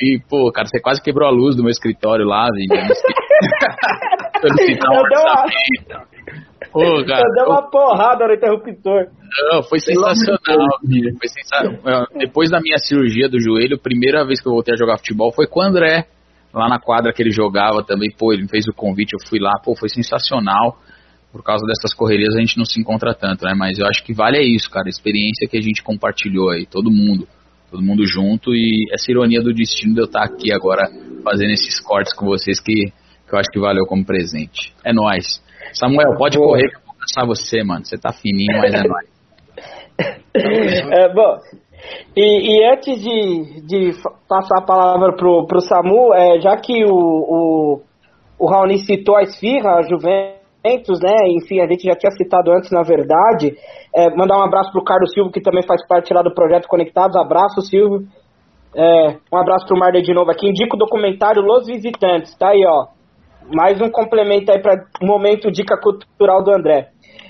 E, 0.00 0.20
pô, 0.28 0.50
cara, 0.52 0.66
você 0.66 0.80
quase 0.80 1.02
quebrou 1.02 1.26
a 1.26 1.32
luz 1.32 1.56
do 1.56 1.62
meu 1.62 1.70
escritório 1.70 2.26
lá, 2.26 2.46
gente. 2.54 2.92
Eu 4.42 4.54
dei 4.56 4.74
uma... 5.18 5.44
Pô, 6.72 7.04
cara, 7.06 7.22
eu 7.26 7.34
dei 7.34 7.44
uma 7.44 7.70
porrada 7.70 8.26
no 8.26 8.34
interruptor. 8.34 9.06
Não, 9.50 9.62
foi 9.62 9.78
sensacional, 9.80 10.78
filho. 10.86 11.16
Foi 11.18 11.28
sensacional. 11.28 12.06
Depois 12.16 12.50
da 12.50 12.60
minha 12.60 12.78
cirurgia 12.78 13.28
do 13.28 13.40
joelho, 13.40 13.76
a 13.76 13.82
primeira 13.82 14.24
vez 14.24 14.40
que 14.40 14.48
eu 14.48 14.52
voltei 14.52 14.74
a 14.74 14.76
jogar 14.76 14.98
futebol 14.98 15.32
foi 15.32 15.46
com 15.46 15.60
o 15.60 15.62
André, 15.62 16.06
lá 16.52 16.68
na 16.68 16.78
quadra 16.78 17.12
que 17.12 17.22
ele 17.22 17.30
jogava 17.30 17.82
também. 17.84 18.10
Pô, 18.10 18.32
ele 18.32 18.42
me 18.42 18.48
fez 18.48 18.66
o 18.68 18.72
convite, 18.72 19.14
eu 19.14 19.28
fui 19.28 19.38
lá, 19.38 19.52
pô, 19.64 19.74
foi 19.74 19.88
sensacional. 19.88 20.78
Por 21.32 21.42
causa 21.42 21.64
dessas 21.66 21.94
correrias 21.94 22.36
a 22.36 22.40
gente 22.40 22.58
não 22.58 22.64
se 22.66 22.78
encontra 22.78 23.14
tanto, 23.14 23.44
né? 23.46 23.54
Mas 23.56 23.78
eu 23.78 23.86
acho 23.86 24.04
que 24.04 24.12
vale 24.12 24.36
é 24.36 24.42
isso, 24.42 24.70
cara. 24.70 24.86
A 24.86 24.90
experiência 24.90 25.48
que 25.48 25.56
a 25.56 25.62
gente 25.62 25.82
compartilhou 25.82 26.50
aí, 26.50 26.66
todo 26.66 26.90
mundo. 26.90 27.26
Todo 27.70 27.82
mundo 27.82 28.04
junto 28.04 28.54
e 28.54 28.86
essa 28.92 29.10
ironia 29.10 29.40
do 29.40 29.50
destino 29.54 29.94
de 29.94 30.00
eu 30.00 30.04
estar 30.04 30.22
aqui 30.22 30.52
agora 30.52 30.82
fazendo 31.24 31.52
esses 31.52 31.80
cortes 31.80 32.12
com 32.12 32.26
vocês 32.26 32.60
que, 32.60 32.92
que 33.32 33.36
eu 33.36 33.40
acho 33.40 33.50
que 33.50 33.58
valeu 33.58 33.86
como 33.86 34.04
presente. 34.04 34.74
É 34.84 34.92
nós. 34.92 35.42
Samuel, 35.72 36.16
pode 36.18 36.36
Boa. 36.36 36.50
correr 36.50 36.68
que 36.68 36.76
eu 36.76 36.82
vou 36.86 36.94
caçar 37.00 37.26
você, 37.26 37.64
mano. 37.64 37.84
Você 37.84 37.96
tá 37.96 38.12
fininho, 38.12 38.58
mas 38.60 38.74
é 38.74 38.82
nóis. 38.86 39.12
É, 40.34 41.12
bom, 41.12 41.36
e, 42.16 42.56
e, 42.56 42.72
antes 42.72 43.02
de, 43.02 43.66
de 43.66 43.90
passar 44.28 44.58
a 44.58 44.66
palavra 44.66 45.14
pro, 45.14 45.46
pro 45.46 45.60
Samu, 45.60 46.14
é, 46.14 46.40
já 46.40 46.56
que 46.56 46.84
o, 46.84 46.90
o, 46.90 47.80
o 48.38 48.46
Raoni 48.50 48.78
citou 48.78 49.16
a 49.16 49.22
Esfirra, 49.22 49.76
a 49.76 49.82
Juventus, 49.82 51.00
né? 51.02 51.16
Enfim, 51.36 51.60
a 51.60 51.66
gente 51.66 51.84
já 51.84 51.94
tinha 51.94 52.10
citado 52.12 52.52
antes, 52.52 52.70
na 52.70 52.82
verdade. 52.82 53.54
É, 53.94 54.08
mandar 54.16 54.38
um 54.38 54.44
abraço 54.44 54.72
pro 54.72 54.84
Carlos 54.84 55.12
Silva, 55.12 55.30
que 55.30 55.40
também 55.40 55.62
faz 55.66 55.86
parte 55.86 56.12
lá 56.14 56.22
do 56.22 56.34
projeto 56.34 56.68
Conectados. 56.68 57.16
Abraço, 57.16 57.60
Silvio. 57.62 58.06
É, 58.74 59.16
um 59.30 59.36
abraço 59.36 59.66
pro 59.66 59.78
Marder 59.78 60.02
de 60.02 60.14
novo 60.14 60.30
aqui. 60.30 60.48
Indica 60.48 60.74
o 60.74 60.78
documentário 60.78 61.42
Los 61.42 61.66
Visitantes, 61.66 62.34
tá 62.38 62.48
aí, 62.48 62.64
ó 62.66 63.01
mais 63.50 63.80
um 63.80 63.90
complemento 63.90 64.52
aí 64.52 64.60
para 64.60 64.84
o 65.02 65.06
momento 65.06 65.50
dica 65.50 65.76
cultural 65.76 66.42
do 66.42 66.52
André. 66.52 66.88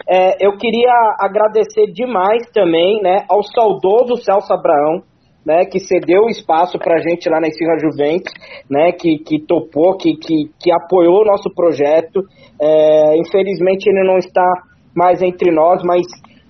É, 0.09 0.45
eu 0.45 0.57
queria 0.57 0.93
agradecer 1.19 1.87
demais 1.93 2.43
também 2.53 3.01
né, 3.03 3.25
ao 3.29 3.43
saudoso 3.43 4.17
Celso 4.17 4.53
Abraão, 4.53 5.03
né, 5.45 5.65
que 5.65 5.79
cedeu 5.79 6.23
o 6.23 6.31
espaço 6.31 6.79
para 6.79 6.97
a 6.97 6.99
gente 6.99 7.29
lá 7.29 7.41
na 7.41 7.49
Esfirra 7.49 7.79
Juventus, 7.79 8.33
né, 8.71 8.93
que, 8.93 9.19
que 9.19 9.41
topou, 9.41 9.97
que, 9.97 10.17
que, 10.17 10.51
que 10.61 10.73
apoiou 10.73 11.23
o 11.23 11.25
nosso 11.25 11.53
projeto. 11.55 12.23
É, 12.61 13.17
infelizmente 13.17 13.89
ele 13.89 14.07
não 14.07 14.19
está 14.19 14.63
mais 14.95 15.23
entre 15.23 15.51
nós, 15.51 15.83
mas 15.85 16.03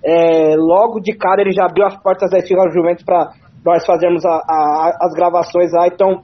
é, 0.05 0.57
logo 0.57 1.01
de 1.01 1.13
cara 1.13 1.43
ele 1.43 1.53
já 1.53 1.67
abriu 1.67 1.87
as 1.87 1.97
portas 2.03 2.31
da 2.31 2.39
Esfirra 2.39 2.71
Juventus 2.71 3.05
para 3.05 3.31
nós 3.65 3.87
fazermos 3.87 4.25
a, 4.25 4.35
a, 4.35 4.99
as 5.03 5.15
gravações 5.15 5.73
lá. 5.73 5.87
Então, 5.87 6.23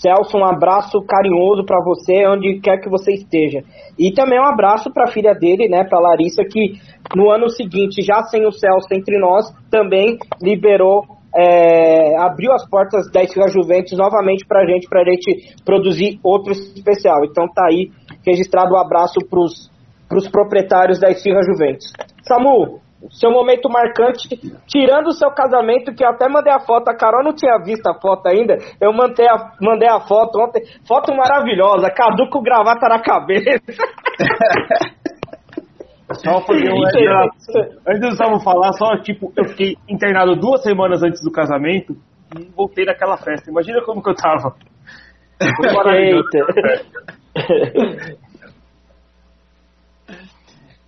Celso, 0.00 0.36
um 0.36 0.44
abraço 0.44 1.00
carinhoso 1.02 1.64
para 1.64 1.82
você, 1.82 2.26
onde 2.26 2.60
quer 2.60 2.78
que 2.78 2.88
você 2.88 3.12
esteja. 3.12 3.62
E 3.98 4.12
também 4.12 4.38
um 4.38 4.46
abraço 4.46 4.92
para 4.92 5.04
a 5.04 5.12
filha 5.12 5.34
dele, 5.34 5.68
né, 5.68 5.84
para 5.84 5.98
Larissa, 5.98 6.44
que 6.44 6.74
no 7.16 7.30
ano 7.30 7.48
seguinte, 7.48 8.02
já 8.02 8.22
sem 8.24 8.46
o 8.46 8.52
Celso 8.52 8.88
entre 8.92 9.18
nós, 9.18 9.46
também 9.70 10.18
liberou, 10.40 11.02
é, 11.34 12.16
abriu 12.18 12.52
as 12.52 12.68
portas 12.68 13.10
da 13.10 13.22
Esfirra 13.22 13.48
Juventus 13.48 13.96
novamente 13.96 14.46
para 14.46 14.66
gente, 14.66 14.88
para 14.88 15.02
a 15.02 15.04
gente 15.04 15.56
produzir 15.64 16.18
outro 16.22 16.52
especial. 16.52 17.24
Então 17.24 17.46
tá 17.48 17.66
aí 17.70 17.90
registrado 18.26 18.72
o 18.72 18.76
um 18.76 18.80
abraço 18.80 19.18
para 19.28 20.18
os 20.18 20.28
proprietários 20.28 21.00
da 21.00 21.10
Esfirra 21.10 21.42
Juventus. 21.42 21.92
Samu, 22.22 22.80
seu 23.10 23.30
momento 23.30 23.70
marcante, 23.70 24.28
tirando 24.66 25.08
o 25.08 25.12
seu 25.12 25.30
casamento, 25.30 25.94
que 25.94 26.04
eu 26.04 26.08
até 26.08 26.28
mandei 26.28 26.52
a 26.52 26.60
foto, 26.60 26.88
a 26.88 26.96
Carol 26.96 27.22
não 27.22 27.34
tinha 27.34 27.56
visto 27.64 27.86
a 27.86 27.94
foto 27.94 28.26
ainda, 28.26 28.56
eu 28.80 28.92
mandei 28.92 29.28
a, 29.28 29.52
mandei 29.60 29.88
a 29.88 30.00
foto 30.00 30.40
ontem, 30.40 30.62
foto 30.86 31.14
maravilhosa, 31.14 31.90
Cadu 31.90 32.28
com 32.28 32.42
gravata 32.42 32.88
na 32.88 33.00
cabeça. 33.00 33.50
Só 36.10 36.40
fazer 36.40 36.72
um 36.72 36.82
Antes 37.86 38.18
do 38.18 38.40
falar, 38.40 38.72
só 38.72 38.96
tipo, 39.02 39.30
eu 39.36 39.44
fiquei 39.50 39.76
internado 39.86 40.34
duas 40.36 40.62
semanas 40.62 41.02
antes 41.02 41.22
do 41.22 41.30
casamento 41.30 41.94
e 42.34 42.44
voltei 42.56 42.86
naquela 42.86 43.18
festa. 43.18 43.50
Imagina 43.50 43.82
como 43.84 44.02
que 44.02 44.08
eu 44.08 44.14
tava. 44.14 44.54
Eita. 45.94 46.38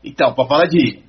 Então, 0.02 0.32
pra 0.34 0.46
falar 0.46 0.64
de 0.64 1.02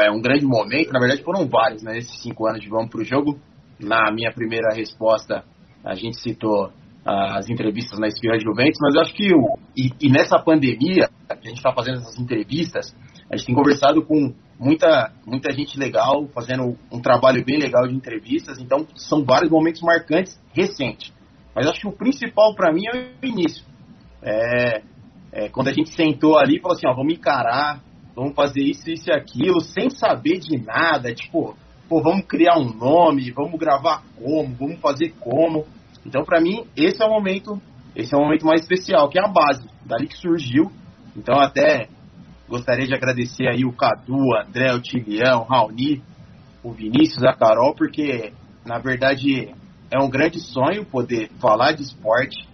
é 0.00 0.10
um 0.10 0.20
grande 0.20 0.44
momento. 0.44 0.92
Na 0.92 1.00
verdade, 1.00 1.22
foram 1.22 1.48
vários, 1.48 1.82
né? 1.82 1.98
Esses 1.98 2.22
cinco 2.22 2.46
anos 2.46 2.60
de 2.60 2.68
Vamos 2.68 2.90
para 2.90 3.00
o 3.00 3.04
Jogo. 3.04 3.38
Na 3.80 4.10
minha 4.12 4.32
primeira 4.32 4.74
resposta, 4.74 5.44
a 5.84 5.94
gente 5.94 6.20
citou 6.20 6.66
uh, 6.66 7.36
as 7.36 7.48
entrevistas 7.48 7.98
na 7.98 8.08
Esfirra 8.08 8.38
de 8.38 8.44
Juventus, 8.44 8.78
mas 8.80 8.94
eu 8.94 9.00
acho 9.02 9.14
que 9.14 9.34
o, 9.34 9.58
e, 9.76 9.90
e 10.00 10.10
nessa 10.10 10.38
pandemia, 10.38 11.08
que 11.28 11.32
a 11.32 11.48
gente 11.48 11.58
está 11.58 11.72
fazendo 11.72 11.98
essas 11.98 12.18
entrevistas, 12.18 12.96
a 13.30 13.36
gente 13.36 13.46
tem 13.46 13.54
conversado 13.54 14.02
com 14.04 14.32
muita, 14.58 15.12
muita 15.26 15.52
gente 15.52 15.78
legal, 15.78 16.26
fazendo 16.28 16.76
um 16.90 17.00
trabalho 17.00 17.44
bem 17.44 17.58
legal 17.58 17.86
de 17.86 17.94
entrevistas, 17.94 18.58
então 18.58 18.86
são 18.94 19.24
vários 19.24 19.50
momentos 19.50 19.82
marcantes 19.82 20.40
recentes. 20.54 21.12
Mas 21.54 21.66
acho 21.66 21.80
que 21.80 21.88
o 21.88 21.92
principal 21.92 22.54
para 22.54 22.72
mim 22.72 22.82
é 22.92 23.10
o 23.22 23.26
início. 23.26 23.64
É, 24.22 24.82
é, 25.32 25.48
quando 25.48 25.68
a 25.68 25.72
gente 25.72 25.90
sentou 25.90 26.38
ali 26.38 26.56
e 26.56 26.60
falou 26.60 26.76
assim, 26.76 26.86
ó, 26.88 26.94
vamos 26.94 27.14
encarar 27.14 27.82
vamos 28.16 28.34
fazer 28.34 28.62
isso, 28.62 28.90
isso 28.90 29.10
e 29.10 29.12
aquilo, 29.12 29.60
sem 29.60 29.90
saber 29.90 30.38
de 30.38 30.56
nada, 30.56 31.14
tipo, 31.14 31.54
pô, 31.86 32.02
vamos 32.02 32.24
criar 32.24 32.58
um 32.58 32.72
nome, 32.72 33.30
vamos 33.30 33.60
gravar 33.60 34.02
como, 34.16 34.54
vamos 34.54 34.80
fazer 34.80 35.14
como. 35.20 35.66
Então, 36.04 36.24
para 36.24 36.40
mim, 36.40 36.64
esse 36.74 37.02
é 37.02 37.06
o 37.06 37.10
momento, 37.10 37.60
esse 37.94 38.14
é 38.14 38.16
o 38.16 38.22
momento 38.22 38.46
mais 38.46 38.62
especial, 38.62 39.10
que 39.10 39.18
é 39.18 39.22
a 39.22 39.28
base, 39.28 39.68
dali 39.84 40.08
que 40.08 40.16
surgiu. 40.16 40.72
Então, 41.14 41.38
até 41.38 41.88
gostaria 42.48 42.86
de 42.86 42.94
agradecer 42.94 43.46
aí 43.48 43.66
o 43.66 43.72
Cadu, 43.72 44.16
o 44.16 44.34
André, 44.34 44.72
o 44.72 44.80
Tilião, 44.80 45.42
o 45.42 45.44
Raoni, 45.44 46.02
o 46.62 46.72
Vinícius, 46.72 47.22
a 47.22 47.34
Carol, 47.34 47.74
porque 47.74 48.32
na 48.64 48.78
verdade 48.78 49.54
é 49.90 50.02
um 50.02 50.08
grande 50.08 50.40
sonho 50.40 50.86
poder 50.86 51.30
falar 51.40 51.72
de 51.72 51.82
esporte, 51.82 52.48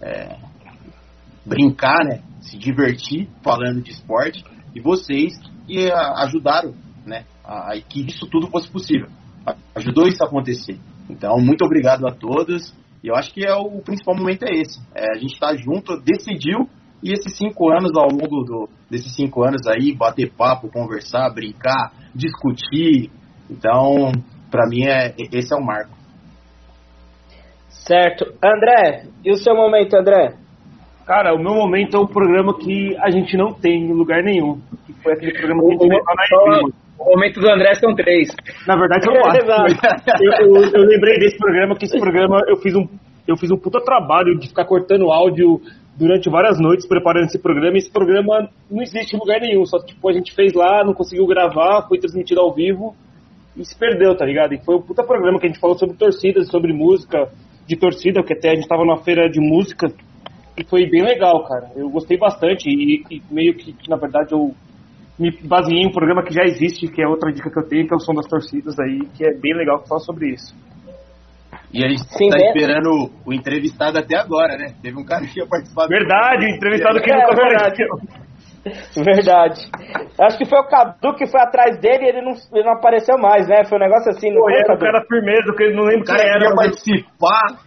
é, 0.00 0.36
brincar, 1.46 2.04
né, 2.04 2.22
se 2.40 2.58
divertir 2.58 3.28
falando 3.42 3.82
de 3.82 3.90
esporte 3.90 4.42
e 4.74 4.80
vocês 4.80 5.32
que 5.66 5.90
ajudaram, 5.90 6.74
né, 7.06 7.24
a, 7.44 7.72
a 7.72 7.80
que 7.80 8.00
isso 8.06 8.26
tudo 8.26 8.48
fosse 8.48 8.70
possível, 8.70 9.08
ajudou 9.74 10.06
isso 10.06 10.22
a 10.22 10.26
acontecer. 10.26 10.78
Então 11.08 11.38
muito 11.38 11.64
obrigado 11.64 12.06
a 12.06 12.12
todos 12.12 12.74
e 13.02 13.08
eu 13.08 13.14
acho 13.14 13.32
que 13.32 13.46
é 13.46 13.54
o, 13.54 13.78
o 13.78 13.82
principal 13.82 14.16
momento 14.16 14.44
é 14.44 14.52
esse, 14.52 14.80
é, 14.94 15.12
a 15.12 15.18
gente 15.18 15.34
está 15.34 15.54
junto, 15.56 16.00
decidiu 16.00 16.68
e 17.02 17.12
esses 17.12 17.36
cinco 17.36 17.70
anos 17.70 17.92
ao 17.96 18.08
longo 18.08 18.44
do, 18.44 18.68
desses 18.90 19.14
cinco 19.14 19.44
anos 19.44 19.66
aí 19.66 19.94
bater 19.94 20.32
papo, 20.32 20.70
conversar, 20.70 21.30
brincar, 21.30 21.92
discutir, 22.14 23.10
então 23.50 24.10
para 24.50 24.66
mim 24.68 24.86
é 24.86 25.14
esse 25.32 25.52
é 25.52 25.56
o 25.56 25.64
marco. 25.64 25.94
Certo. 27.68 28.24
André, 28.42 29.08
e 29.22 29.30
o 29.30 29.36
seu 29.36 29.54
momento, 29.54 29.94
André? 29.94 30.43
Cara, 31.06 31.34
o 31.34 31.38
meu 31.38 31.54
momento 31.54 31.96
é 31.96 32.00
um 32.00 32.06
programa 32.06 32.56
que 32.56 32.96
a 32.98 33.10
gente 33.10 33.36
não 33.36 33.52
tem 33.52 33.84
em 33.84 33.92
lugar 33.92 34.22
nenhum. 34.22 34.58
Que 34.86 34.92
foi 35.02 35.12
aquele 35.12 35.32
programa 35.32 35.62
que 35.62 35.68
a 35.68 35.78
gente 35.78 36.02
lá 36.02 36.14
na 36.14 36.60
O 36.98 37.10
momento 37.10 37.40
do 37.40 37.48
André 37.50 37.74
são 37.74 37.94
três. 37.94 38.34
Na 38.66 38.74
verdade, 38.76 39.04
são 39.04 39.12
quatro. 39.20 39.46
eu, 40.22 40.32
eu, 40.32 40.64
eu, 40.72 40.82
lembrei 40.82 41.18
desse 41.18 41.36
programa, 41.36 41.76
que 41.76 41.84
esse 41.84 41.98
programa 41.98 42.40
eu 42.48 42.56
fiz 42.56 42.74
um, 42.74 42.88
eu 43.28 43.36
fiz 43.36 43.50
um 43.50 43.56
puta 43.58 43.84
trabalho 43.84 44.38
de 44.38 44.48
ficar 44.48 44.64
cortando 44.64 45.12
áudio 45.12 45.60
durante 45.94 46.30
várias 46.30 46.58
noites 46.58 46.88
preparando 46.88 47.26
esse 47.26 47.38
programa. 47.38 47.76
E 47.76 47.80
esse 47.80 47.92
programa 47.92 48.48
não 48.70 48.82
existe 48.82 49.14
em 49.14 49.18
lugar 49.18 49.40
nenhum. 49.40 49.66
Só 49.66 49.78
que 49.80 49.88
tipo, 49.88 50.08
a 50.08 50.12
gente 50.12 50.34
fez 50.34 50.54
lá, 50.54 50.82
não 50.82 50.94
conseguiu 50.94 51.26
gravar, 51.26 51.86
foi 51.86 51.98
transmitido 51.98 52.40
ao 52.40 52.54
vivo 52.54 52.94
e 53.54 53.62
se 53.62 53.78
perdeu, 53.78 54.16
tá 54.16 54.24
ligado? 54.24 54.54
E 54.54 54.64
foi 54.64 54.76
um 54.76 54.82
puta 54.82 55.04
programa 55.04 55.38
que 55.38 55.46
a 55.46 55.48
gente 55.50 55.60
falou 55.60 55.76
sobre 55.76 55.96
torcidas, 55.96 56.48
sobre 56.48 56.72
música 56.72 57.28
de 57.66 57.76
torcida, 57.76 58.20
porque 58.20 58.34
até 58.34 58.50
a 58.50 58.54
gente 58.54 58.66
tava 58.66 58.84
numa 58.84 59.02
feira 59.02 59.28
de 59.28 59.40
música 59.40 59.92
e 60.56 60.64
foi 60.64 60.88
bem 60.88 61.02
legal, 61.02 61.44
cara. 61.44 61.70
Eu 61.74 61.88
gostei 61.90 62.16
bastante 62.16 62.68
e, 62.68 63.02
e 63.10 63.22
meio 63.30 63.54
que, 63.54 63.74
na 63.88 63.96
verdade, 63.96 64.32
eu 64.32 64.54
me 65.18 65.30
baseei 65.42 65.82
em 65.82 65.88
um 65.88 65.92
programa 65.92 66.22
que 66.24 66.32
já 66.32 66.42
existe, 66.44 66.88
que 66.88 67.02
é 67.02 67.06
outra 67.06 67.32
dica 67.32 67.50
que 67.50 67.58
eu 67.58 67.68
tenho, 67.68 67.86
que 67.86 67.94
é 67.94 67.96
o 67.96 68.00
Som 68.00 68.14
das 68.14 68.26
Torcidas 68.26 68.78
aí, 68.78 69.00
que 69.14 69.24
é 69.24 69.32
bem 69.32 69.54
legal 69.54 69.80
que 69.80 69.88
fala 69.88 70.00
sobre 70.00 70.30
isso. 70.30 70.54
E 71.72 71.84
a 71.84 71.88
gente 71.88 72.04
Sim, 72.16 72.30
tá 72.30 72.38
né? 72.38 72.46
esperando 72.46 73.10
o 73.26 73.32
entrevistado 73.32 73.98
até 73.98 74.16
agora, 74.16 74.56
né? 74.56 74.74
Teve 74.80 74.96
um 74.96 75.04
cara 75.04 75.26
que 75.26 75.40
ia 75.40 75.46
participar. 75.46 75.88
Verdade, 75.88 76.46
o 76.46 76.48
entrevistado 76.48 77.00
que 77.00 77.10
é, 77.10 77.16
nunca 77.16 77.32
apareceu. 77.32 77.88
Verdade. 79.04 79.60
Acho 80.20 80.38
que 80.38 80.46
foi 80.46 80.58
o 80.58 80.68
Cadu 80.68 81.14
que 81.16 81.26
foi 81.26 81.40
atrás 81.40 81.78
dele 81.80 82.04
e 82.04 82.08
ele 82.08 82.22
não, 82.22 82.32
ele 82.32 82.64
não 82.64 82.72
apareceu 82.74 83.18
mais, 83.18 83.46
né? 83.48 83.64
Foi 83.64 83.76
um 83.76 83.82
negócio 83.82 84.10
assim. 84.10 84.32
Pô, 84.32 84.44
foi, 84.44 84.54
era 84.54 84.74
o 84.74 84.78
cara 84.78 85.04
firmeza, 85.06 85.52
que 85.54 85.62
ele 85.64 85.76
não 85.76 85.84
lembra 85.84 86.04
quem 86.04 86.26
era. 86.26 86.38
Queria 86.38 86.54
participar. 86.54 87.63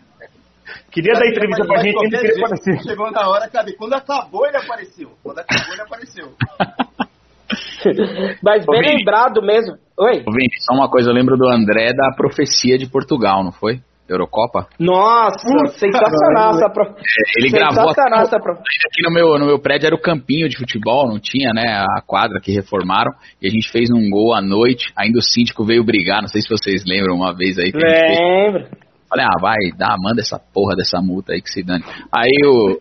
Queria 0.92 1.14
dar 1.14 1.28
entrevista 1.28 1.66
pra 1.66 1.82
gente, 1.82 1.98
ele 1.98 2.18
queria 2.18 2.46
aparecer. 2.46 2.84
Chegou 2.84 3.12
na 3.12 3.30
hora, 3.30 3.50
cadê? 3.50 3.74
Quando 3.74 3.94
acabou, 3.94 4.46
ele 4.46 4.58
apareceu. 4.58 5.12
Quando 5.24 5.40
acabou, 5.40 5.74
ele 5.74 5.82
apareceu. 5.82 6.34
Mas 8.44 8.66
bem 8.66 8.80
Ô, 8.80 8.82
lembrado 8.82 9.42
mesmo. 9.42 9.76
Oi. 10.00 10.24
Ô, 10.28 10.32
Vini, 10.32 10.50
só 10.60 10.74
uma 10.74 10.90
coisa, 10.90 11.10
eu 11.10 11.14
lembro 11.14 11.38
do 11.38 11.48
André 11.48 11.94
da 11.94 12.12
profecia 12.16 12.78
de 12.78 12.90
Portugal, 12.90 13.44
não 13.44 13.52
foi? 13.52 13.80
Eurocopa? 14.10 14.68
Nossa, 14.80 15.38
sensacional 15.78 16.56
essa 16.56 16.70
pro... 16.70 16.96
Ele 17.38 17.50
gravou 17.50 17.92
essa 17.92 18.40
pro... 18.40 18.54
aqui 18.54 19.04
no 19.04 19.12
meu, 19.12 19.38
no 19.38 19.46
meu 19.46 19.60
prédio 19.60 19.88
era 19.88 19.96
o 19.96 20.02
campinho 20.02 20.48
de 20.48 20.58
futebol, 20.58 21.08
não 21.08 21.20
tinha, 21.20 21.52
né, 21.54 21.84
a 21.98 22.02
quadra 22.02 22.40
que 22.40 22.54
reformaram, 22.54 23.12
e 23.42 23.48
a 23.48 23.50
gente 23.50 23.70
fez 23.70 23.90
um 23.92 24.10
gol 24.10 24.34
à 24.34 24.42
noite, 24.42 24.94
ainda 24.96 25.20
o 25.20 25.22
síndico 25.22 25.66
veio 25.66 25.84
brigar, 25.84 26.22
não 26.22 26.30
sei 26.30 26.42
se 26.42 26.50
vocês 26.50 26.84
lembram 26.88 27.16
uma 27.16 27.36
vez 27.36 27.58
aí. 27.60 27.72
Lembro. 27.74 28.70
Falei, 29.10 29.26
ah, 29.26 29.40
vai, 29.40 29.58
dá, 29.78 29.96
manda 29.98 30.22
essa 30.22 30.38
porra 30.38 30.76
dessa 30.76 31.00
multa 31.02 31.34
aí 31.34 31.42
que 31.42 31.50
se 31.50 31.64
dane. 31.64 31.84
Aí 32.12 32.38
o, 32.46 32.78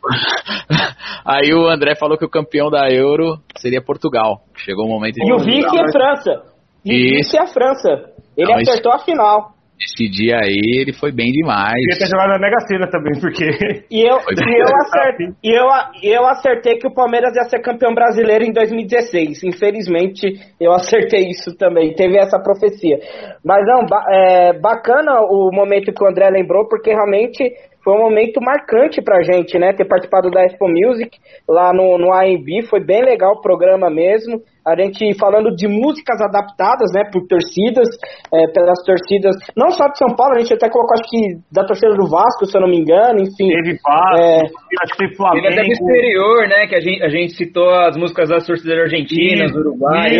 aí 1.24 1.54
o 1.54 1.68
André 1.68 1.94
falou 1.94 2.18
que 2.18 2.24
o 2.24 2.30
campeão 2.30 2.68
da 2.68 2.88
Euro 2.90 3.38
seria 3.56 3.80
Portugal. 3.80 4.40
Chegou 4.56 4.86
o 4.86 4.88
momento 4.88 5.14
de. 5.14 5.28
E 5.28 5.32
o 5.32 5.38
vice 5.38 5.76
é 5.76 5.92
França. 5.92 6.42
E 6.84 6.94
o 6.94 7.16
vice 7.16 7.36
é 7.36 7.42
a 7.42 7.46
França. 7.46 7.88
Ele 8.36 8.52
não, 8.52 8.60
acertou 8.60 8.92
a 8.92 8.98
final. 8.98 9.55
Esse 9.78 10.08
dia 10.08 10.38
aí 10.38 10.80
ele 10.80 10.92
foi 10.92 11.12
bem 11.12 11.30
demais. 11.30 11.74
Queria 11.74 11.98
ter 11.98 12.06
jogado 12.06 12.30
na 12.30 12.38
Mega 12.38 12.60
Sena 12.60 12.88
também, 12.88 13.20
porque. 13.20 13.44
E 13.90 14.00
eu, 14.00 14.16
e 14.16 14.60
eu, 14.60 14.66
acertei, 14.80 15.28
e 15.42 15.50
eu, 15.52 15.66
eu 16.02 16.26
acertei 16.26 16.78
que 16.78 16.86
o 16.86 16.94
Palmeiras 16.94 17.34
ia 17.36 17.44
ser 17.44 17.60
campeão 17.60 17.94
brasileiro 17.94 18.44
em 18.44 18.52
2016. 18.52 19.44
Infelizmente, 19.44 20.26
eu 20.58 20.72
acertei 20.72 21.28
isso 21.28 21.54
também. 21.56 21.94
Teve 21.94 22.18
essa 22.18 22.38
profecia. 22.38 22.98
Mas 23.44 23.64
não, 23.66 23.86
é 24.10 24.58
bacana 24.58 25.20
o 25.20 25.50
momento 25.52 25.92
que 25.92 26.02
o 26.02 26.08
André 26.08 26.30
lembrou, 26.30 26.66
porque 26.68 26.90
realmente 26.90 27.52
foi 27.86 27.94
um 27.94 28.02
momento 28.02 28.40
marcante 28.42 29.00
pra 29.00 29.22
gente, 29.22 29.56
né? 29.60 29.72
Ter 29.72 29.84
participado 29.84 30.28
da 30.28 30.42
Expo 30.42 30.66
Music 30.66 31.16
lá 31.48 31.72
no, 31.72 31.96
no 31.96 32.12
AMB, 32.12 32.66
foi 32.68 32.84
bem 32.84 33.00
legal 33.04 33.34
o 33.34 33.40
programa 33.40 33.88
mesmo. 33.88 34.42
A 34.66 34.74
gente 34.74 35.16
falando 35.16 35.54
de 35.54 35.68
músicas 35.68 36.20
adaptadas, 36.20 36.90
né, 36.92 37.08
por 37.12 37.24
torcidas, 37.28 37.86
é, 38.34 38.50
pelas 38.50 38.82
torcidas, 38.84 39.36
não 39.56 39.70
só 39.70 39.86
de 39.86 39.98
São 39.98 40.16
Paulo, 40.16 40.34
a 40.34 40.40
gente 40.40 40.52
até 40.52 40.68
colocou, 40.68 40.94
acho 40.98 41.08
que 41.08 41.38
da 41.52 41.64
torcida 41.64 41.94
do 41.94 42.10
Vasco, 42.10 42.44
se 42.44 42.58
eu 42.58 42.62
não 42.62 42.68
me 42.68 42.78
engano, 42.78 43.20
enfim. 43.20 43.54
Teve 43.54 43.78
Vasco, 43.78 44.18
é, 44.18 44.40
acho 44.82 44.94
que 44.98 45.14
Flamengo. 45.14 45.46
Teve 45.46 45.54
até 45.54 45.62
do 45.62 45.72
exterior, 45.72 46.48
né, 46.48 46.66
que 46.66 46.74
a 46.74 46.80
gente, 46.80 47.02
a 47.04 47.08
gente 47.08 47.32
citou 47.34 47.70
as 47.70 47.96
músicas 47.96 48.28
das 48.28 48.44
torcidas 48.44 48.76
argentinas, 48.76 49.52
Sim, 49.52 49.58
Uruguai, 49.58 50.10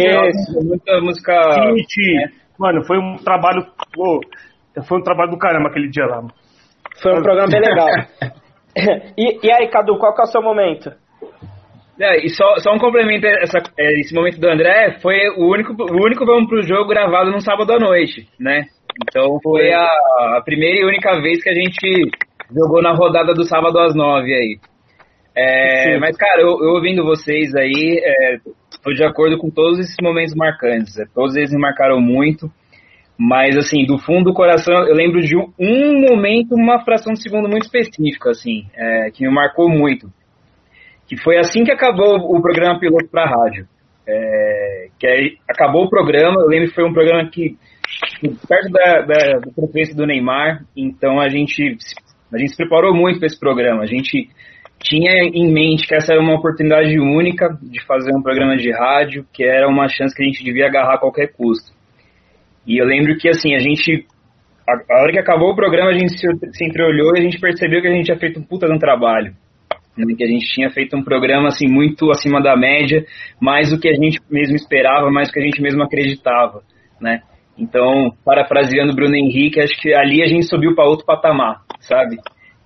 muita 0.62 1.00
música... 1.00 1.34
Né? 1.34 2.30
Mano, 2.56 2.86
foi 2.86 2.98
um 2.98 3.16
trabalho, 3.16 3.66
pô, 3.92 4.20
foi 4.86 4.98
um 5.00 5.02
trabalho 5.02 5.32
do 5.32 5.38
caramba 5.38 5.68
aquele 5.68 5.90
dia 5.90 6.06
lá, 6.06 6.22
foi 7.02 7.12
um 7.12 7.22
programa 7.22 7.48
bem 7.50 7.60
legal. 7.60 7.88
e, 9.16 9.46
e 9.46 9.52
aí, 9.52 9.68
Cadu, 9.68 9.98
qual 9.98 10.14
que 10.14 10.22
é 10.22 10.24
o 10.24 10.28
seu 10.28 10.42
momento? 10.42 10.90
É, 11.98 12.24
e 12.24 12.28
só, 12.28 12.56
só 12.58 12.74
um 12.74 12.78
complemento, 12.78 13.26
essa, 13.26 13.58
é, 13.78 14.00
esse 14.00 14.14
momento 14.14 14.38
do 14.38 14.48
André 14.48 14.98
foi 15.00 15.30
o 15.30 15.50
único, 15.50 15.72
o 15.72 16.04
único 16.04 16.26
vamos 16.26 16.48
pro 16.48 16.62
jogo 16.62 16.88
gravado 16.88 17.30
num 17.30 17.40
sábado 17.40 17.72
à 17.72 17.78
noite, 17.78 18.28
né? 18.38 18.66
Então 19.02 19.38
foi 19.42 19.72
a, 19.72 19.84
a 20.36 20.42
primeira 20.44 20.80
e 20.80 20.84
única 20.84 21.20
vez 21.20 21.42
que 21.42 21.48
a 21.48 21.54
gente 21.54 22.10
jogou 22.54 22.82
na 22.82 22.92
rodada 22.92 23.32
do 23.32 23.44
sábado 23.44 23.78
às 23.78 23.94
nove 23.94 24.32
aí. 24.32 24.58
É, 25.34 25.98
mas, 25.98 26.16
cara, 26.16 26.40
eu, 26.40 26.48
eu, 26.48 26.74
ouvindo 26.74 27.04
vocês 27.04 27.54
aí, 27.54 28.00
é, 28.02 28.38
tô 28.82 28.92
de 28.92 29.04
acordo 29.04 29.36
com 29.36 29.50
todos 29.50 29.78
esses 29.78 29.96
momentos 30.02 30.34
marcantes. 30.34 30.98
É, 30.98 31.04
todos 31.14 31.36
eles 31.36 31.52
me 31.52 31.58
marcaram 31.58 32.00
muito. 32.00 32.50
Mas, 33.18 33.56
assim, 33.56 33.86
do 33.86 33.98
fundo 33.98 34.24
do 34.24 34.34
coração, 34.34 34.74
eu 34.86 34.94
lembro 34.94 35.20
de 35.20 35.36
um, 35.36 36.00
momento, 36.08 36.54
uma 36.54 36.84
fração 36.84 37.14
de 37.14 37.22
segundo 37.22 37.48
muito 37.48 37.64
específica, 37.64 38.30
assim, 38.30 38.66
é, 38.74 39.10
que 39.10 39.26
me 39.26 39.32
marcou 39.32 39.70
muito. 39.70 40.08
Que 41.08 41.16
foi 41.22 41.38
assim 41.38 41.64
que 41.64 41.72
acabou 41.72 42.16
o 42.16 42.42
programa 42.42 42.78
piloto 42.78 43.08
para 43.08 43.24
rádio. 43.24 43.66
É, 44.06 44.88
que 44.98 45.06
aí, 45.06 45.38
acabou 45.48 45.84
o 45.84 45.90
programa, 45.90 46.42
eu 46.42 46.48
lembro 46.48 46.68
que 46.68 46.74
foi 46.74 46.84
um 46.84 46.92
programa 46.92 47.28
que, 47.30 47.56
perto 48.46 48.70
da, 48.70 49.00
da, 49.00 49.38
da 49.38 49.52
preferência 49.54 49.96
do 49.96 50.06
Neymar, 50.06 50.64
então 50.76 51.18
a 51.18 51.28
gente, 51.28 51.76
a 52.32 52.38
gente 52.38 52.50
se 52.50 52.56
preparou 52.56 52.94
muito 52.94 53.18
para 53.18 53.26
esse 53.26 53.40
programa. 53.40 53.82
A 53.82 53.86
gente 53.86 54.28
tinha 54.78 55.24
em 55.24 55.52
mente 55.52 55.86
que 55.86 55.94
essa 55.94 56.12
era 56.12 56.20
uma 56.20 56.34
oportunidade 56.34 56.98
única 56.98 57.48
de 57.62 57.82
fazer 57.86 58.14
um 58.14 58.22
programa 58.22 58.56
de 58.56 58.70
rádio, 58.70 59.26
que 59.32 59.42
era 59.42 59.66
uma 59.68 59.88
chance 59.88 60.14
que 60.14 60.22
a 60.22 60.26
gente 60.26 60.44
devia 60.44 60.66
agarrar 60.66 60.96
a 60.96 61.00
qualquer 61.00 61.32
custo. 61.32 61.75
E 62.66 62.80
eu 62.80 62.86
lembro 62.86 63.16
que, 63.16 63.28
assim, 63.28 63.54
a 63.54 63.58
gente. 63.58 64.06
A, 64.68 64.94
a 64.94 65.02
hora 65.02 65.12
que 65.12 65.18
acabou 65.18 65.52
o 65.52 65.56
programa, 65.56 65.90
a 65.90 65.98
gente 65.98 66.18
se, 66.18 66.26
se 66.52 66.64
entreolhou 66.64 67.14
e 67.14 67.20
a 67.20 67.22
gente 67.22 67.38
percebeu 67.38 67.80
que 67.80 67.88
a 67.88 67.92
gente 67.92 68.06
tinha 68.06 68.18
feito 68.18 68.40
um 68.40 68.42
puta 68.42 68.66
de 68.66 68.74
um 68.74 68.78
trabalho. 68.78 69.32
Né, 69.96 70.14
que 70.14 70.24
a 70.24 70.26
gente 70.26 70.46
tinha 70.52 70.68
feito 70.68 70.94
um 70.94 71.02
programa, 71.02 71.48
assim, 71.48 71.66
muito 71.66 72.10
acima 72.10 72.42
da 72.42 72.54
média, 72.54 73.02
mais 73.40 73.70
do 73.70 73.80
que 73.80 73.88
a 73.88 73.94
gente 73.94 74.20
mesmo 74.30 74.54
esperava, 74.54 75.10
mais 75.10 75.28
do 75.28 75.32
que 75.32 75.40
a 75.40 75.42
gente 75.42 75.62
mesmo 75.62 75.82
acreditava, 75.82 76.62
né? 77.00 77.22
Então, 77.58 78.12
parafraseando 78.22 78.94
Bruno 78.94 79.16
Henrique, 79.16 79.58
acho 79.58 79.74
que 79.80 79.94
ali 79.94 80.22
a 80.22 80.26
gente 80.26 80.44
subiu 80.44 80.74
para 80.74 80.84
outro 80.84 81.06
patamar, 81.06 81.62
sabe? 81.80 82.18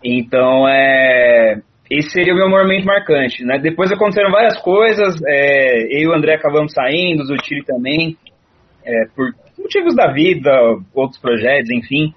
Então, 0.02 0.66
é, 0.68 1.60
esse 1.88 2.10
seria 2.10 2.34
o 2.34 2.36
meu 2.36 2.48
momento 2.48 2.84
marcante, 2.84 3.44
né? 3.44 3.58
Depois 3.58 3.92
aconteceram 3.92 4.32
várias 4.32 4.60
coisas, 4.60 5.14
é, 5.24 5.84
eu 5.96 6.00
e 6.00 6.08
o 6.08 6.12
André 6.12 6.34
acabamos 6.34 6.72
saindo, 6.72 7.22
o 7.22 7.26
Zutili 7.26 7.64
também, 7.64 8.16
é, 8.84 9.04
por 9.14 9.32
motivos 9.60 9.94
da 9.94 10.12
vida, 10.12 10.50
outros 10.94 11.20
projetos, 11.20 11.70
enfim. 11.70 12.12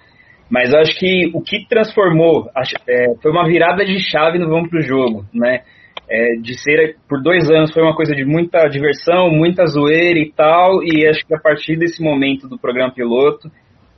Mas 0.50 0.72
eu 0.74 0.80
acho 0.80 0.98
que 0.98 1.32
o 1.34 1.42
que 1.42 1.68
transformou 1.68 2.50
é, 2.88 3.16
foi 3.22 3.32
uma 3.32 3.48
virada 3.48 3.84
de 3.84 3.98
chave 4.00 4.38
no 4.38 4.50
Vamos 4.50 4.70
pro 4.70 4.82
Jogo, 4.82 5.26
né? 5.34 5.62
É, 6.10 6.36
de 6.36 6.54
ser 6.62 6.98
por 7.08 7.22
dois 7.24 7.50
anos 7.50 7.74
foi 7.74 7.82
uma 7.82 7.96
coisa 7.96 8.14
de 8.14 8.26
muita 8.26 8.68
diversão, 8.68 9.32
muita 9.32 9.66
zoeira 9.66 10.20
e 10.20 10.32
tal, 10.32 10.84
e 10.84 11.08
acho 11.08 11.26
que 11.26 11.34
a 11.34 11.40
partir 11.40 11.78
desse 11.78 12.04
momento 12.04 12.48
do 12.48 12.60
programa 12.60 12.94
piloto, 12.94 13.50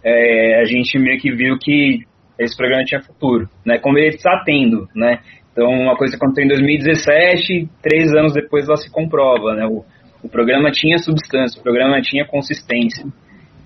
é, 0.03 0.61
a 0.61 0.65
gente 0.65 0.99
meio 0.99 1.19
que 1.19 1.31
viu 1.31 1.57
que 1.59 2.05
esse 2.39 2.55
programa 2.55 2.83
tinha 2.83 3.01
futuro, 3.01 3.49
né? 3.65 3.79
Como 3.79 3.97
ele 3.97 4.15
está 4.15 4.43
tendo, 4.45 4.87
né? 4.95 5.19
Então, 5.51 5.69
uma 5.69 5.95
coisa 5.95 6.17
que 6.17 6.23
aconteceu 6.23 6.45
em 6.45 6.49
2017, 6.49 7.69
três 7.81 8.13
anos 8.13 8.33
depois 8.33 8.67
ela 8.67 8.77
se 8.77 8.91
comprova, 8.91 9.55
né? 9.55 9.65
O, 9.65 9.83
o 10.21 10.29
programa 10.29 10.69
tinha 10.69 10.97
substância, 10.97 11.59
o 11.59 11.63
programa 11.63 12.01
tinha 12.01 12.25
consistência. 12.25 13.05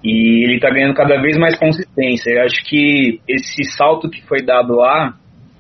E 0.04 0.46
ele 0.46 0.56
está 0.56 0.70
ganhando 0.70 0.94
cada 0.94 1.22
vez 1.22 1.38
mais 1.38 1.58
consistência. 1.58 2.32
Eu 2.32 2.44
acho 2.44 2.64
que 2.66 3.20
esse 3.28 3.64
salto 3.76 4.10
que 4.10 4.22
foi 4.26 4.42
dado 4.42 4.76
lá, 4.76 5.14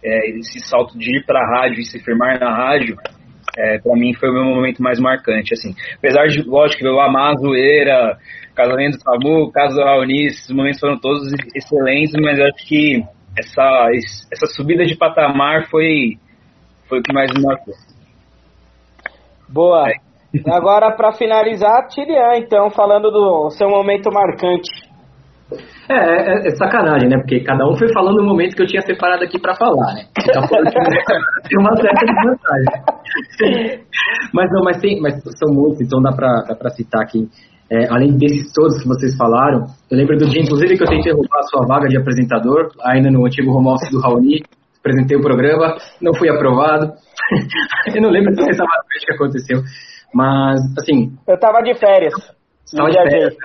é, 0.03 0.29
esse 0.31 0.59
salto 0.61 0.97
de 0.97 1.17
ir 1.17 1.25
para 1.25 1.39
a 1.39 1.61
rádio 1.61 1.81
e 1.81 1.85
se 1.85 1.99
firmar 1.99 2.39
na 2.39 2.55
rádio, 2.55 2.97
é, 3.57 3.79
para 3.79 3.95
mim 3.95 4.13
foi 4.13 4.29
o 4.29 4.33
meu 4.33 4.45
momento 4.45 4.81
mais 4.81 4.99
marcante. 4.99 5.53
Assim. 5.53 5.75
Apesar 5.97 6.27
de, 6.27 6.41
lógico, 6.43 6.85
eu 6.85 7.01
amar 7.01 7.33
a 7.33 7.37
zoeira, 7.37 8.17
casamento 8.55 8.97
do 8.97 9.03
Samu, 9.03 9.51
caso 9.51 9.75
do 9.75 9.83
Raoni, 9.83 10.27
esses 10.27 10.49
momentos 10.49 10.79
foram 10.79 10.97
todos 10.97 11.31
excelentes, 11.55 12.13
mas 12.21 12.39
eu 12.39 12.45
acho 12.45 12.67
que 12.67 13.03
essa, 13.37 13.89
essa 14.31 14.47
subida 14.47 14.85
de 14.85 14.95
patamar 14.95 15.67
foi, 15.69 16.17
foi 16.87 16.99
o 16.99 17.03
que 17.03 17.13
mais 17.13 17.31
me 17.33 17.41
marcou. 17.41 17.73
Boa. 19.47 19.89
É. 19.89 20.08
Agora, 20.47 20.95
para 20.95 21.11
finalizar, 21.13 21.87
Tirian, 21.87 22.37
então, 22.37 22.69
falando 22.69 23.09
do 23.09 23.49
seu 23.51 23.67
momento 23.67 24.11
marcante. 24.11 24.89
É, 25.89 25.95
é, 25.95 26.47
é, 26.47 26.55
sacanagem, 26.55 27.09
né? 27.09 27.17
Porque 27.17 27.39
cada 27.39 27.67
um 27.67 27.75
foi 27.75 27.91
falando 27.91 28.19
o 28.19 28.23
momento 28.23 28.55
que 28.55 28.61
eu 28.61 28.67
tinha 28.67 28.81
separado 28.81 29.23
aqui 29.23 29.39
para 29.39 29.55
falar, 29.55 29.95
né? 29.95 30.03
Então, 30.19 30.43
tem 30.47 31.59
uma 31.59 31.75
certa 31.75 32.05
desvantagem. 32.05 33.81
mas 34.31 34.47
não, 34.51 34.63
mas 34.63 34.79
tem, 34.79 35.01
mas 35.01 35.15
são 35.15 35.51
muitos, 35.51 35.81
então 35.81 35.99
dá 36.01 36.11
para 36.11 36.43
dá 36.47 36.55
pra 36.55 36.69
citar 36.69 37.01
aqui. 37.01 37.27
É, 37.71 37.87
além 37.89 38.15
desses 38.17 38.51
todos 38.53 38.81
que 38.81 38.87
vocês 38.87 39.15
falaram, 39.17 39.65
eu 39.89 39.97
lembro 39.97 40.17
do 40.17 40.27
dia, 40.27 40.41
inclusive, 40.41 40.77
que 40.77 40.83
eu 40.83 40.87
tentei 40.87 41.11
roubar 41.11 41.39
a 41.39 41.43
sua 41.43 41.65
vaga 41.65 41.87
de 41.87 41.97
apresentador, 41.97 42.69
ainda 42.83 43.09
no 43.09 43.25
antigo 43.25 43.51
home 43.51 43.69
office 43.69 43.91
do 43.91 43.99
Raoni, 43.99 44.43
apresentei 44.79 45.17
o 45.17 45.21
programa, 45.21 45.75
não 46.01 46.13
fui 46.13 46.29
aprovado. 46.29 46.93
eu 47.93 48.01
não 48.01 48.09
lembro 48.09 48.31
exatamente 48.31 49.03
o 49.03 49.05
que 49.05 49.13
aconteceu. 49.13 49.61
Mas, 50.13 50.59
assim. 50.77 51.11
Eu 51.27 51.39
tava 51.39 51.61
de 51.61 51.73
férias. 51.75 52.13
Tava 52.75 52.89
de 52.89 53.09
férias. 53.09 53.35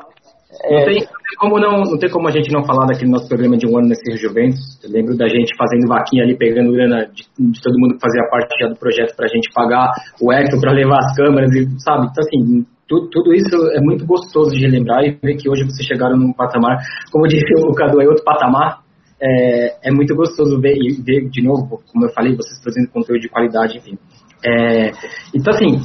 Não, 0.70 0.78
é. 0.78 0.84
tem, 0.84 0.94
não, 0.94 1.04
tem, 1.04 1.38
como 1.38 1.58
não, 1.58 1.82
não 1.82 1.98
tem 1.98 2.10
como 2.10 2.28
a 2.28 2.30
gente 2.30 2.52
não 2.52 2.64
falar 2.64 2.86
daquele 2.86 3.10
nosso 3.10 3.28
programa 3.28 3.56
de 3.56 3.66
um 3.66 3.76
ano 3.76 3.88
nesse 3.88 4.16
Juventus. 4.16 4.78
Eu 4.84 4.90
lembro 4.90 5.16
da 5.16 5.26
gente 5.26 5.56
fazendo 5.56 5.88
vaquinha 5.88 6.22
ali, 6.22 6.36
pegando 6.36 6.72
grana 6.72 7.06
de, 7.06 7.24
de 7.38 7.60
todo 7.60 7.78
mundo 7.78 7.94
que 7.94 8.00
fazia 8.00 8.28
parte 8.30 8.48
já 8.60 8.68
do 8.68 8.76
projeto 8.76 9.16
pra 9.16 9.26
gente 9.26 9.52
pagar 9.52 9.90
o 10.20 10.32
Hector 10.32 10.60
pra 10.60 10.72
levar 10.72 10.98
as 10.98 11.16
câmeras, 11.16 11.50
e, 11.52 11.66
sabe? 11.80 12.06
Então, 12.06 12.22
assim, 12.22 12.66
tudo, 12.88 13.08
tudo, 13.10 13.34
isso 13.34 13.56
é 13.72 13.80
muito 13.80 14.06
gostoso 14.06 14.50
de 14.50 14.60
relembrar 14.60 15.02
e 15.04 15.18
ver 15.22 15.36
que 15.36 15.48
hoje 15.48 15.64
vocês 15.64 15.86
chegaram 15.86 16.16
num 16.16 16.32
patamar, 16.32 16.78
como 17.10 17.26
disse 17.28 17.52
o 17.58 17.74
Cadu, 17.74 18.00
é 18.00 18.06
outro 18.06 18.24
patamar. 18.24 18.84
É, 19.22 19.88
é 19.88 19.90
muito 19.92 20.14
gostoso 20.14 20.60
ver 20.60 20.74
ver 21.02 21.30
de 21.30 21.42
novo, 21.42 21.80
como 21.90 22.04
eu 22.04 22.10
falei, 22.12 22.34
vocês 22.36 22.60
produzindo 22.60 22.90
conteúdo 22.90 23.20
de 23.20 23.28
qualidade, 23.28 23.78
enfim. 23.78 23.96
É, 24.44 24.90
então, 25.34 25.54
assim, 25.54 25.80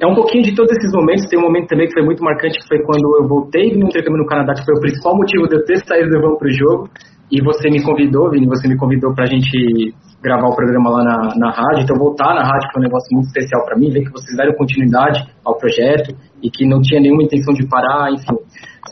é 0.00 0.06
um 0.06 0.14
pouquinho 0.14 0.42
de 0.42 0.54
todos 0.54 0.72
esses 0.76 0.90
momentos. 0.92 1.26
Tem 1.28 1.38
um 1.38 1.42
momento 1.42 1.68
também 1.68 1.86
que 1.86 1.94
foi 1.94 2.02
muito 2.02 2.22
marcante, 2.22 2.58
que 2.58 2.68
foi 2.68 2.82
quando 2.82 3.04
eu 3.20 3.28
voltei 3.28 3.76
no 3.76 3.86
intercâmbio 3.86 4.22
no 4.22 4.26
Canadá, 4.26 4.54
que 4.54 4.64
foi 4.64 4.74
o 4.74 4.80
principal 4.80 5.16
motivo 5.16 5.46
de 5.48 5.56
eu 5.56 5.64
ter 5.64 5.78
saído 5.86 6.10
do 6.10 6.20
vão 6.20 6.36
para 6.36 6.48
o 6.48 6.52
jogo. 6.52 6.90
E 7.30 7.40
você 7.42 7.70
me 7.70 7.82
convidou, 7.82 8.30
Vini, 8.30 8.46
você 8.46 8.68
me 8.68 8.76
convidou 8.76 9.14
para 9.14 9.24
a 9.24 9.26
gente 9.26 9.94
gravar 10.22 10.46
o 10.48 10.54
programa 10.54 10.90
lá 10.90 11.04
na, 11.04 11.18
na 11.36 11.50
rádio. 11.50 11.84
Então, 11.84 11.96
voltar 11.96 12.34
na 12.34 12.42
rádio 12.42 12.68
foi 12.72 12.80
um 12.80 12.84
negócio 12.84 13.08
muito 13.12 13.26
especial 13.26 13.64
para 13.64 13.78
mim, 13.78 13.90
ver 13.90 14.04
que 14.04 14.12
vocês 14.12 14.36
deram 14.36 14.52
continuidade 14.54 15.24
ao 15.44 15.56
projeto 15.56 16.14
e 16.42 16.50
que 16.50 16.66
não 16.66 16.80
tinha 16.80 17.00
nenhuma 17.00 17.22
intenção 17.22 17.54
de 17.54 17.66
parar, 17.66 18.12
enfim. 18.12 18.36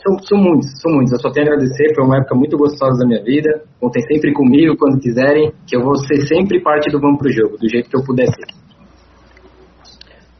São, 0.01 0.17
são 0.19 0.37
muitos, 0.37 0.69
são 0.81 0.91
muitos. 0.91 1.13
Eu 1.13 1.19
só 1.19 1.31
tenho 1.31 1.47
a 1.47 1.53
agradecer, 1.53 1.93
foi 1.95 2.05
uma 2.05 2.17
época 2.17 2.35
muito 2.35 2.57
gostosa 2.57 2.97
da 2.99 3.05
minha 3.05 3.23
vida. 3.23 3.63
Contem 3.79 4.01
sempre 4.03 4.33
comigo 4.33 4.75
quando 4.77 4.99
quiserem, 4.99 5.51
que 5.67 5.77
eu 5.77 5.83
vou 5.83 5.95
ser 5.95 6.17
sempre 6.27 6.61
parte 6.61 6.91
do 6.91 6.99
Vamos 6.99 7.19
Pro 7.19 7.31
Jogo, 7.31 7.57
do 7.57 7.69
jeito 7.69 7.89
que 7.89 7.97
eu 7.97 8.03
puder 8.03 8.25
ser. 8.27 8.62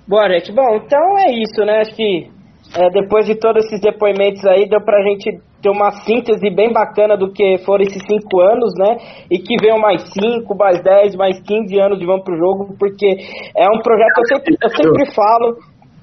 Boa, 0.08 0.30
gente. 0.30 0.52
Bom, 0.52 0.76
então 0.76 1.18
é 1.20 1.32
isso, 1.32 1.64
né? 1.66 1.80
Acho 1.80 1.96
que 1.96 2.30
é, 2.76 2.90
depois 2.90 3.26
de 3.26 3.36
todos 3.36 3.66
esses 3.66 3.80
depoimentos 3.80 4.44
aí, 4.46 4.68
deu 4.68 4.82
pra 4.82 5.02
gente 5.04 5.40
ter 5.62 5.70
uma 5.70 5.92
síntese 6.04 6.50
bem 6.50 6.74
bacana 6.74 7.16
do 7.16 7.32
que 7.32 7.58
foram 7.60 7.84
esses 7.84 8.02
cinco 8.06 8.42
anos, 8.42 8.74
né? 8.78 8.98
E 9.32 9.40
que 9.40 9.56
venham 9.62 9.80
mais 9.80 10.02
cinco, 10.12 10.56
mais 10.58 10.82
dez, 10.84 11.16
mais 11.16 11.40
quinze 11.42 11.80
anos 11.80 12.00
de 12.00 12.06
Vamos 12.06 12.24
Pro 12.24 12.38
Jogo, 12.38 12.76
porque 12.78 13.08
é 13.56 13.66
um 13.68 13.82
projeto, 13.82 14.18
eu 14.18 14.26
sempre, 14.26 14.58
eu 14.62 14.70
sempre 14.70 15.16
falo, 15.16 15.56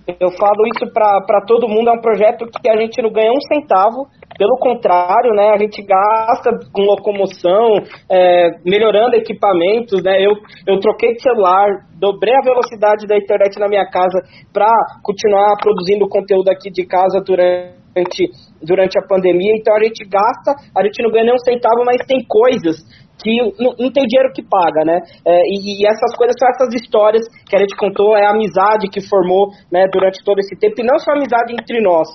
eu 0.07 0.31
falo 0.33 0.67
isso 0.75 0.93
para 0.93 1.45
todo 1.47 1.69
mundo, 1.69 1.91
é 1.91 1.93
um 1.93 2.01
projeto 2.01 2.47
que 2.47 2.69
a 2.69 2.77
gente 2.77 3.01
não 3.03 3.11
ganha 3.11 3.31
um 3.31 3.41
centavo, 3.53 4.07
pelo 4.39 4.57
contrário, 4.59 5.33
né, 5.35 5.51
a 5.51 5.59
gente 5.59 5.83
gasta 5.83 6.51
com 6.73 6.83
locomoção, 6.83 7.77
é, 8.11 8.51
melhorando 8.65 9.15
equipamentos, 9.17 10.03
né, 10.03 10.19
eu, 10.25 10.33
eu 10.67 10.81
troquei 10.81 11.13
de 11.15 11.23
celular, 11.23 11.69
dobrei 11.99 12.35
a 12.35 12.45
velocidade 12.45 13.07
da 13.07 13.17
internet 13.17 13.59
na 13.59 13.69
minha 13.69 13.85
casa 13.85 14.19
para 14.53 14.71
continuar 15.03 15.57
produzindo 15.61 16.09
conteúdo 16.09 16.49
aqui 16.49 16.71
de 16.71 16.87
casa 16.87 17.21
durante, 17.21 18.31
durante 18.63 18.99
a 18.99 19.07
pandemia, 19.07 19.53
então 19.57 19.77
a 19.77 19.85
gente 19.85 20.09
gasta, 20.09 20.57
a 20.75 20.83
gente 20.85 21.03
não 21.03 21.11
ganha 21.11 21.27
nem 21.27 21.35
um 21.35 21.45
centavo, 21.45 21.85
mas 21.85 22.07
tem 22.07 22.25
coisas 22.27 22.81
que 23.23 23.31
não, 23.59 23.75
não, 23.79 23.93
tem 23.93 24.05
dinheiro 24.07 24.33
que 24.35 24.43
paga, 24.43 24.85
né? 24.85 25.01
É, 25.25 25.43
e, 25.47 25.83
e, 25.83 25.87
essas 25.87 26.17
coisas 26.17 26.35
são 26.39 26.49
essas 26.49 26.75
histórias 26.75 27.23
que 27.49 27.57
a 27.57 27.59
gente 27.59 27.77
contou, 27.77 28.17
é 28.17 28.27
a 28.27 28.31
amizade 28.31 28.89
que 28.89 29.01
formou 29.01 29.49
né, 29.71 29.87
durante 29.93 30.25
todo 30.25 30.39
esse 30.39 30.57
tempo, 30.59 30.81
e 30.81 30.85
não 30.85 30.99
só 30.99 31.13
amizade 31.13 31.53
entre 31.53 31.81
nós, 31.81 32.09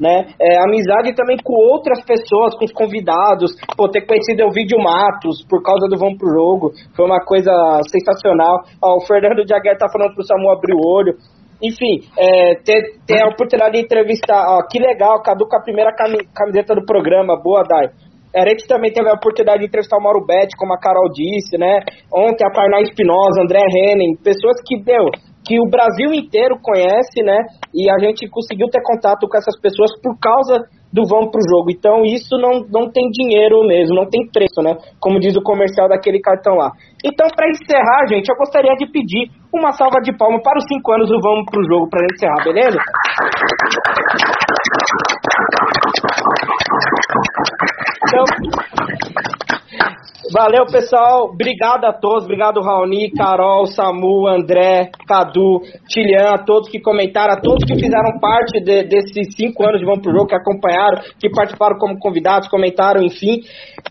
né? 0.00 0.26
É, 0.40 0.62
amizade 0.62 1.14
também 1.14 1.36
com 1.42 1.54
outras 1.54 2.04
pessoas, 2.04 2.54
com 2.56 2.64
os 2.64 2.72
convidados, 2.72 3.54
pô, 3.76 3.88
ter 3.88 4.06
conhecido 4.06 4.44
o 4.46 4.52
Vídeo 4.52 4.78
Matos 4.78 5.44
por 5.48 5.62
causa 5.62 5.86
do 5.88 5.98
Vamos 5.98 6.18
Pro 6.18 6.32
Jogo, 6.32 6.72
foi 6.94 7.06
uma 7.06 7.20
coisa 7.24 7.52
sensacional. 7.88 8.58
Ó, 8.82 8.96
o 8.98 9.06
Fernando 9.06 9.46
Jaguer 9.48 9.78
tá 9.78 9.86
falando 9.92 10.14
pro 10.14 10.24
Samu 10.24 10.50
abrir 10.50 10.74
o 10.74 10.86
olho. 10.86 11.14
Enfim, 11.60 12.06
é, 12.16 12.54
ter, 12.64 13.00
ter 13.04 13.20
a 13.20 13.28
oportunidade 13.28 13.72
de 13.72 13.84
entrevistar, 13.84 14.46
ó, 14.46 14.62
que 14.70 14.78
legal, 14.78 15.20
Cadu 15.22 15.46
com 15.48 15.56
a 15.56 15.62
primeira 15.62 15.90
camiseta 15.92 16.74
do 16.74 16.84
programa, 16.84 17.36
boa, 17.42 17.64
Dai. 17.68 17.90
A 18.38 18.48
gente 18.48 18.66
também 18.66 18.92
teve 18.92 19.08
a 19.08 19.14
oportunidade 19.14 19.60
de 19.60 19.66
entrevistar 19.66 19.98
o 19.98 20.02
Mauro 20.02 20.24
Betti, 20.24 20.56
como 20.56 20.72
a 20.72 20.78
Carol 20.78 21.10
disse, 21.12 21.58
né? 21.58 21.80
Ontem 22.12 22.46
a 22.46 22.50
Parná 22.50 22.80
Espinosa, 22.80 23.42
André 23.42 23.60
Henning, 23.60 24.16
pessoas 24.22 24.56
que, 24.64 24.80
deu 24.82 25.10
que 25.44 25.58
o 25.58 25.68
Brasil 25.68 26.12
inteiro 26.12 26.56
conhece, 26.62 27.22
né? 27.24 27.36
E 27.74 27.90
a 27.90 27.98
gente 27.98 28.28
conseguiu 28.28 28.68
ter 28.68 28.82
contato 28.82 29.26
com 29.28 29.36
essas 29.36 29.58
pessoas 29.60 29.90
por 30.02 30.18
causa 30.20 30.62
do 30.92 31.04
vão 31.06 31.30
pro 31.30 31.40
jogo. 31.48 31.70
Então 31.70 32.04
isso 32.04 32.36
não, 32.38 32.64
não 32.70 32.90
tem 32.90 33.08
dinheiro 33.10 33.66
mesmo, 33.66 33.94
não 33.94 34.08
tem 34.08 34.26
preço, 34.30 34.62
né? 34.62 34.76
Como 35.00 35.18
diz 35.18 35.36
o 35.36 35.42
comercial 35.42 35.88
daquele 35.88 36.20
cartão 36.20 36.54
lá. 36.54 36.70
Então, 37.04 37.26
para 37.34 37.48
encerrar, 37.48 38.06
gente, 38.08 38.28
eu 38.28 38.36
gostaria 38.36 38.74
de 38.76 38.90
pedir 38.90 39.30
uma 39.54 39.72
salva 39.72 40.00
de 40.02 40.16
palmas 40.16 40.42
para 40.42 40.58
os 40.58 40.64
cinco 40.68 40.92
anos 40.92 41.08
do 41.08 41.20
Vamos 41.20 41.46
pro 41.50 41.64
Jogo, 41.64 41.88
para 41.88 42.04
encerrar, 42.12 42.44
beleza? 42.44 42.78
Então, 48.18 48.24
valeu 50.32 50.66
pessoal, 50.66 51.26
obrigado 51.26 51.84
a 51.84 51.92
todos, 51.92 52.24
obrigado 52.24 52.60
Raoni, 52.60 53.12
Carol, 53.12 53.66
Samu, 53.66 54.26
André, 54.26 54.90
Cadu, 55.06 55.60
Tilian, 55.88 56.30
a 56.34 56.38
todos 56.44 56.68
que 56.68 56.80
comentaram, 56.80 57.34
a 57.34 57.40
todos 57.40 57.64
que 57.64 57.74
fizeram 57.76 58.18
parte 58.20 58.60
de, 58.60 58.82
desses 58.84 59.36
cinco 59.36 59.64
anos 59.64 59.78
de 59.78 59.86
Vamos 59.86 60.02
Pro 60.02 60.10
Jogo, 60.10 60.26
que 60.26 60.34
acompanharam, 60.34 61.00
que 61.20 61.30
participaram 61.30 61.78
como 61.78 61.98
convidados, 62.00 62.48
comentaram, 62.48 63.04
enfim. 63.04 63.40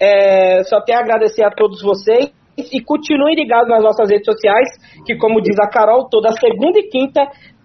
É, 0.02 0.62
só 0.64 0.82
tenho 0.82 1.00
a 1.00 1.02
agradecer 1.04 1.44
a 1.44 1.52
todos 1.52 1.82
vocês 1.82 2.30
e 2.58 2.82
continuem 2.82 3.36
ligados 3.36 3.70
nas 3.70 3.82
nossas 3.82 4.10
redes 4.10 4.26
sociais, 4.26 4.68
que 5.06 5.16
como 5.16 5.42
diz 5.42 5.56
a 5.60 5.70
Carol, 5.70 6.10
toda 6.10 6.34
segunda 6.34 6.80
e 6.80 6.90
quinta 6.90 7.22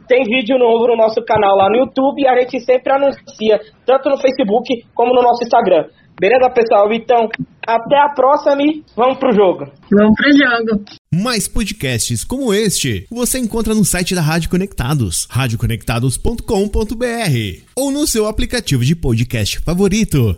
tem 0.06 0.24
vídeo 0.24 0.58
novo 0.58 0.88
no 0.88 0.96
nosso 0.96 1.24
canal 1.24 1.56
lá 1.56 1.68
no 1.68 1.76
YouTube 1.76 2.20
e 2.20 2.28
a 2.28 2.38
gente 2.38 2.60
sempre 2.60 2.92
anuncia, 2.92 3.58
tanto 3.86 4.10
no 4.10 4.18
Facebook 4.18 4.84
como 4.94 5.14
no 5.14 5.22
nosso 5.22 5.42
Instagram. 5.42 5.86
Beleza, 6.20 6.50
pessoal? 6.50 6.92
Então, 6.92 7.28
até 7.66 7.98
a 7.98 8.10
próxima 8.10 8.62
e 8.62 8.84
vamos 8.96 9.18
pro 9.18 9.32
jogo. 9.32 9.66
Vamos 9.90 10.14
pro 10.16 10.32
jogo. 10.32 10.84
Mais 11.14 11.48
podcasts 11.48 12.24
como 12.24 12.52
este 12.52 13.06
você 13.10 13.38
encontra 13.38 13.74
no 13.74 13.84
site 13.84 14.14
da 14.14 14.22
Rádio 14.22 14.50
Conectados, 14.50 15.26
radioconectados.com.br 15.30 17.62
ou 17.76 17.90
no 17.90 18.06
seu 18.06 18.26
aplicativo 18.26 18.84
de 18.84 18.94
podcast 18.94 19.58
favorito. 19.60 20.36